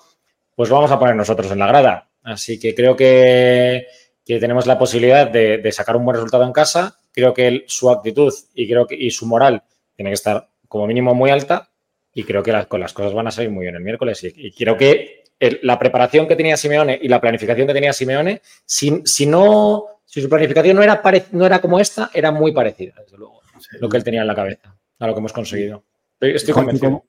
[0.55, 2.09] pues vamos a poner nosotros en la grada.
[2.23, 3.87] Así que creo que,
[4.25, 6.99] tenemos la posibilidad de, sacar un buen resultado en casa.
[7.13, 9.63] Creo que su actitud y creo que y su moral
[9.97, 11.71] tiene que estar como mínimo muy alta.
[12.15, 14.23] Y creo que las, las cosas van a salir muy bien el miércoles.
[14.23, 19.03] Y, creo que la preparación que tenía Simeone y la planificación que tenía Simeone, si,
[19.05, 21.01] si no, si su planificación no era,
[21.33, 23.41] no era como esta, era muy parecida, desde luego,
[23.81, 25.85] lo que él tenía en la cabeza, a lo que hemos conseguido.
[26.21, 27.05] Estoy convencido.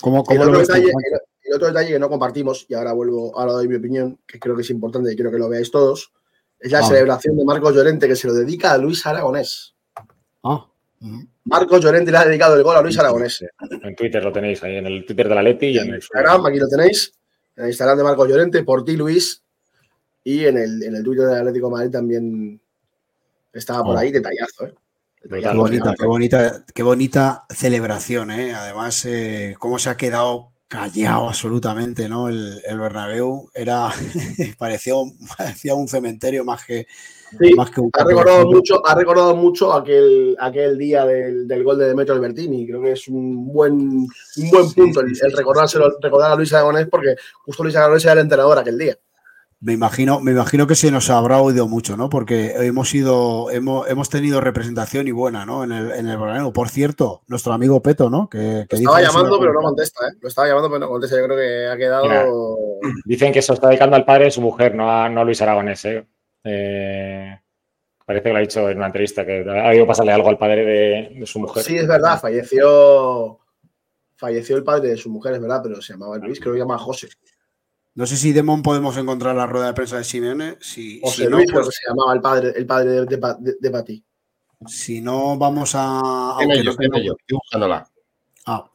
[0.00, 0.90] ¿Cómo, cómo, el, otro detalle,
[1.44, 4.56] el, otro detalle, que no compartimos, y ahora vuelvo, ahora doy mi opinión, que creo
[4.56, 6.12] que es importante y quiero que lo veáis todos,
[6.58, 9.74] es la celebración de Marcos Llorente que se lo dedica a Luis Aragonés.
[10.42, 10.66] Ah.
[11.44, 13.44] Marcos Llorente le ha dedicado el gol a Luis Aragonés.
[13.82, 16.46] En Twitter lo tenéis, ahí en el Twitter de la Leti y en el Instagram,
[16.46, 17.12] aquí lo tenéis.
[17.56, 19.42] En el Instagram de Marcos Llorente, por ti, Luis.
[20.22, 22.60] Y en el, en el Twitter del Atlético de Madrid también
[23.52, 23.98] estaba por oh.
[23.98, 24.74] ahí detallazo, ¿eh?
[25.28, 28.52] Qué bonita, qué bonita, qué bonita celebración, ¿eh?
[28.52, 32.28] Además, eh, cómo se ha quedado callado absolutamente, ¿no?
[32.28, 33.90] El, el Bernabéu era,
[34.58, 34.94] parecía,
[35.38, 36.86] parecía un cementerio más que,
[37.56, 41.78] más que un ha recordado mucho, ha recordado mucho aquel, aquel día del, del gol
[41.78, 42.66] de Demetrio Albertini.
[42.66, 47.16] Creo que es un buen, un buen punto el, recordárselo, recordar a Luis Aragonés, porque
[47.44, 48.96] justo Luis Aragonés era el entrenador aquel día.
[49.64, 52.10] Me imagino, me imagino que se nos habrá oído mucho, ¿no?
[52.10, 55.64] Porque hemos ido, hemos, hemos tenido representación y buena, ¿no?
[55.64, 58.28] En el, en el Por cierto, nuestro amigo Peto, ¿no?
[58.28, 60.18] Que, que estaba llamando, pero no contesta, ¿eh?
[60.20, 61.16] Lo estaba llamando, pero no contesta.
[61.16, 62.56] Yo creo que ha quedado.
[63.06, 65.40] dicen que se está dedicando al padre de su mujer, no a, no a Luis
[65.40, 66.06] Aragonés, ¿eh?
[66.44, 67.40] ¿Eh?
[68.04, 70.64] Parece que lo ha dicho en una entrevista, que ha ido pasarle algo al padre
[70.64, 71.62] de, de, su mujer.
[71.62, 73.40] Sí, es verdad, falleció.
[74.16, 76.64] Falleció el padre de su mujer, es verdad, pero se llamaba Luis, creo que se
[76.64, 77.08] llama José.
[77.94, 80.56] No sé si Demon podemos encontrar la rueda de prensa de Simeone.
[80.60, 84.04] Si, si no, pues, se llamaba el padre, el padre de, de, Pati.
[84.66, 86.36] Si no, vamos a.
[86.62, 87.88] yo, buscándola.
[88.46, 88.68] Ah.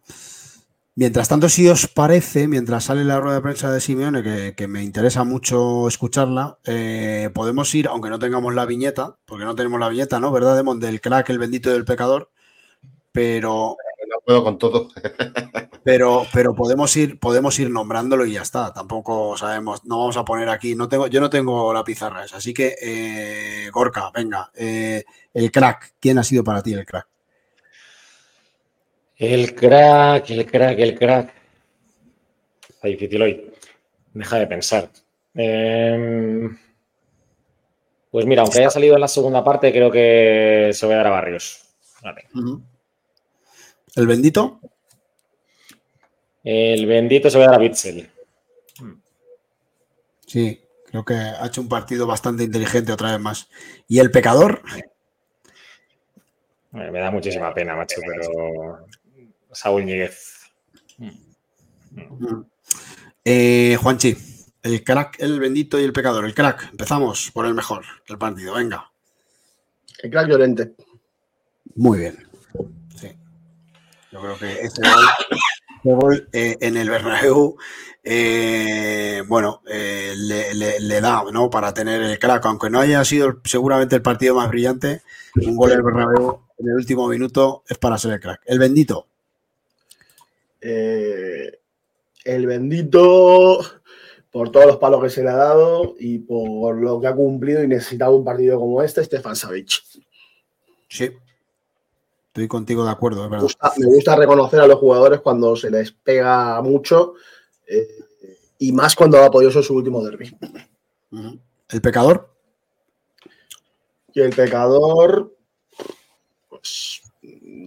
[0.99, 4.84] Mientras tanto, si os parece, mientras sale la rueda de prensa de Simeone, que, me
[4.84, 9.88] interesa mucho escucharla, eh, podemos ir, aunque no tengamos la viñeta, porque no tenemos la
[9.88, 10.30] viñeta, ¿no?
[10.34, 10.81] ¿Verdad, Demon?
[10.81, 12.30] Del crack, el bendito del pecador.
[13.13, 13.77] Pero
[14.09, 14.89] no puedo con todo.
[15.85, 18.73] Pero, pero podemos ir, podemos ir nombrándolo y ya está.
[18.73, 20.76] Tampoco sabemos, no vamos a poner aquí.
[20.76, 22.38] No tengo, yo no tengo la pizarra esa.
[22.38, 24.51] Así que, eh, Gorka, venga.
[24.53, 25.93] Eh, el crack.
[25.99, 27.07] ¿Quién ha sido para ti el crack?
[29.19, 31.33] El crack, el crack, el crack.
[32.69, 33.51] Está difícil hoy.
[34.13, 34.89] Deja de pensar.
[35.33, 36.57] Em,
[38.09, 41.07] pues mira, aunque haya salido en la segunda parte, creo que se va a dar
[41.07, 41.65] a Barrios.
[42.01, 42.27] Vale.
[43.97, 44.61] ¿El bendito?
[46.41, 48.09] El bendito se va a dar a Bitzel.
[50.25, 53.49] Sí, creo que ha hecho un partido bastante inteligente otra vez más.
[53.85, 54.61] ¿Y el pecador?
[56.71, 58.85] Me da muchísima pena, macho, pero
[59.51, 60.51] Saúl Ñíguez.
[60.97, 62.41] Mm.
[63.26, 64.15] Eh, Juanchi,
[64.63, 66.26] el crack, el bendito y el pecador.
[66.26, 68.91] El crack, empezamos por el mejor del partido, venga.
[70.01, 70.76] El crack Llorente.
[71.76, 72.30] Muy bien.
[74.11, 74.81] Yo creo que ese
[75.84, 77.57] gol, eh, en el Bernabéu,
[78.03, 81.49] eh, bueno, eh, le, da, ¿no?
[81.49, 85.03] Para tener el crack, aunque no haya sido seguramente el partido más brillante,
[85.35, 88.41] un gol en el Bernabéu en el último minuto es para ser el crack.
[88.45, 89.09] El bendito.
[90.61, 93.60] El bendito
[94.31, 97.64] por todos los palos que se le ha dado y por lo que ha cumplido
[97.64, 99.72] y necesitaba un partido como este, Stefan Savic.
[100.88, 101.11] Sí,
[102.30, 107.15] Estoy contigo de acuerdo, Me gusta, reconocer a los jugadores cuando se les pega mucho
[107.68, 107.88] eh,
[108.60, 110.38] y más cuando ha podido ser su último derby.
[111.69, 112.34] ¿El pecador?
[114.14, 115.36] Y el pecador,
[116.48, 117.02] pues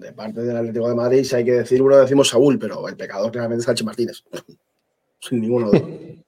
[0.00, 2.96] de parte del Atlético de Madrid, si hay que decir uno, decimos Saúl, pero el
[2.96, 4.24] pecador claramente es Sánchez Martínez.
[5.20, 6.18] Sin ninguno de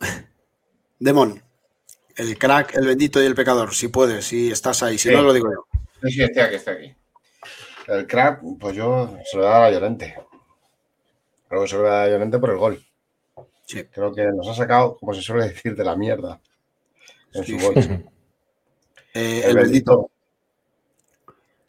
[0.98, 1.40] Demon,
[2.16, 5.32] el crack, el bendito y el pecador, si puedes, si estás ahí, si no lo
[5.32, 5.80] digo yo.
[6.08, 6.94] Sí, estoy aquí, estoy aquí.
[7.86, 10.14] El crack, pues yo se lo voy a Llorente.
[11.48, 12.84] Creo que se lo voy a dar a Llorente por el gol.
[13.64, 13.84] Sí.
[13.84, 16.40] Creo que nos ha sacado, como se suele decir, de la mierda
[17.34, 17.74] en su gol.
[19.12, 20.08] Eh, el, bendito.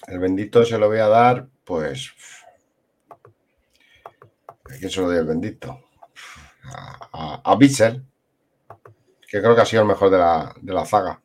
[0.07, 2.11] El bendito se lo voy a dar, pues.
[3.09, 5.79] ¿A quién se lo doy el bendito?
[7.13, 8.03] A, a, Bitzel,
[9.27, 11.21] que creo que ha sido el mejor de la, de la zaga.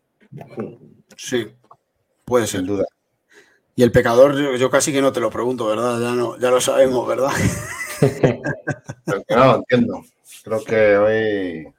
[1.17, 1.55] Sí,
[2.25, 2.61] puede ser.
[2.61, 2.87] Sin duda.
[3.79, 6.01] Y el pecador, yo, casi que no te lo pregunto, ¿verdad?
[6.01, 7.31] Ya, no, ya lo sabemos, ¿verdad?
[9.29, 10.03] no, entiendo.
[10.43, 11.75] Creo que hoy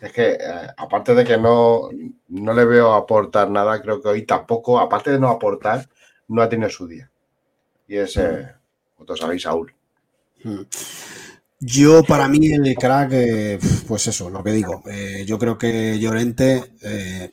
[0.00, 1.88] Es que, eh, aparte de que no,
[2.28, 5.88] no le veo aportar nada, creo que hoy tampoco, aparte de no aportar,
[6.30, 7.10] no ha tenido su día.
[7.86, 8.48] Y es, eh,
[8.96, 9.74] vosotros sabéis, Saúl.
[10.44, 10.62] Mm.
[11.62, 14.82] Yo, para mí, el crack, eh, pues eso, lo que digo.
[14.86, 17.32] Eh, yo creo que Llorente, eh,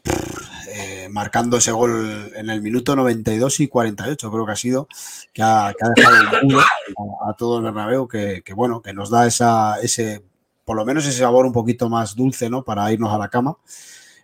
[1.09, 4.87] marcando ese gol en el minuto 92 y 48, creo que ha sido,
[5.31, 8.81] que ha, que ha dejado un culo a, a todo el Bernabéu, que, que, bueno,
[8.81, 10.25] que nos da esa, ese,
[10.65, 12.65] por lo menos ese sabor un poquito más dulce, ¿no?
[12.65, 13.57] Para irnos a la cama.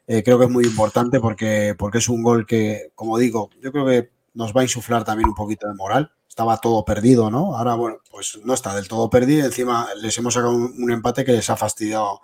[0.06, 3.86] Creo que es muy importante porque, porque es un gol que, como digo, yo creo
[3.86, 7.56] que nos va a insuflar también un poquito de moral estaba todo perdido, ¿no?
[7.56, 9.46] Ahora, bueno, pues no está del todo perdido.
[9.46, 12.22] Encima les hemos sacado un, empate que les ha fastidiado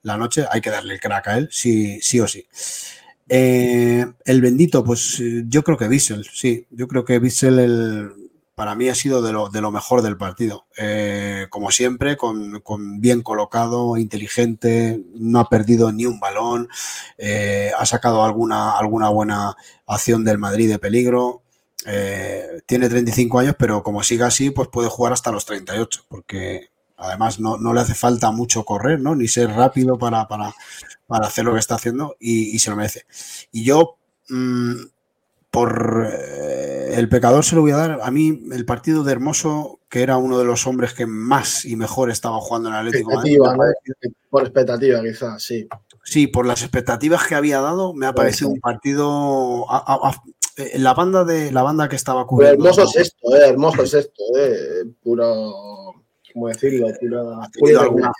[0.00, 0.46] la noche.
[0.50, 2.46] Hay que darle el crack a él, sí, sí o sí.
[3.28, 6.66] Eh, el bendito, pues yo creo que Bissell, sí.
[6.70, 10.16] Yo creo que Bissell el, para mí ha sido de lo, de lo mejor del
[10.16, 10.66] partido.
[10.78, 16.68] Eh, como siempre, con, con, bien colocado, inteligente, no ha perdido ni un balón,
[17.18, 19.54] eh, ha sacado alguna, alguna buena
[19.86, 21.42] acción del Madrid de peligro.
[21.86, 26.70] Eh, tiene 35 años, pero como siga así, pues puede jugar hasta los 38, porque
[26.96, 29.14] además no, no le hace falta mucho correr, ¿no?
[29.14, 30.54] Ni ser rápido para, para,
[31.06, 33.06] para hacer lo que está haciendo y, y, se lo merece.
[33.50, 33.96] Y yo,
[34.28, 34.74] mmm,
[35.50, 38.00] por eh, el pecador se lo voy a dar.
[38.02, 41.76] A mí, el partido de Hermoso, que era uno de los hombres que más y
[41.76, 44.10] mejor estaba jugando en el Atlético expectativa, Madrid, ¿no?
[44.30, 45.68] Por expectativa, quizás, sí.
[46.04, 48.54] Sí, por las expectativas que había dado, me ha parecido sí.
[48.54, 49.70] un partido.
[49.70, 50.22] A, a, a,
[50.74, 52.64] la banda de la banda que estaba cubriendo.
[52.64, 55.94] Pero hermoso es esto, eh, hermoso es esto, eh, puro.
[56.32, 56.86] ¿Cómo decirlo?
[57.00, 58.12] Pura, pura alguna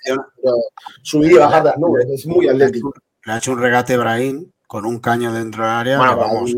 [1.03, 2.93] subir y bajar las nubes, es muy atlético.
[3.25, 5.99] Le ha hecho un regate Brahim con un caño dentro del área.
[5.99, 6.53] Bueno, vamos.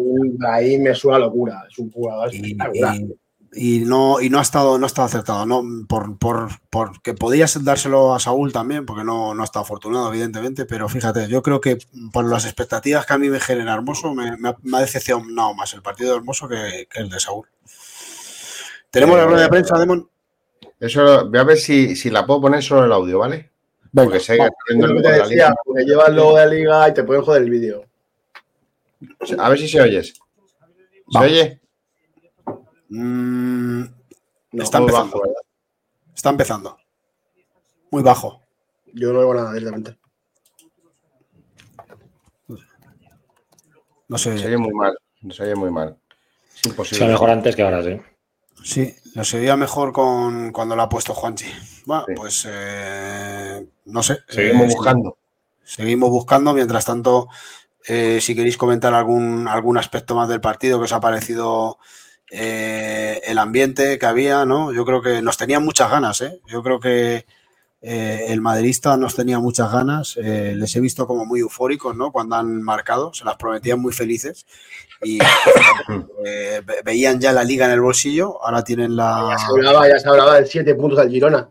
[0.51, 3.15] ahí me suena locura, es un jugador y, y,
[3.53, 5.63] y, no, y no ha estado, no ha estado acertado, ¿no?
[5.87, 10.65] Por, por, porque podías dárselo a Saúl también, porque no, no ha estado afortunado, evidentemente,
[10.65, 11.79] pero fíjate, yo creo que
[12.13, 15.55] por las expectativas que a mí me genera Hermoso, me, me, ha, me ha decepcionado
[15.55, 17.47] más el partido de Hermoso que, que el de Saúl.
[18.91, 20.09] ¿Tenemos eh, la rueda de prensa, Demon?
[20.79, 23.51] Eso, voy a ver si, si la puedo poner solo el audio, ¿vale?
[23.93, 26.95] Venga, porque sé que el te decía, porque lleva el logo de la liga y
[26.95, 27.85] te pueden joder el vídeo.
[29.39, 30.15] A ver si se oyes.
[30.15, 31.23] ¿Se Va.
[31.23, 31.62] oye?
[32.95, 33.85] Mm,
[34.53, 35.07] No, está empezando.
[35.13, 35.43] bajo, ¿verdad?
[36.15, 36.77] está empezando.
[37.91, 38.43] Muy bajo.
[38.93, 39.99] Yo no oigo nada directamente.
[44.09, 44.37] No sé.
[44.37, 44.95] Se oye muy mal.
[45.31, 45.97] Se oye muy mal.
[46.55, 47.07] Es imposible.
[47.07, 47.99] Se mejor antes que ahora, sí.
[48.63, 51.47] Sí, lo se oía mejor con cuando lo ha puesto Juanchi.
[51.87, 52.13] Bueno, sí.
[52.15, 54.19] pues eh, no sé.
[54.29, 55.17] Seguimos eh, buscando.
[55.65, 56.53] Seguimos buscando.
[56.53, 57.29] Mientras tanto,
[57.89, 61.79] eh, si queréis comentar algún, algún aspecto más del partido que os ha parecido
[62.35, 64.73] eh, el ambiente que había, ¿no?
[64.73, 66.41] Yo creo que nos tenían muchas ganas, ¿eh?
[66.47, 67.27] Yo creo que
[67.83, 70.17] eh, el madridista nos tenía muchas ganas.
[70.17, 72.11] Les he visto como muy eufóricos, ¿no?
[72.11, 74.47] Cuando han marcado, se las prometían muy felices
[75.03, 75.19] y
[76.85, 78.43] veían ya la liga en el bolsillo.
[78.43, 79.29] Ahora tienen la.
[79.33, 81.51] Ya se hablaba, ya se hablaba de siete puntos al Girona.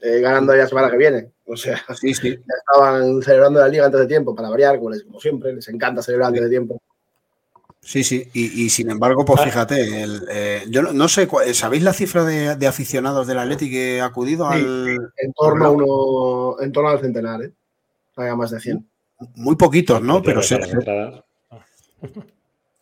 [0.00, 1.30] Ganando ya la semana que viene.
[1.46, 2.30] O sea, sí, sí.
[2.30, 5.68] ya estaban celebrando la liga antes de tiempo, para variar, como, les, como siempre, les
[5.68, 6.82] encanta celebrar antes de tiempo.
[7.80, 11.82] Sí, sí, y, y, sin embargo, pues fíjate, el, eh, yo no, no, sé, ¿sabéis
[11.82, 15.12] la cifra de, de, aficionados del Atleti que ha acudido sí, al.
[15.16, 17.52] En torno, a uno, en torno al centenar, ¿eh?
[18.16, 18.86] Hay más de 100.
[19.36, 20.22] Muy poquitos, ¿no?
[20.22, 20.58] Pero se,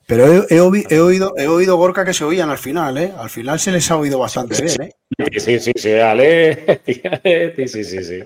[0.06, 3.12] Pero he, he, he, oído, he oído Gorka que se oían al final, ¿eh?
[3.16, 5.38] Al final se les ha oído bastante bien, ¿eh?
[5.38, 6.80] Sí, sí, sí, Ale.
[7.56, 8.20] Sí, sí, sí, sí.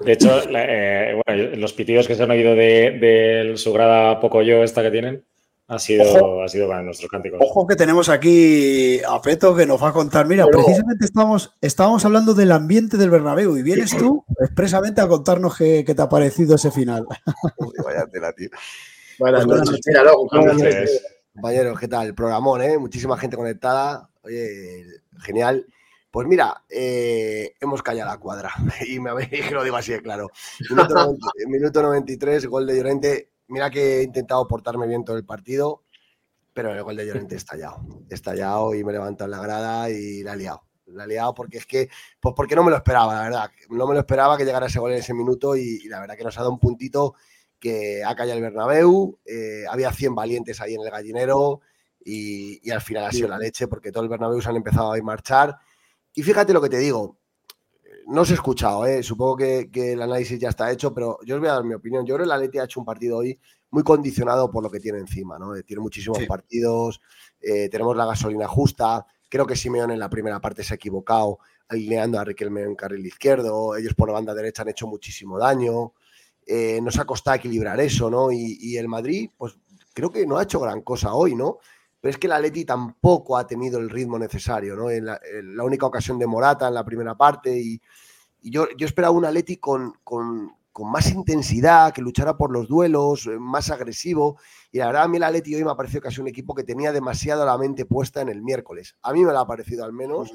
[0.00, 4.42] De hecho, eh, bueno, los pitidos que se han oído de, de su grada poco
[4.42, 5.24] yo esta que tienen,
[5.66, 7.40] ha sido, ojo, ha sido para nuestros cánticos.
[7.42, 10.26] Ojo que tenemos aquí a Peto que nos va a contar.
[10.26, 10.64] Mira, Pero...
[10.64, 15.84] precisamente estábamos, estábamos hablando del ambiente del Bernabéu y vienes tú expresamente a contarnos qué,
[15.86, 17.06] qué te ha parecido ese final.
[17.56, 18.50] Uy, vaya tela, tío.
[19.18, 19.80] Buenas pues noches.
[19.86, 20.28] Mira, luego,
[21.34, 22.14] Compañeros, ¿qué tal?
[22.14, 22.78] Programón, ¿eh?
[22.78, 24.08] Muchísima gente conectada.
[24.22, 24.84] Oye,
[25.18, 25.66] genial.
[26.14, 28.52] Pues mira, eh, hemos callado la cuadra
[28.88, 30.30] y me habéis, lo digo así de claro.
[30.70, 33.30] Minuto, 90, minuto 93, gol de Llorente.
[33.54, 35.84] Mira que he intentado portarme bien todo el partido,
[36.52, 37.86] pero el gol de Llorente estallado.
[38.10, 40.64] Estallado y me he levantado en la grada y la he liado.
[40.86, 43.50] La he liado porque es que, pues porque no me lo esperaba, la verdad.
[43.70, 46.16] No me lo esperaba que llegara ese gol en ese minuto y, y la verdad
[46.16, 47.14] que nos ha dado un puntito
[47.60, 49.20] que ha callado el Bernabéu.
[49.24, 51.60] Eh, había 100 valientes ahí en el gallinero
[52.04, 54.94] y, y al final ha sido la leche porque todo el Bernabéu se han empezado
[54.94, 55.56] a marchar.
[56.12, 57.18] Y fíjate lo que te digo,
[58.06, 59.02] no os he escuchado, ¿eh?
[59.02, 61.74] supongo que, que, el análisis ya está hecho, pero yo os voy a dar mi
[61.74, 62.04] opinión.
[62.04, 63.38] Yo creo que el Atleti ha hecho un partido hoy
[63.70, 65.52] muy condicionado por lo que tiene encima, ¿no?
[65.62, 66.26] Tiene muchísimos sí.
[66.26, 67.00] partidos,
[67.40, 69.04] eh, tenemos la gasolina justa.
[69.28, 73.04] Creo que Simeone en la primera parte se ha equivocado alineando a Riquelme en carril
[73.04, 73.76] izquierdo.
[73.76, 75.92] Ellos por la banda derecha han hecho muchísimo daño.
[76.46, 78.30] eh, nos ha costado equilibrar eso, ¿no?
[78.30, 79.58] Y, el Madrid, pues
[79.94, 81.58] creo que no ha hecho gran cosa hoy, ¿no?
[82.04, 84.90] Pero es que el Atleti tampoco ha tenido el ritmo necesario, ¿no?
[84.90, 87.80] En la, única ocasión de Morata en la primera parte y,
[88.42, 93.38] yo, yo esperaba un Atleti con, con, más intensidad, que luchara por los duelos, eh,
[93.38, 94.38] más agresivo.
[94.70, 96.62] Y la verdad, a mí el Atleti hoy me ha parecido casi un equipo que
[96.62, 98.98] tenía demasiado la mente puesta en el miércoles.
[99.00, 100.30] A mí me lo ha parecido al menos.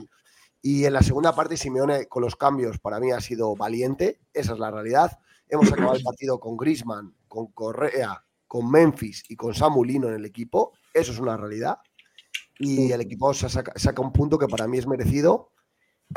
[0.63, 4.53] Y en la segunda parte, Simeone con los cambios para mí ha sido valiente, esa
[4.53, 5.19] es la realidad.
[5.47, 10.25] Hemos acabado el partido con Grisman, con Correa, con Memphis y con Samulino en el
[10.25, 10.73] equipo.
[10.93, 11.77] Eso es una realidad.
[12.59, 15.51] Y el equipo saca, un punto que para mí es merecido.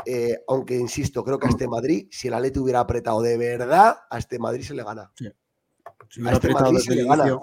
[0.05, 3.97] Eh, aunque insisto, creo que a este Madrid, si el Atleti hubiera apretado de verdad,
[4.09, 5.11] a este Madrid se le gana.
[5.13, 7.39] a este Madrid se le gana.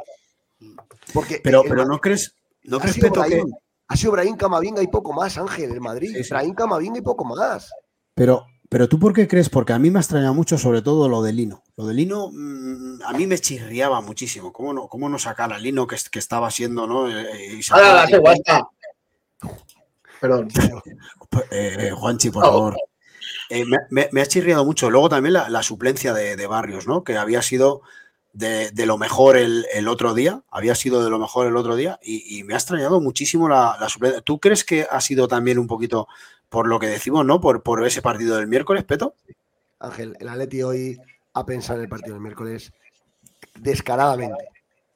[1.15, 2.35] Porque pero, pero no crees,
[2.65, 3.09] no crees que
[3.91, 6.17] ha sido Brahim Camavinga y poco más, Ángel, el Madrid.
[6.23, 7.73] Sí, Brahim Camavinga y poco más.
[8.15, 9.51] Pero, pero tú por qué crees?
[9.51, 11.65] Porque a mí me ha extrañado mucho sobre todo lo de Lino.
[11.77, 14.53] Lo de Lino mm, a mí me chirriaba muchísimo.
[14.53, 17.11] ¿Cómo no, cómo no sacar a Lino que, que estaba siendo, ¿no?
[17.11, 18.69] Eh, Ahora, la
[20.21, 20.49] Perdón.
[21.53, 22.77] Eh, Juanchi, por favor.
[23.51, 24.91] Eh, me, ha chirriado mucho.
[24.91, 27.05] Luego también la, suplencia de, Barrios, ¿no?
[27.05, 27.83] Que había sido
[28.33, 32.43] de, lo mejor el, otro día, había sido de lo mejor el otro día y,
[32.43, 34.23] me ha extrañado muchísimo la, la, suplencia.
[34.23, 36.09] ¿Tú crees que ha sido también un poquito
[36.51, 37.41] por lo que decimos, ¿no?
[37.41, 39.15] Por, por ese partido del miércoles, Peto.
[39.79, 41.01] Ángel, el Atleti hoy
[41.33, 42.73] ha pensado en el partido del miércoles
[43.55, 44.45] descaradamente.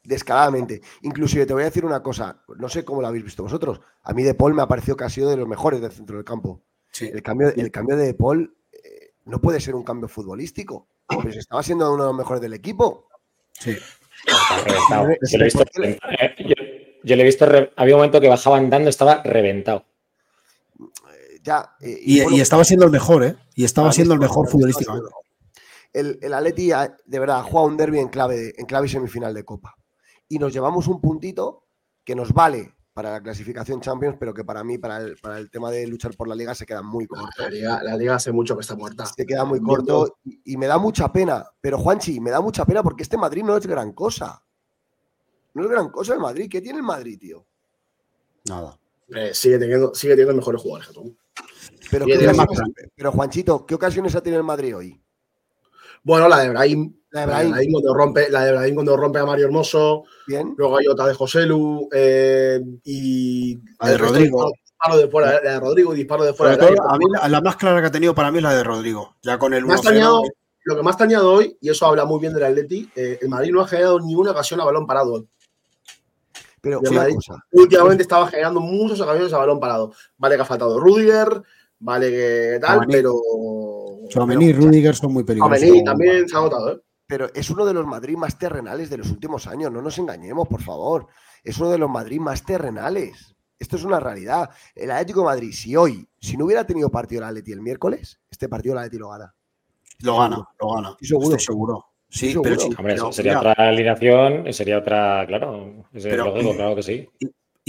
[0.03, 0.83] Descaradamente.
[1.03, 3.81] Inclusive te voy a decir una cosa, no sé cómo lo habéis visto vosotros.
[4.03, 6.17] A mí De Paul me ha parecido que ha sido de los mejores del centro
[6.17, 6.61] del campo.
[6.91, 7.09] Sí.
[7.13, 11.31] El, cambio, el cambio de De Paul eh, no puede ser un cambio futbolístico, pero
[11.31, 13.09] estaba siendo uno de los mejores del equipo.
[13.53, 13.77] Sí.
[14.91, 15.65] Yo le he visto,
[17.05, 17.45] yo le he visto
[17.77, 19.85] había un momento que bajaba andando, estaba reventado.
[21.81, 23.37] Eh, y, estaba siendo el mejor, ¿eh?
[23.55, 24.95] Y estaba siendo el mejor futbolístico.
[25.93, 26.71] El, el Atleti,
[27.07, 29.77] de verdad, juega un derby en clave, en clave semifinal de Copa.
[30.29, 31.65] Y nos llevamos un puntito
[32.05, 35.51] que nos vale para la clasificación Champions, pero que para mí, para el, para el
[35.51, 37.27] tema de luchar por la liga, se queda muy corto.
[37.39, 39.05] La liga, hace mucho que está muerta.
[39.05, 41.45] Se queda muy corto y, me da mucha pena.
[41.61, 44.41] Pero Juanchi, me da mucha pena porque este Madrid no es gran cosa.
[45.55, 46.49] No es gran cosa el Madrid.
[46.49, 47.45] ¿Qué tiene el Madrid, tío?
[48.45, 48.79] Nada.
[49.09, 51.17] Eh, sigue, teniendo, sigue teniendo mejores jugadores que tú.
[51.91, 55.01] Pero, Juanchito, ¿qué ocasiones ha tenido el Madrid hoy?
[56.03, 56.95] Bueno, la de Brahim.
[57.11, 57.73] La de Brahim.
[57.73, 60.05] cuando rompe, la de Brahim cuando rompe a Mario Hermoso.
[60.27, 60.55] Bien.
[60.57, 63.59] Luego hay otra de José Lu eh, y.
[63.81, 64.53] La de Rodrigo.
[64.65, 66.55] Disparo de fuera, la de Rodrigo y disparo de fuera.
[66.55, 69.17] a mí la, más clara que ha tenido para mí es la de Rodrigo.
[69.23, 69.65] Ya con el
[70.65, 73.29] lo que más ha añado hoy, y eso habla muy bien del Atleti, eh, el
[73.29, 75.27] Madrid no ha generado ninguna ocasión a balón parado
[76.63, 76.81] Pero
[77.53, 79.93] últimamente estaba generando muchas ocasiones a balón parado.
[80.17, 81.43] Vale que ha faltado Rudiger,
[81.85, 83.15] vale que tal, pero.
[84.09, 85.85] Chouameni y Rudiger son muy peligrosos.
[85.85, 86.81] también se ha notado, ¿eh?
[87.07, 90.49] Pero es uno de los Madrid más terrenales de los últimos años, no nos engañemos,
[90.49, 91.07] por favor.
[91.43, 93.37] Es uno de los Madrid más terrenales.
[93.59, 94.51] Esto es una realidad.
[94.75, 98.21] El Atlético de Madrid, si hoy, si no hubiera tenido partido el Atleti el miércoles,
[98.31, 99.35] este partido el Atleti lo gana.
[100.01, 100.97] Lo gana, lo gana.
[101.01, 101.39] seguro.
[101.39, 101.87] seguro.
[102.09, 107.09] Sí, pero, sería otra alineación, sería otra, claro, claro que sí.
[107.19, 107.27] Y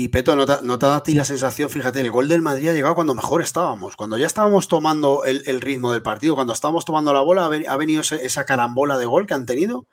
[0.09, 1.69] Peto, ¿no te, ¿no te, da a ti la sensación?
[1.69, 5.61] Fíjate, el gol del Madrid ha llegado cuando mejor estábamos, cuando ya estábamos tomando el,
[5.61, 9.33] ritmo del partido, cuando estábamos tomando la bola, ha venido esa carambola de gol que
[9.33, 9.87] han tenido.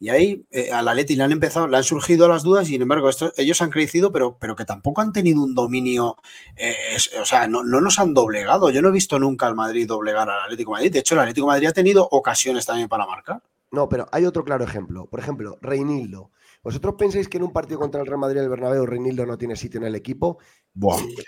[0.00, 2.72] Y ahí eh, a la Leti le han empezado, le han surgido las dudas y
[2.72, 6.16] sin embargo ellos han crecido, pero, pero que tampoco han tenido un dominio,
[6.56, 6.74] eh,
[7.20, 8.70] o sea, no, no, nos han doblegado.
[8.70, 10.92] Yo no he visto nunca al Madrid doblegar al Atlético de Madrid.
[10.92, 13.42] De hecho, el Atlético Madrid ha tenido ocasiones también para marcar.
[13.70, 15.06] No, pero hay otro claro ejemplo.
[15.06, 16.30] Por ejemplo, Reinildo.
[16.62, 19.56] ¿Vosotros pensáis que en un partido contra el Real Madrid el Bernabéu Reinildo no tiene
[19.56, 20.38] sitio en el equipo?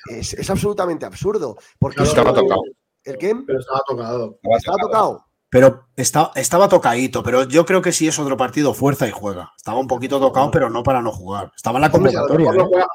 [0.09, 1.57] Es, absolutamente absurdo.
[1.79, 2.63] Porque estaba tocado.
[3.03, 3.35] ¿El qué?
[3.47, 4.39] Pero estaba tocado.
[4.43, 5.25] Estaba tocado.
[5.51, 9.53] Pero estaba tocadito, pero yo creo que si es otro partido, fuerza y juega.
[9.57, 11.53] Estaba un poquito tocado, pero no para no jugar.
[11.55, 12.51] Estaba en la convocatoria.
[12.51, 12.87] Si no juega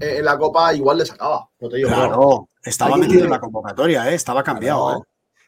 [0.00, 1.48] en la Copa, igual le sacaba.
[1.58, 4.14] claro, estaba metido en la convocatoria, ¿eh?
[4.14, 4.96] estaba cambiado.
[4.96, 5.00] ¿eh?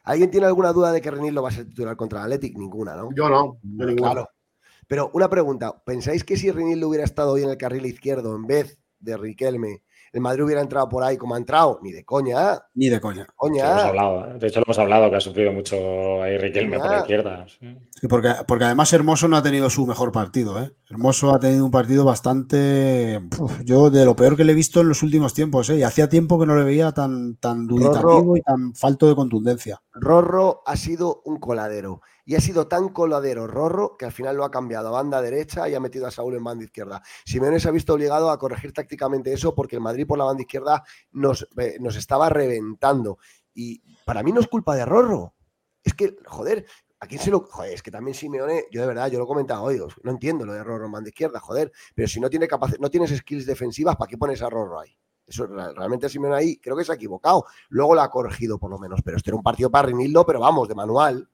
[0.03, 2.57] ¿Alguien tiene alguna duda de que Renildo va a ser titular contra el Athletic?
[2.57, 3.09] Ninguna, ¿no?
[3.13, 4.29] Yo no, yo Claro.
[4.89, 8.47] Pero una pregunta, ¿pensáis que si Rinildo hubiera estado hoy en el carril izquierdo en
[8.47, 11.79] vez de Riquelme, el Madrid hubiera entrado por ahí como ha entrado?
[11.83, 12.59] Ni de coña.
[12.73, 13.27] Ni de coña.
[13.35, 13.91] coña.
[13.91, 14.39] ¿eh?
[14.39, 17.45] De hecho, lo hemos hablado, que ha sufrido mucho ahí Riquelme por la izquierda.
[17.47, 18.07] Sí.
[18.07, 20.59] porque, porque además Hermoso no ha tenido su mejor partido.
[20.59, 20.71] ¿eh?
[20.89, 23.21] Hermoso ha tenido un partido bastante...
[23.63, 25.69] yo de lo peor que le he visto en los últimos tiempos.
[25.69, 25.77] ¿eh?
[25.77, 29.81] Y hacía tiempo que no le veía tan, tan duditativo y tan falto de contundencia.
[29.93, 34.43] Rorro ha sido un coladero y ha sido tan coladero Rorro que al final lo
[34.43, 37.03] ha cambiado a banda derecha y ha metido a Saúl en banda izquierda.
[37.23, 40.41] Simeone se ha visto obligado a corregir tácticamente eso porque el Madrid por la banda
[40.41, 43.19] izquierda nos, eh, nos estaba reventando.
[43.53, 45.33] Y para mí no es culpa de Rorro.
[45.83, 46.65] Es que, joder,
[47.01, 47.41] ¿A quién se lo.?
[47.41, 50.45] Joder, es que también Simeone, yo de verdad, yo lo he comentado hoy, no entiendo
[50.45, 51.71] lo de Rorro man de izquierda, joder.
[51.95, 52.47] Pero si no, tiene
[52.79, 54.95] no tienes skills defensivas, ¿para qué pones a Rorro ahí?
[55.25, 57.45] Eso realmente Simeone ahí creo que se ha equivocado.
[57.69, 60.39] Luego lo ha corregido por lo menos, pero este era un partido para Rinildo, pero
[60.41, 61.29] vamos, de manual.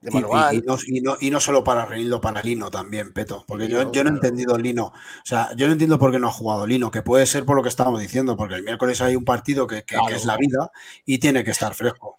[0.00, 0.54] De manual.
[0.54, 3.44] Y, no, y, no, solo para Rinildo, para Lino también, Peto.
[3.46, 4.86] Porque yo, yo, no he entendido Lino.
[4.86, 4.92] O
[5.24, 7.62] sea, yo no entiendo por qué no ha jugado Lino, que puede ser por lo
[7.62, 10.70] que estábamos diciendo, porque el miércoles hay un partido que, que es la vida
[11.04, 12.16] y tiene que estar fresco.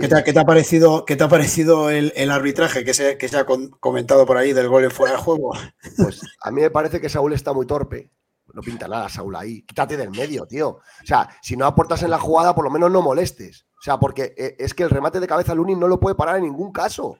[0.00, 3.46] ¿Qué te, ha parecido, qué te ha parecido el, arbitraje que se, que se, ha
[3.80, 5.52] comentado por ahí del gol en fuera de juego?
[5.96, 8.10] Pues a mí me parece que Saúl está muy torpe.
[8.52, 9.62] No pinta nada, Saúl, ahí.
[9.62, 10.68] Quítate del medio, tío.
[10.68, 13.66] O sea, si no aportas en la jugada, por lo menos no molestes.
[13.78, 16.36] O sea, porque eh, es que el remate de cabeza Lunin no lo puede parar
[16.36, 17.18] en ningún caso.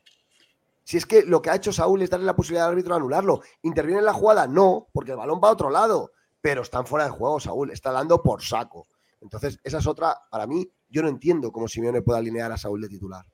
[0.82, 3.00] Si es que lo que ha hecho Saúl es darle la posibilidad al árbitro de
[3.00, 3.40] anularlo.
[3.62, 4.46] ¿Interviene en la jugada?
[4.46, 6.12] No, porque el balón va a otro lado.
[6.40, 7.70] Pero están fuera de juego, Saúl.
[7.70, 8.86] Está dando por saco.
[9.20, 12.80] Entonces, esa es otra, para mí, yo no entiendo cómo Simeone puede alinear a Saúl
[12.80, 13.24] de titular.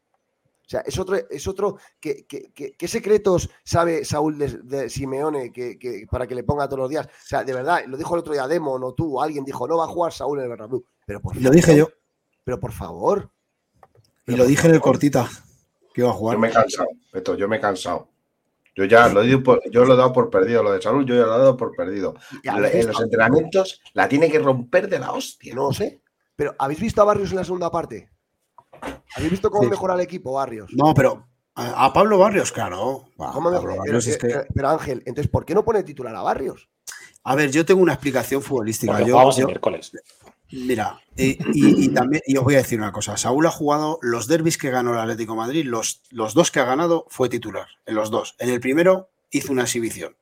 [0.64, 6.34] O sea, es otro, es otro ¿qué, secretos sabe Saúl de, Simeone que, para que
[6.34, 7.06] le ponga todos los días?
[7.06, 9.76] O sea, de verdad, lo dijo el otro día Demon o tú, alguien dijo, no
[9.76, 10.84] va a jugar Saúl en el Bernabéu.
[11.04, 11.88] Pero por lo dije yo.
[12.44, 13.30] Pero por favor.
[14.26, 15.28] y lo dije en el cortita,
[15.92, 16.36] que iba a jugar.
[16.36, 18.08] Yo me he cansado, Beto, yo me he cansado.
[18.74, 21.26] Yo ya lo, he, yo lo he dado por perdido, lo de Saúl yo ya
[21.26, 22.14] lo he dado por perdido.
[22.42, 25.54] En los entrenamientos la tiene que romper de la hostia.
[25.54, 26.01] No sé.
[26.42, 28.10] Pero ¿habéis visto a Barrios en la segunda parte?
[29.14, 30.72] ¿Habéis visto cómo mejora el equipo, Barrios?
[30.74, 33.04] No, pero a, Pablo Barrios, claro.
[34.52, 36.68] pero, Ángel, entonces, ¿por qué no pone titular a Barrios?
[37.22, 39.02] A ver, yo tengo una explicación futbolística.
[39.02, 39.92] yo, vamos el miércoles.
[40.50, 43.16] Mira, y, también, y os voy a decir una cosa.
[43.16, 46.64] Saúl ha jugado los derbis que ganó el Atlético Madrid, los, los dos que ha
[46.64, 48.34] ganado fue titular, en los dos.
[48.40, 50.16] En el primero hizo una exhibición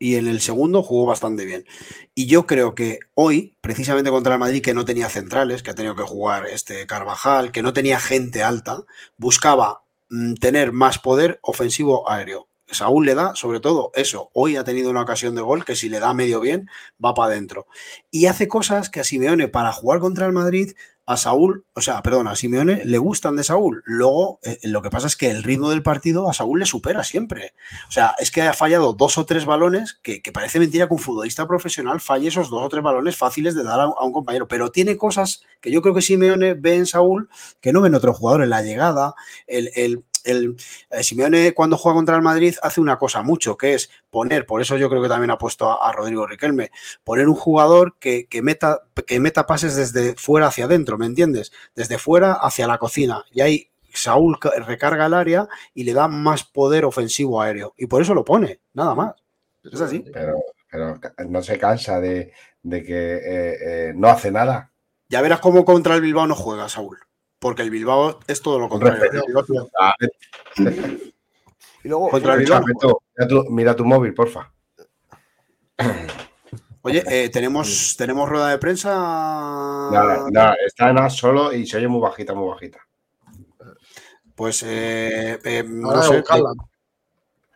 [0.00, 1.66] y en el segundo jugó bastante bien.
[2.14, 5.74] Y yo creo que hoy, precisamente contra el Madrid, que no tenía centrales, que ha
[5.74, 8.82] tenido que jugar este Carvajal, que no tenía gente alta,
[9.18, 12.48] buscaba mm, tener más poder ofensivo aéreo.
[12.66, 14.30] Saúl le da, sobre todo, eso.
[14.32, 16.70] Hoy ha tenido una ocasión de gol que si le da medio bien,
[17.04, 17.66] va para adentro.
[18.10, 20.72] Y hace cosas que a Simeone, para jugar contra el Madrid,
[21.10, 23.82] a Saúl, o sea, perdón, a Simeone le gustan de Saúl.
[23.84, 27.02] Luego, eh, lo que pasa es que el ritmo del partido a Saúl le supera
[27.02, 27.52] siempre.
[27.88, 31.00] O sea, es que ha fallado dos o tres balones que, parece mentira que un
[31.00, 34.46] futbolista profesional falle esos dos o tres balones fáciles de dar a, un compañero.
[34.46, 37.28] Pero tiene cosas que yo creo que Simeone ve en Saúl
[37.60, 39.16] que no ven otro jugador en la llegada,
[39.48, 40.56] el, el el,
[40.90, 44.60] eh, Simeone cuando juega contra el Madrid hace una cosa mucho, que es poner, por
[44.60, 46.70] eso yo creo que también ha puesto a, Rodrigo Riquelme,
[47.04, 51.52] poner un jugador que, meta, que meta pases desde fuera hacia adentro, ¿me entiendes?
[51.74, 53.24] Desde fuera hacia la cocina.
[53.30, 57.74] Y ahí Saúl recarga el área y le da más poder ofensivo aéreo.
[57.76, 59.14] Y por eso lo pone, nada más.
[59.64, 60.04] Es así.
[60.12, 60.38] Pero,
[61.28, 62.32] no se cansa de,
[62.62, 63.56] que eh,
[63.88, 64.72] eh, no hace nada.
[65.08, 66.98] Ya verás cómo contra el Bilbao no juega, Saúl
[67.40, 69.24] porque el Bilbao es todo lo contrario.
[71.82, 72.62] y luego, contra el Bilbao.
[73.48, 74.52] Mira tu, móvil, porfa.
[76.82, 78.90] Oye, eh, ¿tenemos, ¿tenemos rueda de prensa?
[80.30, 82.78] Nada, está en solo y se oye muy bajita, muy bajita.
[84.34, 86.22] Pues eh, eh, no sé,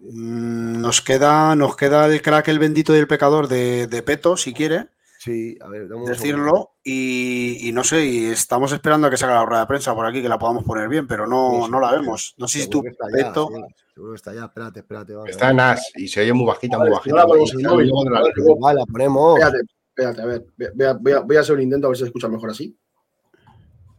[0.00, 4.36] mm, nos queda, nos queda el crack, el bendito y el pecador de, de Peto,
[4.36, 4.88] si quiere.
[5.24, 9.60] Sí, a ver, decirlo y, no sé, y estamos esperando a que salga la rueda
[9.62, 12.34] de prensa por aquí, que la podamos poner bien, pero no, no la vemos.
[12.36, 15.14] No sé si tú, está ya, seguro que está ya, espérate, espérate.
[15.26, 17.16] está en as y se oye muy bajita, muy bajita.
[17.16, 19.38] La vale, la ponemos.
[19.38, 20.44] Espérate, espérate, a ver,
[20.74, 22.50] voy a, voy, a, voy a, hacer un intento a ver si se escucha mejor
[22.50, 22.78] así.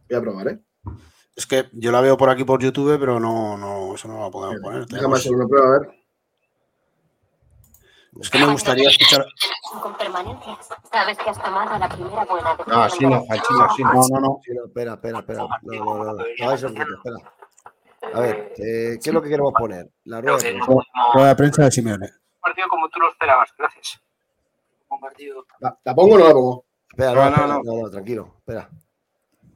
[0.08, 0.60] Voy a probar, ¿eh?
[1.34, 4.30] Es que yo la veo por aquí por YouTube, pero no, no, eso no la
[4.30, 4.86] podemos poner.
[4.86, 5.95] Déjame hacer una prueba, a ver.
[8.20, 9.26] Es que me gustaría escuchar.
[9.82, 10.56] Con permanencia.
[10.90, 13.92] Sabes que has tomado la primera buena No, así no, Fanchino, así no.
[13.92, 14.40] No, no, no.
[14.66, 15.46] espera, espera, espera.
[15.62, 16.14] No, no, no.
[16.14, 16.86] No, eso espera.
[18.14, 19.90] A ver, eh, ¿qué es lo que queremos poner?
[20.04, 20.72] La rueda de prensa.
[21.14, 22.10] Rueda de prensa de Simeone.
[22.40, 24.00] partido como tú lo esperabas, gracias.
[24.88, 25.44] Un partido.
[25.58, 26.64] ¿La, ¿La, pongo o no la pongo?
[26.88, 28.70] Espera, no, no, no, no, no, tranquilo, espera.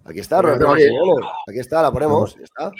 [0.04, 2.36] Aquí está, rueda de prensa, Aquí está, la ponemos.
[2.36, 2.72] ¿Está?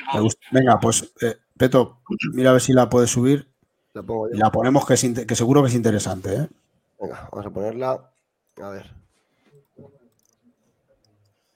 [0.50, 2.00] Venga, pues, eh, Peto,
[2.32, 3.49] mira a ver si la puedes subir.
[3.92, 6.34] La, la ponemos que, que, seguro que es interesante.
[6.34, 6.48] ¿eh?
[7.00, 8.10] Venga, vamos a ponerla.
[8.62, 8.94] A ver.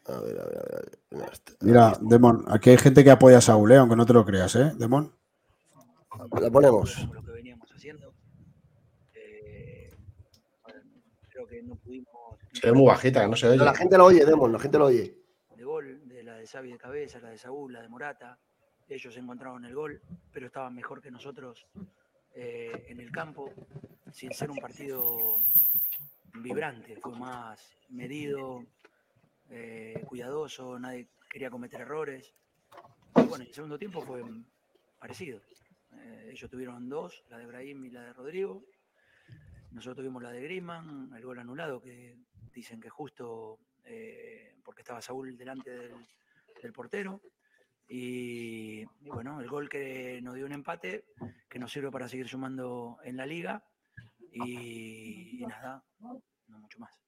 [0.07, 1.31] A ver, a ver, a ver.
[1.61, 3.77] Mira, Demon, aquí hay gente que apoya a Saúl, ¿eh?
[3.77, 5.13] aunque no te lo creas, ¿eh, Demon?
[6.41, 7.09] La ponemos.
[7.13, 8.13] Lo que veníamos haciendo.
[9.15, 9.91] Eh,
[11.31, 12.11] creo que no pudimos.
[12.53, 13.59] Se ve muy bajita, no se oye.
[13.59, 15.17] la gente lo oye, Demon, la gente lo oye.
[15.57, 18.39] De gol, de la de Xavi de cabeza, la de Saúl, la de Morata.
[18.89, 21.67] Ellos encontraron el gol, pero estaban mejor que nosotros
[22.37, 23.53] eh, en el campo,
[24.11, 25.41] sin ser un partido
[26.35, 28.67] vibrante, fue más medido,
[29.51, 32.35] eh, cuidadoso, nadie quería cometer errores.
[33.15, 34.23] bueno, el segundo tiempo fue
[34.99, 35.41] parecido.
[35.93, 38.65] Eh, ellos tuvieron dos, la de Brahim y la de Rodrigo.
[39.71, 42.17] Nosotros tuvimos la de Griezmann, el gol anulado, que
[42.53, 43.61] dicen que justo
[44.65, 47.21] porque estaba Saúl delante del, portero.
[47.89, 51.05] Y, bueno, el gol que nos dio un empate,
[51.49, 53.65] que nos sirve para seguir sumando en la liga.
[54.33, 57.01] Y, y nada, no mucho más.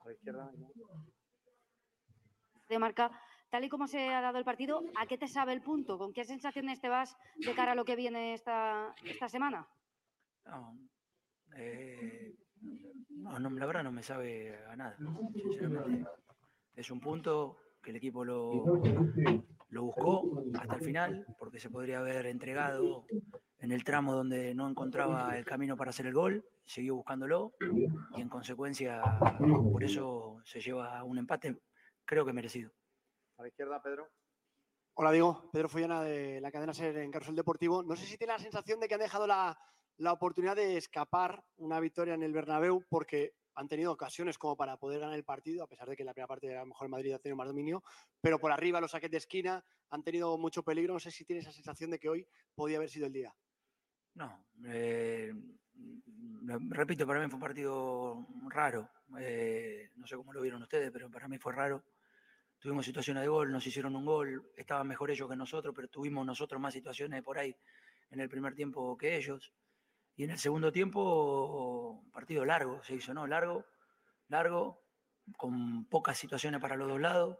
[0.00, 0.50] A la izquierda
[2.70, 3.10] de marca,
[3.50, 5.98] tal y como se ha dado el partido, ¿a qué te sabe el punto?
[5.98, 9.68] ¿Con qué sensaciones te vas de cara a lo que viene esta, esta semana?
[10.46, 10.78] No,
[11.56, 12.32] eh,
[13.10, 14.96] no, la verdad no me sabe a nada,
[15.34, 16.08] sinceramente.
[16.76, 18.80] Es un punto que el equipo lo,
[19.70, 23.06] lo buscó hasta el final, porque se podría haber entregado
[23.58, 27.52] en el tramo donde no encontraba el camino para hacer el gol, siguió buscándolo
[28.16, 29.02] y en consecuencia
[29.38, 31.60] por eso se lleva un empate
[32.10, 32.72] creo que merecido.
[33.38, 34.08] A la izquierda, Pedro.
[34.94, 37.84] Hola, digo, Pedro Follana de la cadena SER en Carrusel Deportivo.
[37.84, 39.56] No sé si tiene la sensación de que han dejado la,
[40.10, 45.00] oportunidad de escapar una victoria en el Bernabéu porque han tenido ocasiones como para poder
[45.00, 47.12] ganar el partido, a pesar de que en la primera parte a lo mejor Madrid
[47.12, 47.82] ha tenido más dominio,
[48.18, 50.94] pero por arriba los saques de esquina han tenido mucho peligro.
[50.94, 53.34] No sé si tiene esa sensación de que hoy podía haber sido el día.
[54.14, 55.30] No, eh,
[56.70, 58.88] repito, para mí fue un partido raro.
[59.18, 61.84] Eh, no sé cómo lo vieron ustedes, pero para mí fue raro
[62.58, 66.26] tuvimos situaciones de gol, nos hicieron un gol, estaban mejor ellos que nosotros, pero tuvimos
[66.26, 67.56] nosotros más situaciones por ahí
[68.10, 69.52] en el primer tiempo que ellos.
[70.14, 71.00] Y en el segundo tiempo,
[72.10, 73.26] partido largo se hizo, ¿no?
[73.26, 73.66] Largo,
[74.28, 74.84] largo,
[75.36, 77.38] con pocas situaciones para los dos lados.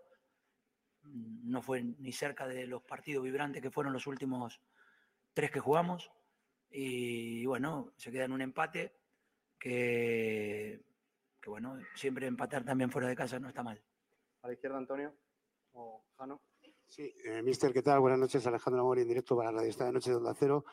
[1.02, 4.60] No fue ni cerca de los partidos vibrantes que fueron los últimos
[5.32, 6.10] tres que jugamos.
[6.70, 8.94] Y bueno, se queda en un empate
[9.58, 10.84] que,
[11.40, 13.82] que bueno, siempre empatar también fuera de casa no está mal.
[14.42, 15.14] A la izquierda, Antonio.
[15.72, 16.42] O Jano.
[16.88, 18.00] Sí, eh, mister, ¿qué tal?
[18.00, 20.64] Buenas noches, Alejandro Amor, en directo para la radio esta noche de Onda Cero.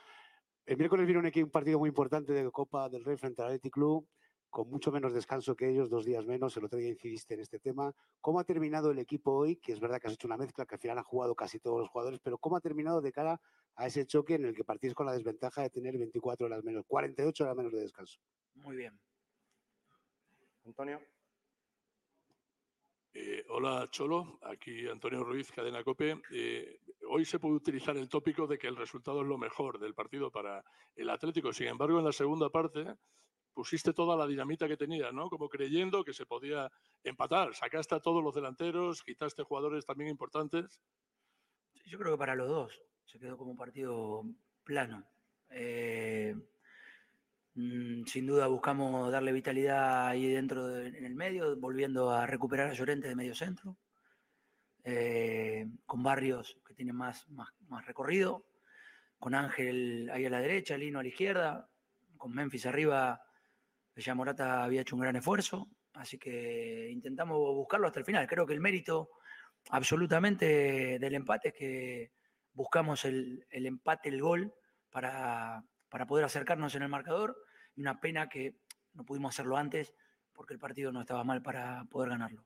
[0.67, 3.71] El miércoles viene un, un partido muy importante de Copa del Rey frente al Athletic
[3.71, 4.05] Club,
[4.49, 6.57] con mucho menos descanso que ellos, dos días menos.
[6.57, 7.95] El otro día incidiste en este tema.
[8.19, 9.55] ¿Cómo ha terminado el equipo hoy?
[9.55, 11.79] Que es verdad que has hecho una mezcla, que al final han jugado casi todos
[11.79, 13.39] los jugadores, pero ¿cómo ha terminado de cara
[13.75, 16.83] a ese choque en el que partís con la desventaja de tener 24 horas menos,
[16.85, 18.19] 48 horas menos de descanso?
[18.55, 18.99] Muy bien.
[20.65, 20.99] Antonio.
[23.13, 26.21] Eh, hola Cholo, aquí Antonio Ruiz, Cadena Cope.
[26.29, 26.81] Eh,
[27.17, 30.31] hoy se puede utilizar el tópico de que el resultado es lo mejor del partido
[30.31, 30.63] para
[30.95, 31.51] el Atlético.
[31.51, 32.85] Sin embargo, en la segunda parte
[33.53, 35.29] pusiste toda la dinamita que tenía, ¿no?
[35.29, 36.71] Como creyendo que se podía
[37.03, 37.55] empatar.
[37.55, 40.79] Sacaste a todos los delanteros, quitaste jugadores también importantes.
[41.85, 44.23] Yo creo que para los dos se quedó como un partido
[44.63, 45.07] plano.
[45.49, 46.35] Eh,
[47.57, 52.73] Mm, sin duda buscamos darle vitalidad ahí dentro en el medio, volviendo a recuperar a
[52.73, 53.75] Llorente de medio centro,
[54.89, 58.45] eh, con Barrios que tienen más, más, recorrido,
[59.19, 61.69] con Ángel ahí a la derecha, Lino a la izquierda,
[62.15, 63.21] con Memphis arriba,
[63.97, 68.27] ya Morata había hecho un gran esfuerzo, así que intentamos buscarlo hasta el final.
[68.27, 69.09] Creo que el mérito
[69.71, 72.11] absolutamente del empate es que
[72.53, 74.53] buscamos el, empate, el gol,
[74.89, 77.35] para, para poder acercarnos en el marcador
[77.75, 78.55] una pena que
[78.93, 79.93] no pudimos hacerlo antes
[80.31, 82.45] porque el partido no estaba mal para poder ganarlo.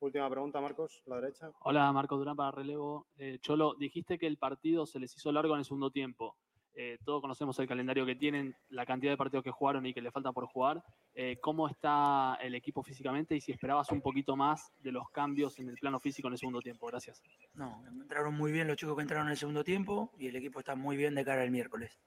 [0.00, 1.50] Última pregunta, Marcos, la derecha.
[1.60, 3.08] Hola, Marcos Durán para relevo.
[3.16, 6.36] Eh, Cholo, dijiste que el partido se les hizo largo en el segundo tiempo.
[6.80, 10.00] Eh, todos conocemos el calendario que tienen, la cantidad de partidos que jugaron y que
[10.00, 10.80] le faltan por jugar.
[11.12, 15.58] Eh, ¿Cómo está el equipo físicamente y si esperabas un poquito más de los cambios
[15.58, 16.86] en el plano físico en el segundo tiempo?
[16.86, 17.20] Gracias.
[17.54, 20.60] No, entraron muy bien los chicos que entraron en el segundo tiempo y el equipo
[20.60, 21.98] está muy bien de cara al miércoles.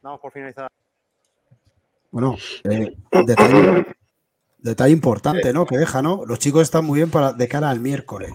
[0.00, 0.70] Vamos por finalizar.
[2.10, 2.96] Bueno, eh,
[4.66, 5.66] detalle, importante, ¿no?
[5.66, 6.24] Que deja, ¿no?
[6.26, 8.32] Los chicos están muy bien para, de cara al miércoles.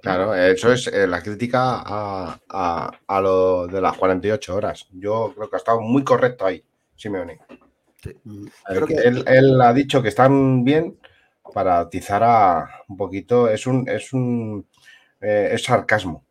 [0.00, 4.86] Claro, eso es eh, la crítica a, lo de las 48 horas.
[4.92, 6.64] Yo creo que ha estado muy correcto ahí,
[6.96, 7.40] Simeone.
[8.24, 8.46] Mm,
[9.26, 10.98] él, ha dicho que están bien
[11.52, 13.48] para atizar a un poquito.
[13.48, 14.66] Es un, es un
[15.20, 16.24] eh, es sarcasmo.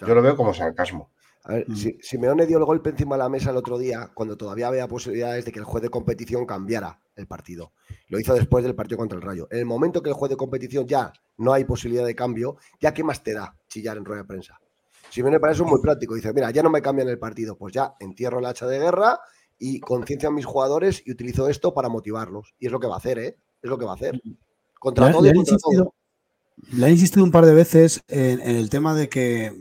[0.00, 1.10] Yo lo veo como sarcasmo.
[1.48, 1.76] A ver, mm.
[1.76, 4.88] si, Simeone dio el golpe encima de la mesa el otro día, cuando todavía había
[4.88, 7.72] posibilidades de que el juez de competición cambiara el partido.
[8.08, 9.46] Lo hizo después del partido contra el Rayo.
[9.50, 12.92] En el momento que el juez de competición ya no hay posibilidad de cambio, ¿ya
[12.92, 14.58] qué más te da chillar en rueda de prensa?
[15.08, 16.16] Simeone para eso es muy práctico.
[16.16, 17.56] Dice, mira, ya no me cambian el partido.
[17.56, 19.20] Pues ya entierro el hacha de guerra
[19.56, 22.54] y conciencia a mis jugadores y utilizo esto para motivarlos.
[22.58, 23.38] Y es lo que va a hacer, ¿eh?
[23.62, 24.20] Es lo que va a hacer.
[24.80, 25.94] Contra todo y contra todo.
[26.72, 29.52] Le ha insistido un par de veces en el tema de que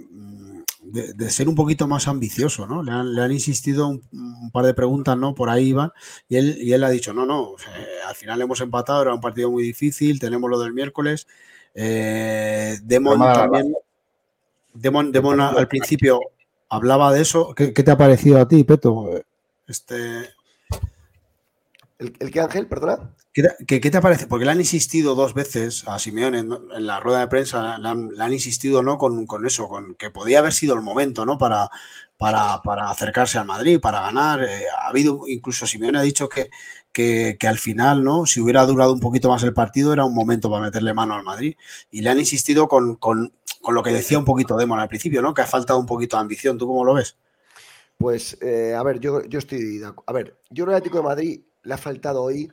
[0.95, 2.81] de, ser un poquito más ambicioso, ¿no?
[2.81, 5.35] Le han, insistido un, par de preguntas, ¿no?
[5.35, 5.91] Por ahí iban,
[6.29, 7.55] y él, y él ha dicho, no, no,
[8.07, 11.27] al final hemos empatado, era un partido muy difícil, tenemos lo del miércoles,
[11.73, 13.73] eh, demos también...
[14.73, 16.19] Demon, Demon al principio
[16.67, 17.55] hablaba de eso.
[17.55, 19.09] ¿Qué, qué te ha parecido a ti, Peto?
[19.67, 20.29] Este,
[21.97, 22.67] ¿El, el qué, Ángel?
[22.67, 23.15] Perdona.
[23.35, 24.27] ¿Qué te, qué- te parece?
[24.27, 26.57] Porque le han insistido dos veces a Simeone en,
[26.87, 28.97] la rueda de prensa, le han, insistido ¿no?
[28.97, 31.37] con, con eso, con que podía haber sido el momento ¿no?
[31.37, 31.69] para,
[32.15, 34.41] para, para acercarse al Madrid, para ganar.
[34.41, 36.49] Eh, ha habido, incluso Simeone ha dicho que,
[36.93, 38.25] que, que al final, ¿no?
[38.25, 41.23] si hubiera durado un poquito más el partido, era un momento para meterle mano al
[41.23, 41.57] Madrid.
[41.91, 45.21] Y le han insistido con, con, con lo que decía un poquito Demon al principio,
[45.21, 45.33] ¿no?
[45.33, 46.57] que ha faltado un poquito de ambición.
[46.57, 47.17] ¿Tú cómo lo ves?
[47.97, 49.81] Pues, eh, a ver, yo, yo estoy.
[50.05, 52.49] A ver, yo al Atlético de Madrid le ha faltado hoy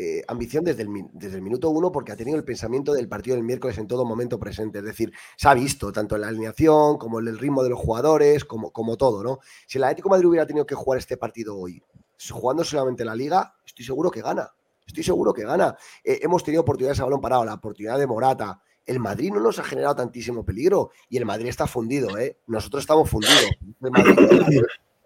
[0.00, 3.78] eh, ambición desde el, minuto uno porque ha tenido el pensamiento del partido del miércoles
[3.78, 4.78] en todo momento presente.
[4.78, 7.80] Es decir, se ha visto tanto en la alineación como en el ritmo de los
[7.80, 9.40] jugadores, como, todo, ¿no?
[9.66, 11.82] Si el Atlético Madrid hubiera tenido que jugar este partido hoy,
[12.30, 14.48] jugando solamente la liga, estoy seguro que gana.
[14.86, 15.76] Estoy seguro que gana.
[16.04, 18.62] Eh, hemos tenido oportunidades a balón parado, la oportunidad de Morata.
[18.86, 22.38] El Madrid no nos ha generado tantísimo peligro y el Madrid está fundido, ¿eh?
[22.46, 23.50] Nosotros estamos fundidos.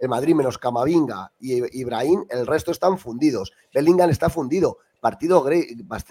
[0.03, 3.53] El Madrid menos Camavinga y Ibrahim, el resto están fundidos.
[3.73, 4.79] Bellingham está fundido.
[5.01, 5.45] Partido,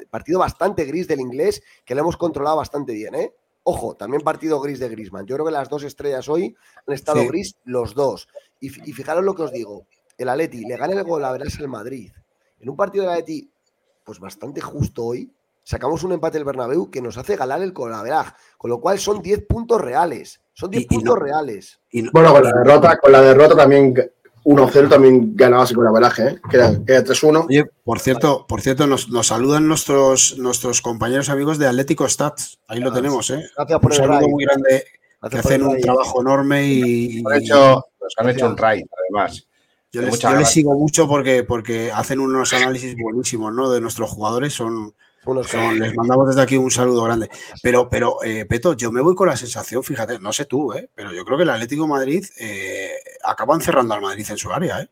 [0.09, 3.33] partido bastante gris del inglés que lo hemos controlado bastante bien, ¿eh?
[3.63, 5.25] Ojo, también partido gris de Grisman.
[5.25, 6.55] Yo creo que las dos estrellas hoy
[6.87, 7.27] han estado Sí.
[7.27, 8.29] gris los dos.
[8.61, 9.85] Y, fi- y fijaros lo que os digo.
[10.17, 12.11] El Atleti le gana el gol a verás el Madrid.
[12.59, 13.51] En un partido del Atleti,
[14.05, 15.29] pues bastante justo hoy,
[15.63, 18.33] sacamos un empate del Bernabéu que nos hace ganar el Colaveraj.
[18.57, 20.41] Con lo cual son 10 puntos reales.
[20.53, 21.79] Son 10 puntos reales.
[22.11, 23.95] Bueno, con la derrota, con la derrota también
[24.43, 26.41] 1-0 también ganabas con la veraje, ¿eh?
[26.49, 27.45] Que era, que era 3-1.
[27.47, 32.59] Oye, por cierto, por cierto, nos, nos saludan nuestros, nuestros compañeros amigos de Atlético Stats.
[32.67, 33.43] Ahí lo tenemos, ¿eh?
[33.55, 37.21] Gracias por un el saludo muy grande, que Gracias hacen el un trabajo enorme y,
[37.21, 39.47] Nos han hecho, nos han hecho un raid, además.
[39.91, 43.69] yo les, yo les sigo mucho porque, porque hacen unos análisis buenísimos, ¿no?
[43.69, 44.95] De nuestros jugadores, son,
[45.43, 47.29] son- les mandamos desde aquí un saludo grande.
[47.61, 50.89] Pero, pero eh, Peto, yo me voy con la sensación, fíjate, no sé tú, ¿eh?
[50.95, 52.91] Pero yo creo que el Atlético de Madrid eh,
[53.23, 54.89] acaba encerrando al Madrid en su área, ¿eh?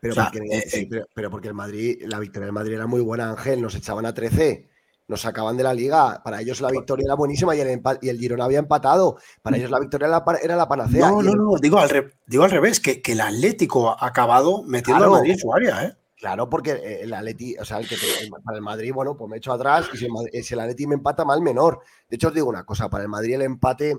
[0.00, 2.74] Pero, O sea, porque, eh, sí, pero, pero porque el Madrid, la victoria del Madrid
[2.74, 3.62] era muy buena, Ángel.
[3.62, 4.68] Nos echaban a 13,
[5.06, 6.20] nos sacaban de la liga.
[6.24, 9.18] Para ellos la victoria era buenísima y el, y el Girona había empatado.
[9.42, 11.08] Para ellos la victoria era la, era la panacea.
[11.08, 14.04] No, no, el- no, digo al, re- digo al revés, que, que el Atlético ha
[14.06, 15.14] acabado metiendo Claro.
[15.14, 15.94] al Madrid en su área, ¿eh?
[16.22, 17.96] Claro, porque eh, el Atleti, o sea, el que
[18.44, 20.94] para el Madrid, bueno, pues me echo atrás y si el, Madrid- si Atleti me
[20.94, 21.80] empata, mal menor.
[22.08, 23.98] De hecho, os digo una cosa, para el Madrid el empate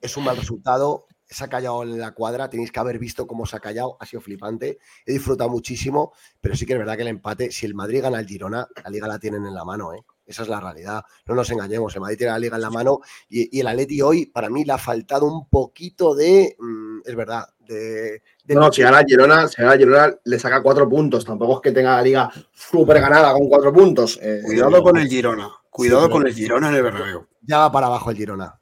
[0.00, 1.06] es un mal resultado.
[1.28, 4.06] Se ha callado en la cuadra, tenéis que haber visto cómo se ha callado, ha
[4.06, 4.78] sido flipante.
[5.04, 8.20] He disfrutado muchísimo, pero sí que es verdad que el empate, si el Madrid gana
[8.20, 10.04] el Girona, la liga la tienen en la mano, ¿eh?
[10.24, 11.02] Esa es la realidad.
[11.26, 14.00] No nos engañemos, el Madrid tiene la liga en la mano y, y el Atleti
[14.02, 18.22] hoy, para mí, le ha faltado un poquito de, mm, es verdad, de...
[18.46, 21.24] de No, no, si gana Girona, si gana Girona, le saca cuatro puntos.
[21.24, 24.18] Tampoco es que tenga la liga súper ganada con cuatro puntos.
[24.22, 27.26] Eh, Cuidado con el Girona, cuidado con el Girona en el Bernabéu.
[27.42, 28.60] ya va para abajo el Girona.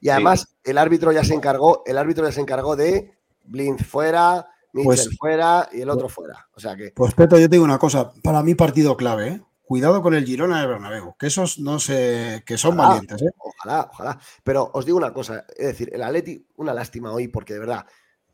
[0.00, 4.46] Y además, el árbitro ya se encargó, el árbitro ya se encargó de Blinz fuera,
[4.72, 6.46] Mitchell Pues- fuera y el otro fuera.
[6.54, 9.42] O sea que Pues Peto, yo te digo una cosa, para mí partido clave, ¿eh?
[9.62, 13.30] Cuidado con el Girona del Bernabéu, que esos no sé, que son Ojalá, valientes, ¿eh?
[13.38, 14.18] Ojalá, ojalá.
[14.42, 17.86] Pero os digo una cosa, es decir, el Atleti, una lástima hoy, porque de verdad,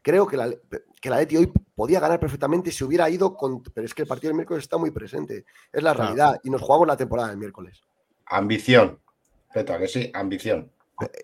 [0.02, 3.62] creo que, la, que el Atleti hoy podía ganar perfectamente si hubiera ido con.
[3.62, 5.44] Pero es que el partido del miércoles está muy presente.
[5.72, 6.40] Es la realidad.
[6.44, 7.80] Y nos jugamos la temporada del miércoles.
[8.26, 8.98] Ambición.
[9.52, 10.10] Peto, ¿a que sí?
[10.14, 10.70] Ambición.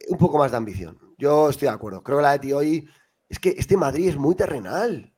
[0.08, 0.98] Un poco más de ambición.
[1.18, 2.02] Yo estoy de acuerdo.
[2.02, 2.88] Creo que el Atleti hoy.
[3.28, 5.12] Es que este Madrid es muy terrenal.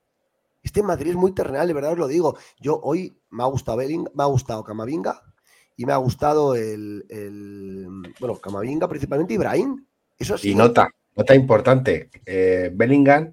[0.62, 2.36] Este Madrid es muy terrenal, de verdad os lo digo.
[2.60, 5.22] Yo hoy me ha gustado Belling, me ha gustado Camavinga
[5.76, 7.86] y me ha gustado el, el-
[8.18, 9.84] bueno, Camavinga principalmente Ibrahim.
[10.18, 10.50] Eso sí.
[10.50, 12.10] Y nota, nota importante.
[12.26, 13.32] eh, Bellingham,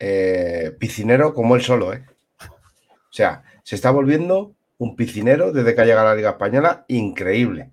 [0.00, 2.04] eh, piscinero como él solo, ¿eh?
[2.40, 6.86] O sea, se está volviendo un piscinero desde que ha llegado a la Liga Española,
[6.88, 7.70] increíble.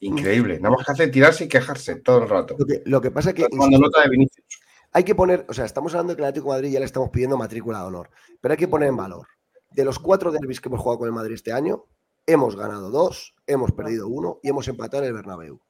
[0.00, 0.58] Increíble.
[0.58, 2.56] Nada más que hace tirarse y quejarse todo el rato.
[2.58, 4.44] Lo que, lo que pasa es que Cuando nota de Vinicius.
[4.92, 6.86] hay que poner, o sea, estamos hablando de que el Atlético de Madrid ya le
[6.86, 8.10] estamos pidiendo matrícula de honor,
[8.40, 9.28] pero hay que poner en valor.
[9.70, 11.84] De los cuatro derbis que hemos jugado con el Madrid este año,
[12.26, 15.60] hemos ganado dos, hemos perdido uno y hemos empatado en el Bernabéu.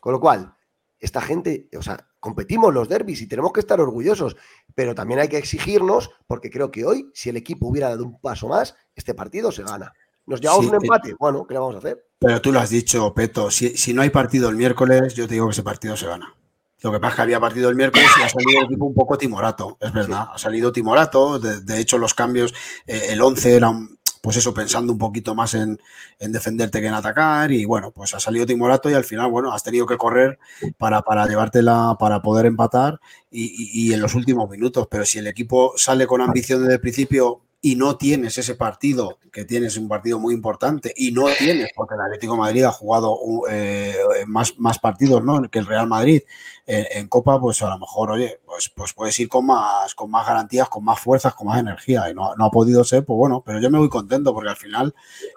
[0.00, 0.54] Con lo cual,
[0.98, 4.36] esta gente, o sea, competimos los derbis y tenemos que estar orgullosos,
[4.74, 8.20] pero también hay que exigirnos, porque creo que hoy, si el equipo hubiera dado un
[8.20, 9.92] paso más, este partido se gana.
[10.26, 11.14] ¿Nos llevamos Sí, un eh, empate?
[11.18, 12.06] Bueno, ¿qué le vamos a hacer?
[12.18, 15.34] Pero tú lo has dicho, Peto, si, si no hay partido el miércoles, yo te
[15.34, 16.34] digo que ese partido se gana.
[16.82, 18.94] Lo que pasa es que había partido el miércoles y ha salido el equipo un
[18.94, 20.28] poco timorato, es verdad.
[20.32, 22.54] Ha salido timorato, de, de hecho los cambios,
[22.86, 25.80] eh, el 11 era, un- pues eso, pensando un poquito más en,
[26.18, 29.52] en defenderte que en atacar y bueno, pues ha salido timorato y al final, bueno,
[29.52, 30.38] has tenido que correr
[30.78, 34.86] para, para llevártela, para poder empatar y, y- y en los últimos minutos.
[34.90, 39.18] Pero si el equipo sale con ambición desde el principio y no tienes ese partido,
[39.32, 43.18] que tienes un partido muy importante, y no tienes, porque el Atlético Madrid ha jugado
[43.50, 43.96] eh,
[44.26, 45.42] más, más partidos ¿no?
[45.50, 46.22] que el Real Madrid
[46.70, 50.26] en, Copa, pues a lo mejor, oye, pues, pues puedes ir con más, con más
[50.26, 53.42] garantías, con más fuerzas, con más energía, y no, no ha podido ser, pues bueno,
[53.44, 54.94] pero yo me voy contento, porque al final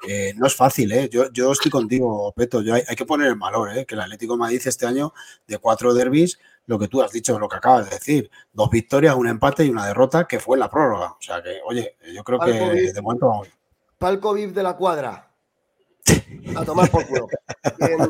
[0.07, 1.09] eh, no es fácil, ¿eh?
[1.11, 3.85] Yo, yo estoy contigo, Peto, yo hay, que poner el valor, ¿eh?
[3.85, 5.13] que el Atlético Madrid este año,
[5.47, 8.29] de cuatro derbis, lo que tú has dicho, lo que acabas de decir.
[8.51, 11.11] Dos victorias, un empate y una derrota que fue en la prórroga.
[11.11, 12.93] O sea que, oye, yo creo que VIP.
[12.93, 13.47] de momento vamos.
[13.97, 15.29] Palco VIP de la cuadra.
[16.57, 17.27] A tomar por culo.
[17.79, 18.01] En-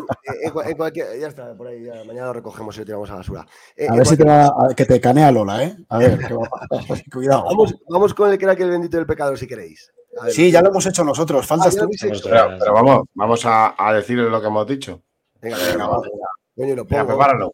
[0.43, 3.07] en cua- en cualquier- ya está, por ahí, ya, mañana lo recogemos y lo tiramos
[3.09, 3.45] a la basura.
[3.75, 5.77] Eh, A ver si te va a- que te canea Lola, ¿eh?
[5.89, 6.49] A ver, va.
[7.13, 7.43] Cuidado.
[7.45, 9.91] Vamos, vamos con el crack el bendito del pecador si queréis.
[10.19, 10.34] A ver.
[10.34, 11.45] Sí, ya lo hemos hecho nosotros.
[11.45, 11.89] Faltas Ah, tú.
[12.23, 15.01] Pero, pero vamos, vamos a, a decirle lo que hemos dicho.
[15.39, 16.27] Venga, Venga, venga.
[16.55, 17.07] Coño, lo Venga, pongo.
[17.07, 17.53] prepáralo.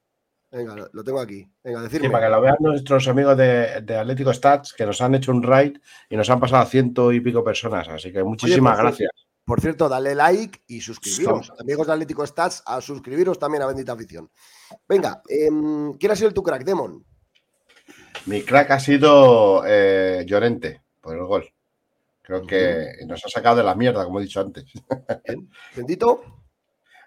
[0.51, 1.47] Venga, lo, lo tengo aquí.
[1.63, 2.09] Venga, Sí, decirme.
[2.09, 5.43] para que lo vean nuestros amigos de, de Atlético Stats, que nos han hecho un
[5.43, 5.77] raid
[6.09, 7.87] y nos han pasado a ciento y pico personas.
[7.87, 9.11] Así que muchísimas gracias.
[9.45, 11.51] Por cierto, dale like y suscribiros.
[11.59, 14.29] Amigos de Atlético Stats, a suscribiros también a Bendita Afición.
[14.87, 17.03] Venga, em, ¿quién ha sido tu crack, Demon?
[18.27, 21.45] Mi crack ha sido eh, Llorente por el gol.
[22.21, 24.65] Creo que nos ha sacado de la mierda, como he dicho antes.
[25.75, 26.21] Bendito.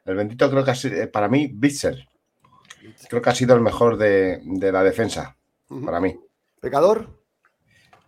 [0.05, 2.09] El bendito creo que ha sido, eh, para mí, Bitzer.
[3.09, 5.37] Creo que ha sido el mejor de, de la defensa,
[5.85, 6.19] para mí.
[6.61, 7.09] Pecador.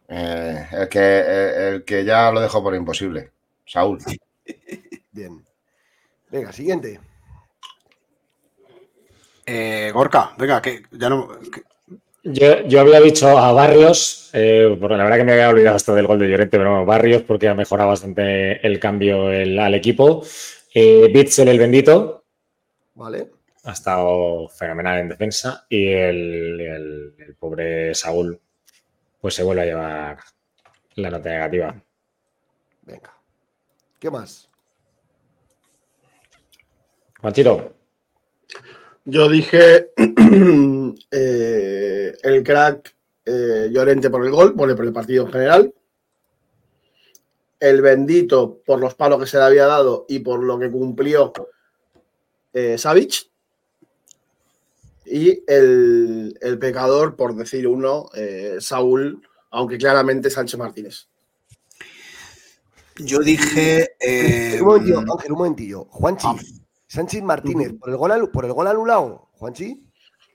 [0.08, 3.30] Eh, el, que, eh, el que ya lo dejó por imposible.
[3.66, 3.98] Saúl.
[5.12, 5.44] Bien.
[6.30, 7.00] Venga, siguiente.
[9.46, 11.28] Eh, Gorka, venga, que ya no.
[11.52, 11.62] que-
[12.24, 15.94] Yo, yo había dicho a Barrios, eh, porque la verdad que me había olvidado esto
[15.94, 19.74] del gol de Llorente, pero no, Barrios porque ha mejorado bastante el cambio el- al
[19.74, 20.24] equipo.
[20.74, 22.24] Eh, Bitzel, el bendito,
[22.96, 23.30] Vale.
[23.64, 25.66] Ha estado fenomenal en defensa.
[25.68, 28.40] Y el, el- el pobre Saúl,
[29.20, 30.18] pues se vuelve a llevar
[30.96, 31.74] la nota negativa.
[32.82, 33.12] Venga.
[33.98, 34.48] ¿Qué más?
[37.20, 37.74] Juanchito,
[39.06, 39.90] Yo dije
[41.10, 45.74] eh, el crack eh, Llorente por el gol, por el partido en general.
[47.58, 51.32] El bendito por los palos que se le había dado y por lo que cumplió
[52.52, 53.30] eh, Savic.
[55.06, 59.20] Y el, el pecador, por decir uno, eh, Saúl,
[59.50, 61.08] aunque claramente Sánchez Martínez.
[62.96, 63.96] Yo dije.
[64.00, 65.84] eh, un momentillo, Ángel, un momentillo.
[65.90, 66.28] Juanchi.
[66.86, 69.28] Sánchez Martínez, por el gol, alu- por el gol anulado.
[69.32, 69.80] Juanchi.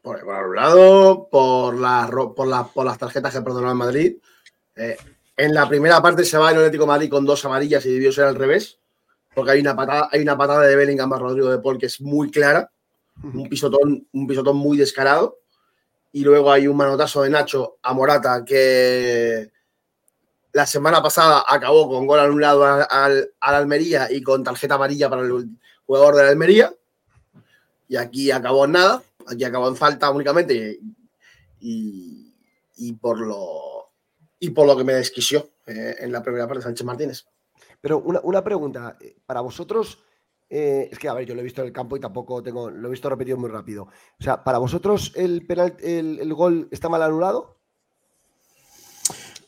[0.02, 4.18] Por el gol anulado, por, la, por, la- por las tarjetas que perdonó el Madrid.
[4.76, 4.98] Eh,
[5.38, 8.12] en la primera parte se va el Atlético de Madrid con dos amarillas y debió
[8.12, 8.78] ser al revés.
[9.34, 12.02] Porque hay una patada, hay una patada de Bellingham a Rodrigo de Paul que es
[12.02, 12.70] muy clara.
[13.24, 15.40] Un pisotón, un pisotón muy descarado.
[16.12, 19.52] Y luego hay un manotazo de Nacho a Morata que
[20.54, 25.10] la semana pasada acabó con gol anulado al, al- al Almería y con tarjeta amarilla
[25.10, 25.48] para el
[25.86, 26.74] jugador de la Almería.
[27.88, 29.04] Y aquí acabó en nada.
[29.28, 30.80] Aquí acabó en falta únicamente.
[31.60, 32.34] Y,
[32.78, 33.92] y por lo
[34.40, 37.26] y por lo que me desquició eh, en la primera parte Sánchez Martínez.
[37.82, 38.98] Pero una, una pregunta.
[39.02, 40.00] eh, Para vosotros,
[40.50, 42.70] eh, es que, a ver, yo lo he visto en el campo y tampoco tengo,
[42.70, 43.84] lo he visto repetido muy rápido.
[44.20, 47.58] O sea, ¿para vosotros el, penal, el, el gol está mal anulado?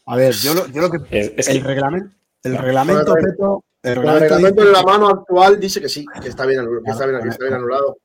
[0.05, 0.97] A ver, yo lo, yo lo que.
[1.19, 2.15] Es- es el que- reglamento.
[2.43, 6.05] El reglamento, Con el- Peto, el El reglamento en la mano actual dice que sí,
[6.21, 7.97] que está bien, anul- que está bien- que está bien anulado.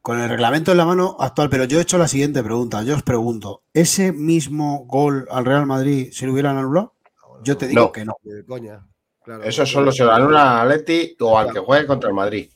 [0.00, 2.82] Con el reglamento en la mano actual, pero yo he hecho la siguiente pregunta.
[2.84, 6.94] Yo os pregunto, ¿ese mismo gol al Real Madrid se lo hubieran anulado?
[7.42, 7.92] Yo te digo No.
[7.92, 8.14] que no.
[8.22, 8.86] De coña.
[9.28, 9.44] Claro.
[9.44, 12.48] Eso solo se lo anula a Leti o al que juegue contra el Madrid.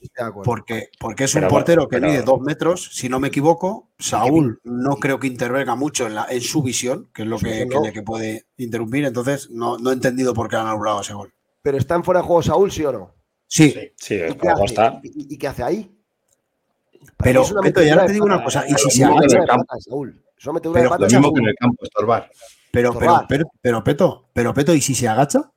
[0.42, 3.90] Porque, porque es un Pero, portero que pero- mide dos metros, si no me equivoco.
[3.98, 7.64] Saúl no creo que intervenga mucho en, la, en su visión, que es lo que,
[7.64, 7.82] Eso no.
[7.82, 9.04] que- que puede interrumpir.
[9.04, 11.30] Entonces, no, no he entendido por qué han anulado ese gol.
[11.60, 13.14] ¿Pero está en fuera de juego Saúl, sí o no?
[13.46, 14.64] Sí, sí, ¿Y qué, hace?
[14.64, 14.98] está.
[15.02, 15.94] ¿Y, y qué hace ahí?
[17.18, 18.64] Pero una y ahora de te digo una cosa.
[18.66, 19.66] Y Para si se una agacha, campo.
[19.78, 20.22] Saúl.
[20.38, 22.30] Es una metedura de Pero pata, Lo mismo que en el campo, estorbar.
[22.72, 25.51] Pero, pero, pero, pero, Peto, pero Peto, ¿y si se agacha?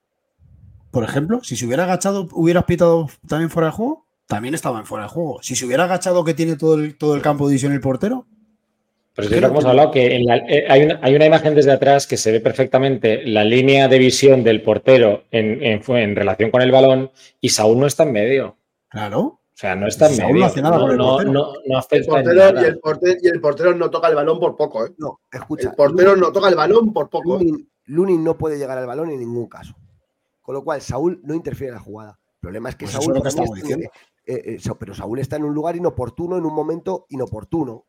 [0.95, 4.05] Por ejemplo, si se hubiera agachado, ¿hubieras pitado también fuera de juego?
[4.27, 5.39] También estaba en fuera de juego.
[5.41, 8.25] Si se hubiera agachado que tiene todo el, todo el campo de visión el portero,
[9.13, 11.25] Pero si es lo que hemos hablado, que en la- eh, hay, una, hay una
[11.25, 15.83] imagen desde atrás que se ve perfectamente la línea de visión del portero en, en-
[15.97, 17.11] en relación con el balón
[17.41, 18.55] y Saúl no está en medio.
[18.87, 19.19] claro.
[19.19, 20.45] O sea, no está en Saúl no medio.
[20.47, 21.31] hace nada no, con el no, portero.
[21.33, 22.61] no- no El afecta en portero, nada.
[22.61, 24.91] y, el portero, y el portero no toca el balón por poco, ¿eh?
[24.97, 25.69] No, escucha.
[25.71, 27.33] El portero no toca el balón por poco.
[27.37, 29.73] Lunin, Lunin no puede llegar al balón en ningún caso.
[30.45, 32.19] Con lo cual, Saúl no interfiere en la jugada.
[32.35, 33.17] El problema es que Pues Saúl.
[33.25, 33.89] es que eh,
[34.27, 37.85] eh, Sa- pero Saúl está en un lugar inoportuno, en un momento inoportuno.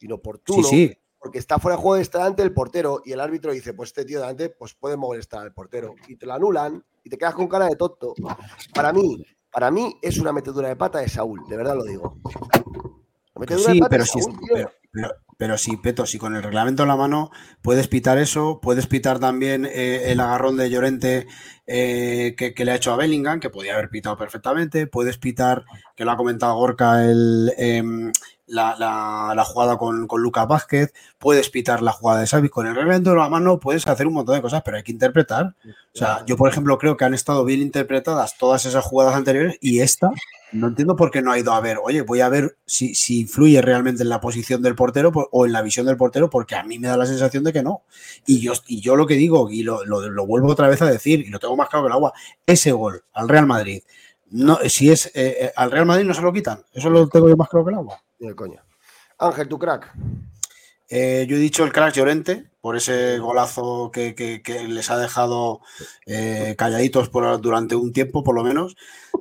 [0.00, 0.62] Inoportuno.
[0.62, 0.94] sí.
[1.18, 4.06] porque está fuera de juego está delante del portero y el árbitro dice, pues este
[4.06, 7.46] tío delante pues puede molestar al portero y te lo anulan y te quedas con
[7.46, 8.14] cara de tonto.
[8.74, 12.16] Para mí, para mí es una metedura de pata de Saúl, de verdad lo digo.
[13.72, 14.20] Sí, pero si,
[14.54, 17.30] pero, pero- pero sí, Peto, si con el reglamento en la mano
[17.62, 21.26] puedes pitar eso, puedes pitar también eh, el agarrón de Llorente
[21.66, 25.64] eh, que, que le ha hecho a Bellingham, que podía haber pitado perfectamente, puedes pitar,
[25.96, 28.12] que lo ha comentado Gorka, el, em,
[28.50, 32.66] la, la- la jugada con, con Lucas Vázquez, puedes pitar la jugada de Xavi, con
[32.66, 35.54] el reglamento en la mano puedes hacer un montón de cosas, pero hay que interpretar.
[35.64, 39.56] O sea, yo por ejemplo creo que han estado bien interpretadas todas esas jugadas anteriores
[39.60, 40.10] y esta
[40.52, 43.20] no entiendo por qué no ha ido a ver, oye, voy a ver si, si
[43.20, 46.56] influye realmente en la posición del portero por- o en la visión del portero, porque
[46.56, 47.82] a mí me da la sensación de que no.
[48.26, 50.90] Y yo, y yo lo que digo, y lo, lo- lo vuelvo otra vez a
[50.90, 52.12] decir, y lo tengo más claro que el agua,
[52.46, 53.82] ese gol al Real Madrid,
[54.32, 57.28] no, si es eh, eh, al Real Madrid no se lo quitan, eso lo tengo
[57.28, 58.00] yo más claro que el agua.
[58.20, 58.64] Ni de coña.
[59.18, 59.92] Ángel, tu crack.
[60.88, 64.98] Eh, yo he dicho el crack Llorente por ese golazo que, que- que les ha
[64.98, 65.60] dejado
[66.06, 68.76] eh, calladitos por, durante un tiempo, por lo menos,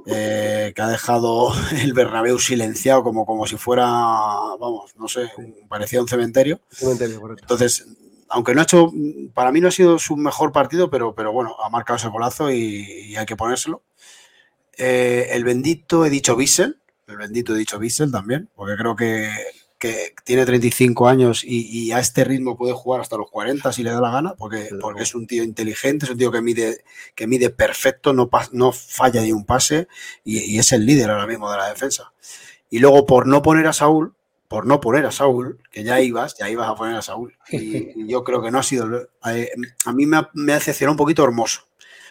[0.08, 1.52] eh, que ha dejado
[1.82, 5.30] el Bernabéu silenciado como, como si fuera, vamos, no sé,
[5.70, 6.60] parecía un cementerio.
[6.72, 7.44] Cementerio, correcto.
[7.44, 7.86] Entonces,
[8.30, 8.92] aunque no ha hecho,
[9.34, 12.52] para mí no ha sido su mejor partido, pero, pero bueno, ha marcado ese golazo
[12.52, 13.84] y, y hay que ponérselo.
[14.74, 16.79] El bendito he dicho Bissell,
[17.10, 19.30] el bendito dicho Bissell también, porque creo que,
[19.78, 23.84] que tiene 35 años y, y a este ritmo puede jugar hasta los 40 si
[23.84, 26.84] le da la gana, porque, porque es un tío inteligente, es un tío que mide,
[27.16, 29.88] que mide perfecto, no, no falla ni un pase
[30.24, 32.12] y, y es el líder ahora mismo de la defensa.
[32.70, 34.14] Y luego por no poner a Saúl,
[34.50, 37.38] por no poner a Saúl, que ya ibas, ya ibas a poner a Saúl.
[37.50, 39.10] Y, yo creo que no ha sido.
[39.28, 39.52] eh,
[39.86, 41.62] a mí me ha, me ha decepcionado un poquito Hermoso,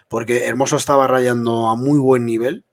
[0.08, 2.64] porque Hermoso estaba rayando a muy buen nivel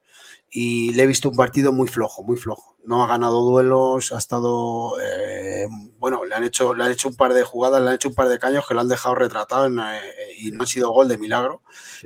[0.58, 2.78] y le he visto un partido muy flojo, muy flojo.
[2.86, 4.94] No ha ganado duelos, ha estado.
[5.02, 5.68] eh,
[6.00, 8.16] bueno, le han, hecho, le han hecho un par de jugadas, le han hecho un
[8.16, 10.00] par de caños que lo han dejado retratado en, eh,
[10.38, 11.62] y no ha sido gol de milagro.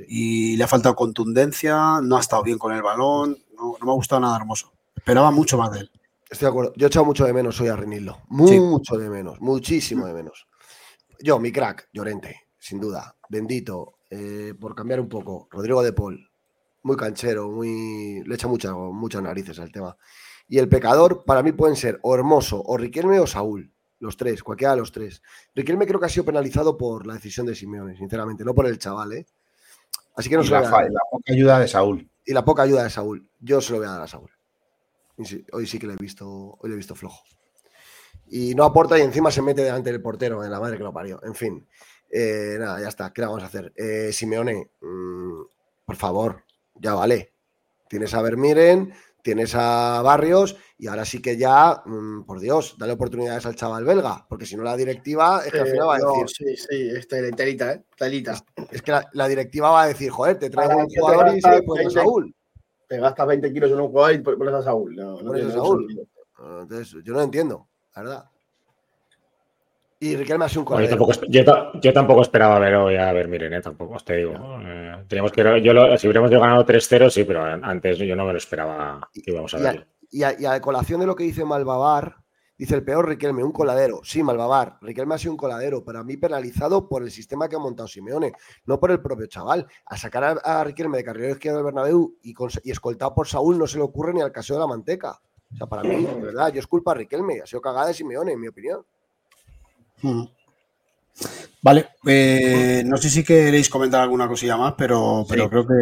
[0.08, 3.92] Y le ha faltado contundencia, no ha estado bien con el balón, no, no me
[3.92, 4.72] ha gustado nada Hermoso.
[4.96, 5.90] Esperaba mucho más de él.
[6.28, 6.72] Estoy de acuerdo.
[6.74, 8.18] Yo he echado mucho de menos hoy a Renildo.
[8.28, 9.40] Mucho de menos.
[9.40, 10.48] Muchísimo de menos.
[11.20, 13.14] Yo, mi crack, Llorente, sin duda.
[13.28, 13.94] Bendito.
[14.10, 15.46] eh, por cambiar un poco.
[15.52, 16.29] Rodrigo de Paul.
[16.82, 18.22] Muy canchero, muy.
[18.24, 19.96] Le echa muchas, muchas narices al tema.
[20.48, 23.72] Y el pecador, para mí, pueden ser o Hermoso, o Riquelme o Saúl.
[23.98, 25.22] Los tres, cualquiera de los tres.
[25.54, 28.78] Riquelme creo que ha sido penalizado por la decisión de Simeone, sinceramente, no por el
[28.78, 29.26] chaval, ¿eh?
[30.16, 32.10] Así que no Y se la, fa- la poca ayuda de Saúl.
[32.24, 33.28] Y la poca ayuda de Saúl.
[33.40, 34.30] Yo se lo voy a dar a Saúl.
[35.52, 36.26] Hoy sí que le he visto,
[36.58, 37.22] hoy le he visto flojo.
[38.28, 40.92] Y no aporta y encima se mete delante del portero, en la madre que lo
[40.92, 41.20] parió.
[41.22, 41.66] En fin,
[42.10, 43.12] eh, nada, ya está.
[43.12, 43.72] ¿Qué le vamos a hacer?
[43.76, 45.40] Eh, Simeone, mm,
[45.84, 46.44] por favor,
[46.80, 47.34] ya vale.
[47.88, 48.92] Tienes a Vermiren,
[49.22, 53.84] tienes a Barrios y ahora sí que ya, mm, por Dios, dale oportunidades al chaval
[53.84, 56.28] belga, porque si no la directiva es que al Eh, final va a no, decir,
[56.28, 57.84] sí, sí, está telita, ¿eh?
[57.96, 58.34] Telita.
[58.70, 61.62] es que la, la directiva va a decir, joder, te traigo un jugador y se
[61.62, 62.34] pones a 20 Saúl.
[62.88, 64.96] Te gastas 20 kilos en un jugador y pones a Saúl.
[64.96, 66.08] No, no a Saúl.
[66.62, 68.24] Entonces, yo no entiendo, la verdad.
[70.02, 71.06] Y Riquelme ha sido un Bueno, yo, coladero.
[71.06, 74.04] tampoco, esp- yo, ta- yo tampoco esperaba ver hoy a ver, miren, eh, tampoco os
[74.04, 74.32] te digo.
[74.62, 78.32] Eh, teníamos que, yo lo- si hubiéramos ganado 3-0, sí, pero antes yo no me
[78.32, 79.74] lo esperaba que íbamos a a,
[80.10, 82.16] y a- y a colación de lo que dice Malvabar,
[82.56, 84.00] dice el peor Riquelme, un coladero.
[84.02, 87.58] Sí, Malvabar, Riquelme ha sido un coladero, para mí penalizado por el sistema que ha
[87.58, 88.32] montado Simeone,
[88.64, 89.66] no por el propio chaval.
[89.84, 93.28] A sacar a, a Riquelme de carrilero izquierdo del Bernabéu y, con- y escoltado por
[93.28, 95.20] Saúl no se le ocurre ni al caseo de la manteca.
[95.52, 97.92] O sea, para mí, de verdad, yo es culpa a Riquelme, ha sido cagada de
[97.94, 98.80] Simeone, en mi opinión.
[101.62, 105.50] Vale, eh, no sé si queréis comentar alguna cosilla más, pero, pero Sí.
[105.50, 105.74] creo que.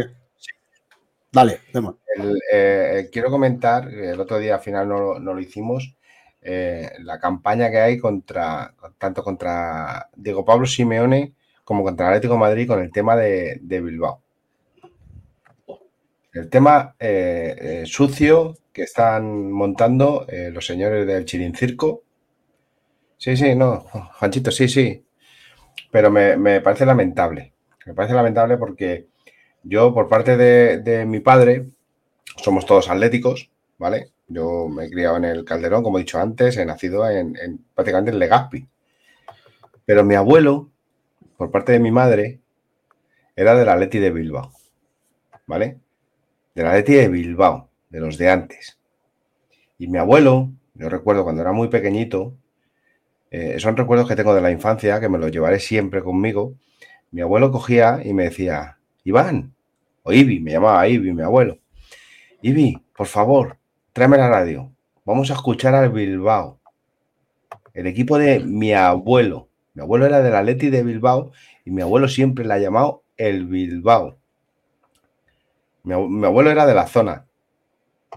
[1.30, 1.96] Dale, demos.
[2.16, 5.94] El, eh, quiero comentar, el otro día al final no, lo- no lo hicimos,
[6.42, 11.34] eh, la campaña que hay contra, tanto contra Diego Pablo Simeone
[11.64, 14.22] como contra el Atlético de Madrid con el tema de, de Bilbao.
[16.32, 16.94] El tema
[17.84, 22.02] sucio que están montando los señores del Chirincirco.
[23.18, 23.80] Sí, sí, no,
[24.18, 25.04] Juanchito, sí, sí.
[25.92, 27.54] Pero me, me parece lamentable.
[27.86, 29.08] Me parece lamentable porque
[29.64, 31.68] yo, por parte de, de mi padre,
[32.38, 34.12] somos todos atléticos, ¿vale?
[34.28, 37.64] Yo me he criado en el Calderón, como he dicho antes, he nacido en, en-
[37.74, 38.68] prácticamente en Legazpi.
[39.86, 40.70] Pero mi abuelo,
[41.38, 42.40] por parte de mi madre,
[43.36, 44.52] era del Atleti de Bilbao,
[45.46, 45.80] ¿vale?
[46.54, 48.78] Del Atleti de Bilbao, de los de antes.
[49.78, 52.34] Y mi abuelo, yo recuerdo cuando era muy pequeñito,
[53.30, 56.54] eh, son recuerdos que tengo de la infancia, que me los llevaré siempre conmigo.
[57.10, 59.54] Mi abuelo cogía y me decía, Iván,
[60.02, 61.58] o Ibi, me llamaba Ibi, mi abuelo.
[62.42, 63.58] Ibi, por favor,
[63.92, 64.72] tráeme la radio.
[65.04, 66.60] Vamos a escuchar al Bilbao.
[67.74, 69.48] El equipo de mi abuelo.
[69.74, 71.32] Mi abuelo era del Atleti de Bilbao
[71.64, 74.18] y mi abuelo siempre la ha llamado el Bilbao.
[75.84, 77.26] Mi, abuelo era de la zona.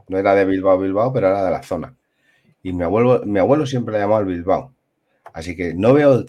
[0.07, 1.95] No era de Bilbao, Bilbao, pero era de la zona.
[2.63, 4.70] Y mi abuelo, mi abuelo siempre la ha llamado el Bilbao.
[5.33, 6.25] Así que no veo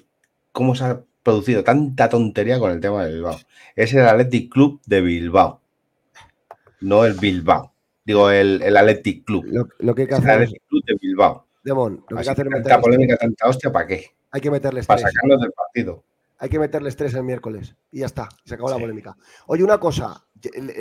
[0.52, 3.38] cómo se ha producido tanta tontería con el tema de Bilbao.
[3.76, 5.60] Es el Athletic Club de Bilbao,
[6.80, 7.72] no el Bilbao.
[8.04, 9.44] Digo, el, el Athletic Club.
[9.78, 10.30] Lo, que hay que hacer.
[10.30, 11.46] El Athletic Club de Bilbao.
[11.62, 14.06] Demon, lo que hay que hacer es tanta polémica, tanta hostia, ¿para qué?
[14.32, 16.02] Hay que meterles Para sacarlos del partido.
[16.38, 17.76] Hay que meterles tres el miércoles.
[17.92, 18.28] Y ya está.
[18.44, 19.16] Se acabó la polémica.
[19.46, 20.24] Oye, una cosa.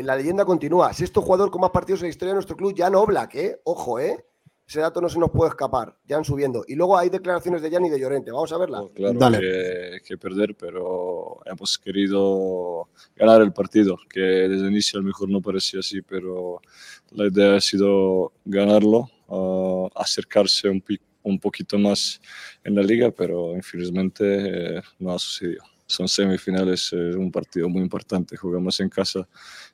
[0.01, 0.91] La leyenda continúa.
[0.91, 3.61] Sexto jugador con más partidos en la historia de nuestro club, ya no Black, ¿eh?
[3.63, 4.25] Ojo, ¿eh?
[4.71, 6.63] Ese dato no se nos puede escapar, ya han subiendo.
[6.65, 8.81] Y luego hay declaraciones de Jan y de Llorente, vamos a verla.
[8.95, 14.97] Pues claro Que, que, perder, pero hemos querido ganar el partido, que desde el inicio
[14.97, 16.61] a lo mejor no parecía así, pero
[17.09, 20.81] la idea ha sido ganarlo, uh, acercarse un,
[21.23, 22.21] un, poquito más
[22.63, 27.81] en la liga, pero infelizmente eh, no ha sucedido son semifinales, es un partido muy
[27.81, 29.27] importante, jugamos en casa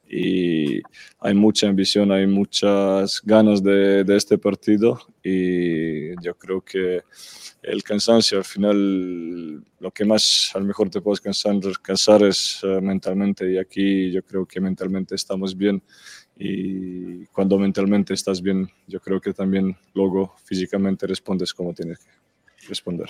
[0.10, 0.82] y
[1.20, 7.02] hay mucha ambición, hay muchas ganas de, de, este partido y yo creo que
[7.62, 12.64] el cansancio al final lo que más a lo mejor te puedes cansar, cansar es
[12.64, 15.84] uh, mentalmente y aquí yo creo que mentalmente estamos bien
[16.38, 22.68] y cuando mentalmente estás bien yo creo que también luego físicamente respondes como tienes que
[22.70, 23.10] responder.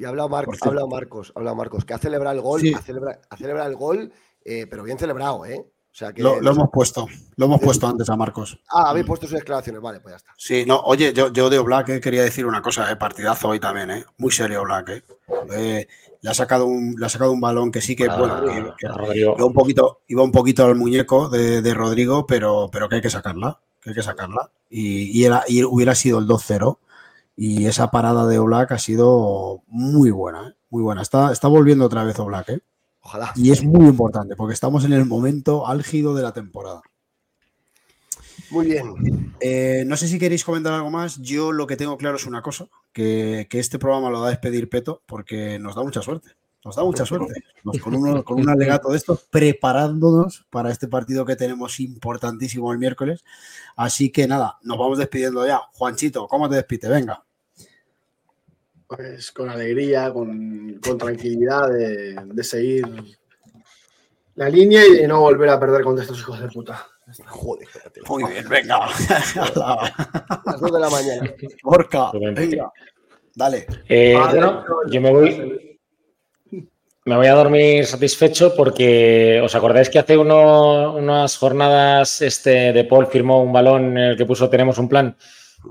[0.00, 2.62] Y ha hablado, Marcos, ha hablado Marcos, ha hablado Marcos, que ha celebrado el gol,
[2.74, 2.80] ha,
[3.36, 4.10] celebrado, el gol,
[4.44, 5.66] eh, pero bien celebrado, ¿eh?
[5.92, 8.58] O sea que, lo, hemos puesto, lo hemos puesto antes a Marcos.
[8.70, 10.32] Ah, habéis puesto sus declaraciones, vale, pues ya está.
[10.36, 13.58] Sí, no, oye, yo, yo de Black eh, quería decir una cosa, eh, partidazo hoy
[13.58, 15.02] también, eh, muy serio Black, eh.
[15.52, 15.88] eh
[16.22, 18.44] le, ha sacado un, le ha sacado un balón que sí que, bueno,
[19.14, 23.00] iba, un poquito, iba un poquito al muñeco de, de, Rodrigo, pero, pero que hay
[23.00, 24.52] que sacarla, que hay que sacarla.
[24.68, 26.78] Y, y, era, y hubiera sido el 2-0
[27.36, 30.54] y esa parada de Oblak ha sido muy buena, ¿eh?
[30.68, 31.02] muy buena.
[31.02, 32.60] Está, está volviendo otra vez Oblak, ¿eh?
[33.10, 33.32] Ojalá.
[33.34, 36.80] Y es muy importante porque estamos en el momento álgido de la temporada.
[38.50, 39.34] Muy bien.
[39.40, 41.20] Eh, no sé si queréis comentar algo más.
[41.20, 44.68] Yo lo que tengo claro es una cosa, que, este programa lo da a despedir
[44.68, 46.30] Peto porque nos da mucha suerte.
[46.64, 47.42] Nos da mucha suerte.
[47.82, 53.24] con, un alegato de estos, preparándonos para este partido que tenemos importantísimo el miércoles.
[53.74, 55.62] Así que nada, nos vamos despidiendo ya.
[55.72, 56.90] Juanchito, ¿cómo te despides?
[56.90, 57.24] Venga.
[58.90, 62.84] Pues con alegría, con, tranquilidad de, seguir
[64.34, 66.88] la línea y de no volver a perder contra estos hijos de puta.
[67.28, 67.68] Joder,
[68.08, 68.86] Muy bien, venga.
[68.86, 71.34] A las 2 de la mañana.
[71.62, 72.72] Porca, venga.
[73.32, 73.66] Dale.
[73.88, 75.78] Eh, bueno, yo me voy.
[77.04, 83.06] Me voy a dormir satisfecho porque os acordáis que hace unas jornadas este de Paul
[83.06, 85.16] firmó un balón en el que puso tenemos un plan.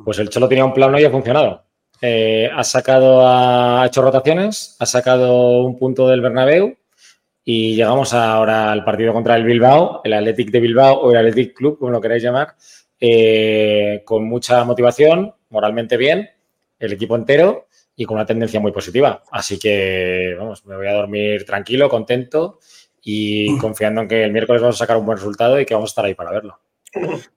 [0.06, 1.69] Pues el Cholo tenía un plan y ha funcionado.
[2.02, 6.78] Eh, ha sacado, ha hecho rotaciones, ha sacado un punto del Bernabéu
[7.44, 11.56] y llegamos ahora al partido contra el Bilbao, el Athletic de Bilbao o el Athletic
[11.56, 12.56] Club, como lo queráis llamar,
[13.00, 16.30] eh, con mucha motivación, moralmente bien,
[16.80, 19.24] el equipo entero y con una tendencia muy positiva.
[19.32, 22.60] Así que, vamos, me voy a dormir tranquilo, contento
[23.02, 25.90] y confiando en que el miércoles vamos a sacar un buen resultado y que vamos
[25.90, 26.60] a estar ahí para verlo.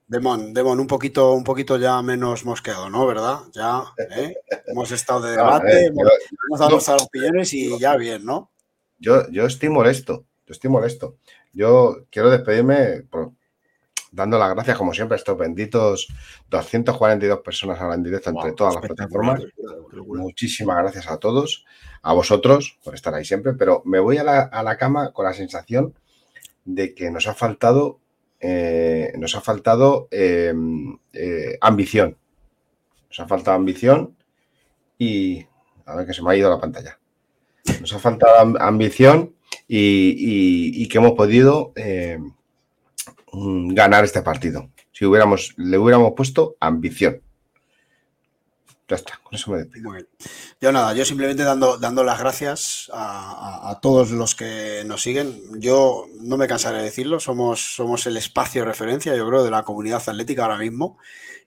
[0.06, 3.06] Demon, Demon, un poquito, un poquito ya menos mosqueado, ¿no?
[3.06, 3.40] ¿Verdad?
[3.52, 3.82] Ya
[4.16, 4.36] ¿eh?
[4.66, 8.50] hemos estado de debate, hemos, dado nuestras opiniones y ya bien, ¿no?
[8.98, 11.16] Yo, yo estoy molesto, yo estoy molesto.
[11.52, 13.04] Yo quiero despedirme
[14.10, 16.08] dando las gracias, como siempre, a estos benditos
[16.50, 19.42] 242 personas ahora en directo entre todas las plataformas.
[20.06, 21.64] Muchísimas gracias a todos,
[22.02, 25.24] a vosotros por estar ahí siempre, pero me voy a la, a la cama con
[25.24, 25.94] la sensación
[26.64, 27.98] de que nos ha faltado
[28.44, 30.52] eh, nos ha faltado eh,
[31.12, 32.16] eh, ambición.
[33.08, 34.16] Nos ha faltado ambición
[34.98, 35.46] y...
[35.84, 36.98] A ver que se me ha ido la pantalla.
[37.80, 39.34] Nos ha faltado ambición
[39.66, 41.72] y, que hemos podido
[43.32, 44.70] mm, ganar este partido.
[44.92, 47.20] Si hubiéramos, le hubiéramos puesto ambición.
[48.88, 49.92] Ya está, con eso me despido.
[50.60, 55.40] Yo nada, yo simplemente dando, dando las gracias a, todos los que nos siguen.
[55.60, 59.50] Yo no me cansaré de decirlo, somos, somos el espacio de referencia, yo creo, de
[59.50, 60.98] la comunidad atlética ahora mismo.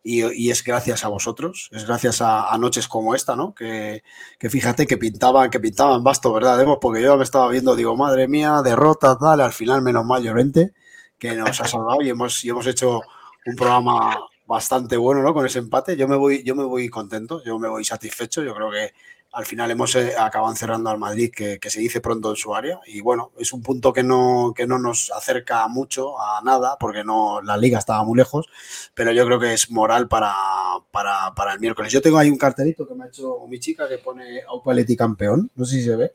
[0.02, 3.56] Y, es gracias a vosotros, es gracias a, noches como esta, ¿no?
[3.56, 4.04] Que,
[4.40, 6.64] fíjate que pintaban, que pintaban basto, ¿verdad?
[6.80, 10.74] Porque yo me estaba viendo, digo, madre mía, derrota, tal, al final menos mal Llorente,
[11.18, 13.02] que nos ha salvado y hemos, y hemos hecho
[13.48, 15.34] un programa bastante bueno, ¿no?
[15.34, 15.98] Con ese empate.
[15.98, 18.44] Yo me voy, yo me voy contento, yo me voy satisfecho.
[18.44, 18.92] Yo creo que
[19.36, 22.80] al final hemos eh, acabado encerrando al Madrid, que, se dice pronto en su área.
[22.88, 27.04] Y bueno, es un punto que no, que no nos acerca mucho a nada, porque
[27.04, 28.48] no la liga estaba muy lejos,
[28.94, 30.34] pero yo creo que es moral para,
[30.90, 31.92] para, para el miércoles.
[31.92, 35.52] Yo tengo ahí un cartelito que me ha hecho mi chica que pone Aupaleti campeón.
[35.56, 36.14] No sé si se ve.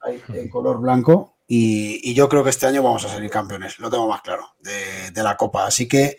[0.00, 1.34] Ahí, en color blanco.
[1.48, 3.80] Y, y yo creo que este año vamos a salir campeones.
[3.80, 5.66] Lo tengo más claro de, de la Copa.
[5.66, 6.18] Así que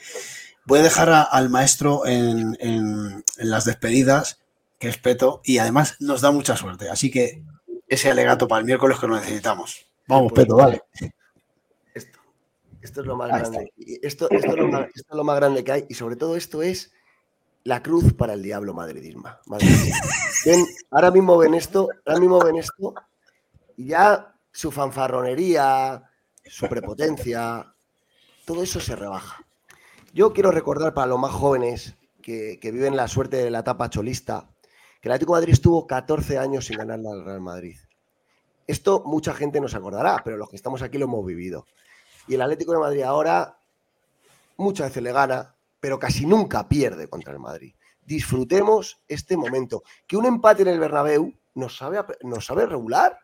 [0.65, 4.39] voy a dejar a- al maestro en, en- en las despedidas,
[4.79, 6.89] que es Peto, y además nos da mucha suerte.
[6.89, 7.43] Así que
[7.87, 9.85] ese alegato para el miércoles que lo necesitamos.
[10.07, 10.81] Vamos, Pues, Peto, dale.
[12.81, 13.73] Esto es lo más Ahí grande.
[14.03, 15.85] Esto, esto es lo más, esto es lo más grande que hay.
[15.89, 16.91] Y sobre todo esto es
[17.63, 19.39] la cruz para el diablo madridisma.
[19.47, 19.95] madridismo.
[20.45, 22.93] Ven, ahora mismo ven esto, ahora mismo ven esto,
[23.75, 26.03] y ya su fanfarronería,
[26.45, 27.73] su prepotencia,
[28.45, 29.43] todo eso se rebaja.
[30.15, 34.49] Yo quiero recordar para los más jóvenes que, viven la suerte de la etapa cholista,
[35.01, 37.75] que el Atlético de Madrid estuvo 14 años sin ganar al Real Madrid.
[38.65, 41.65] Esto mucha gente no se acordará, pero los que estamos aquí lo hemos vivido.
[42.29, 43.57] Y el Atlético de Madrid ahora
[44.55, 47.75] muchas veces le gana, pero casi nunca pierde contra el Madrid.
[48.01, 49.83] Disfrutemos este momento.
[50.07, 53.19] Que un empate en el Bernabéu nos sabe, nos sabe regular.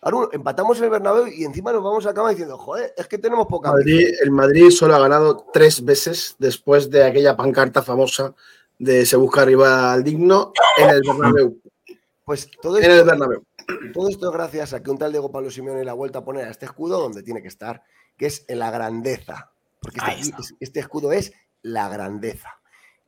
[0.00, 3.06] Ahora un- empatamos en el Bernabéu y encima nos vamos a cama diciendo, joder, es
[3.08, 4.18] que tenemos poca Madrid- ambición".
[4.22, 8.34] el Madrid solo ha ganado tres veces después de aquella pancarta famosa
[8.78, 11.60] de se busca rival digno en el Bernabéu.
[12.24, 13.42] Pues todo en esto, el Bernabéu.
[13.92, 16.24] todo esto es gracias a que un tal Diego Pablo Simeone le ha vuelto a
[16.24, 17.82] poner a este escudo donde tiene que estar,
[18.16, 19.50] que es en la grandeza.
[19.80, 22.50] Porque este, este escudo es la grandeza.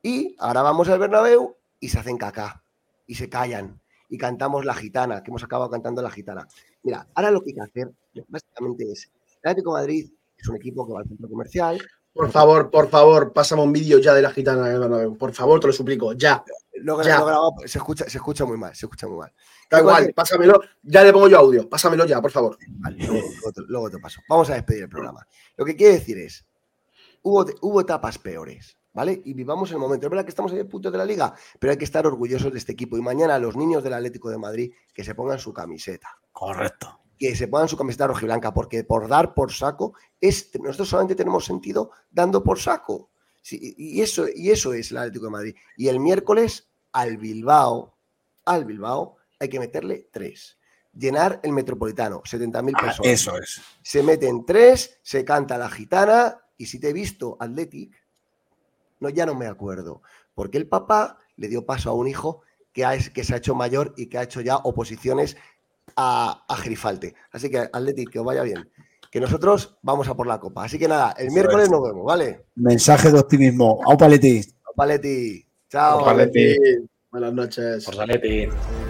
[0.03, 2.63] Y ahora vamos al Bernabéu y se hacen caca.
[3.07, 3.81] Y se callan.
[4.11, 6.47] Y cantamos la gitana, que hemos acabado cantando la gitana.
[6.83, 7.91] Mira, ahora lo que hay que hacer
[8.29, 9.11] básicamente es,
[9.43, 11.81] el Atlético de Madrid es un equipo que va al centro comercial.
[12.13, 15.17] Por favor, por favor, pásame un vídeo ya de la gitana Bernabéu.
[15.17, 16.43] Por favor, te lo suplico, ya.
[16.83, 17.19] Lo, gra- Ya.
[17.21, 19.33] lo grabado- se, escucha, se escucha muy mal, se escucha muy mal.
[19.71, 20.61] Da igual, pásamelo.
[20.83, 21.69] Ya le pongo yo audio.
[21.69, 22.59] Pásamelo ya, por favor.
[22.69, 24.21] Vale, luego, luego te, luego te paso.
[24.29, 25.25] Vamos a despedir el programa.
[25.57, 26.45] Lo que quiere decir es,
[27.23, 29.21] hubo, hubo etapas peores, ¿vale?
[29.25, 30.07] Y vivamos el momento.
[30.07, 32.53] Es verdad que estamos en el punto de la liga, pero hay que estar orgullosos
[32.53, 32.97] de este equipo.
[32.97, 36.09] Y mañana los niños del Atlético de Madrid que se pongan su camiseta.
[36.33, 37.01] Correcto.
[37.19, 41.45] Que se pongan su camiseta rojiblanca, porque por dar por saco, es, nosotros solamente tenemos
[41.45, 43.11] sentido dando por saco.
[43.43, 45.55] Sí, y, eso, y eso es el Atlético de Madrid.
[45.77, 47.97] Y el miércoles al Bilbao,
[48.45, 50.59] al Bilbao, hay que meterle tres.
[50.93, 53.61] Llenar el metropolitano, 70.000 Ah, personas eso es.
[53.83, 57.95] se meten tres, se canta la gitana y si te he visto Athletic,
[59.01, 60.03] no, ya no me acuerdo,
[60.35, 63.55] porque el papá le dio paso a un hijo que, ha- que se ha hecho
[63.55, 65.37] mayor y que ha hecho ya oposiciones
[65.97, 67.15] a, a Grifalte.
[67.33, 68.71] Así que Athletic, que os vaya bien.
[69.11, 70.63] Que nosotros vamos a por la copa.
[70.65, 71.71] Así que nada, el Eso miércoles es.
[71.73, 72.45] nos vemos, ¿vale?
[72.55, 73.81] Mensaje de optimismo.
[73.85, 74.41] Au Paletti.
[74.77, 75.45] Paletti.
[75.69, 76.05] Chao.
[76.05, 76.57] Paletti.
[77.11, 77.85] Buenas noches.
[77.85, 78.90] Por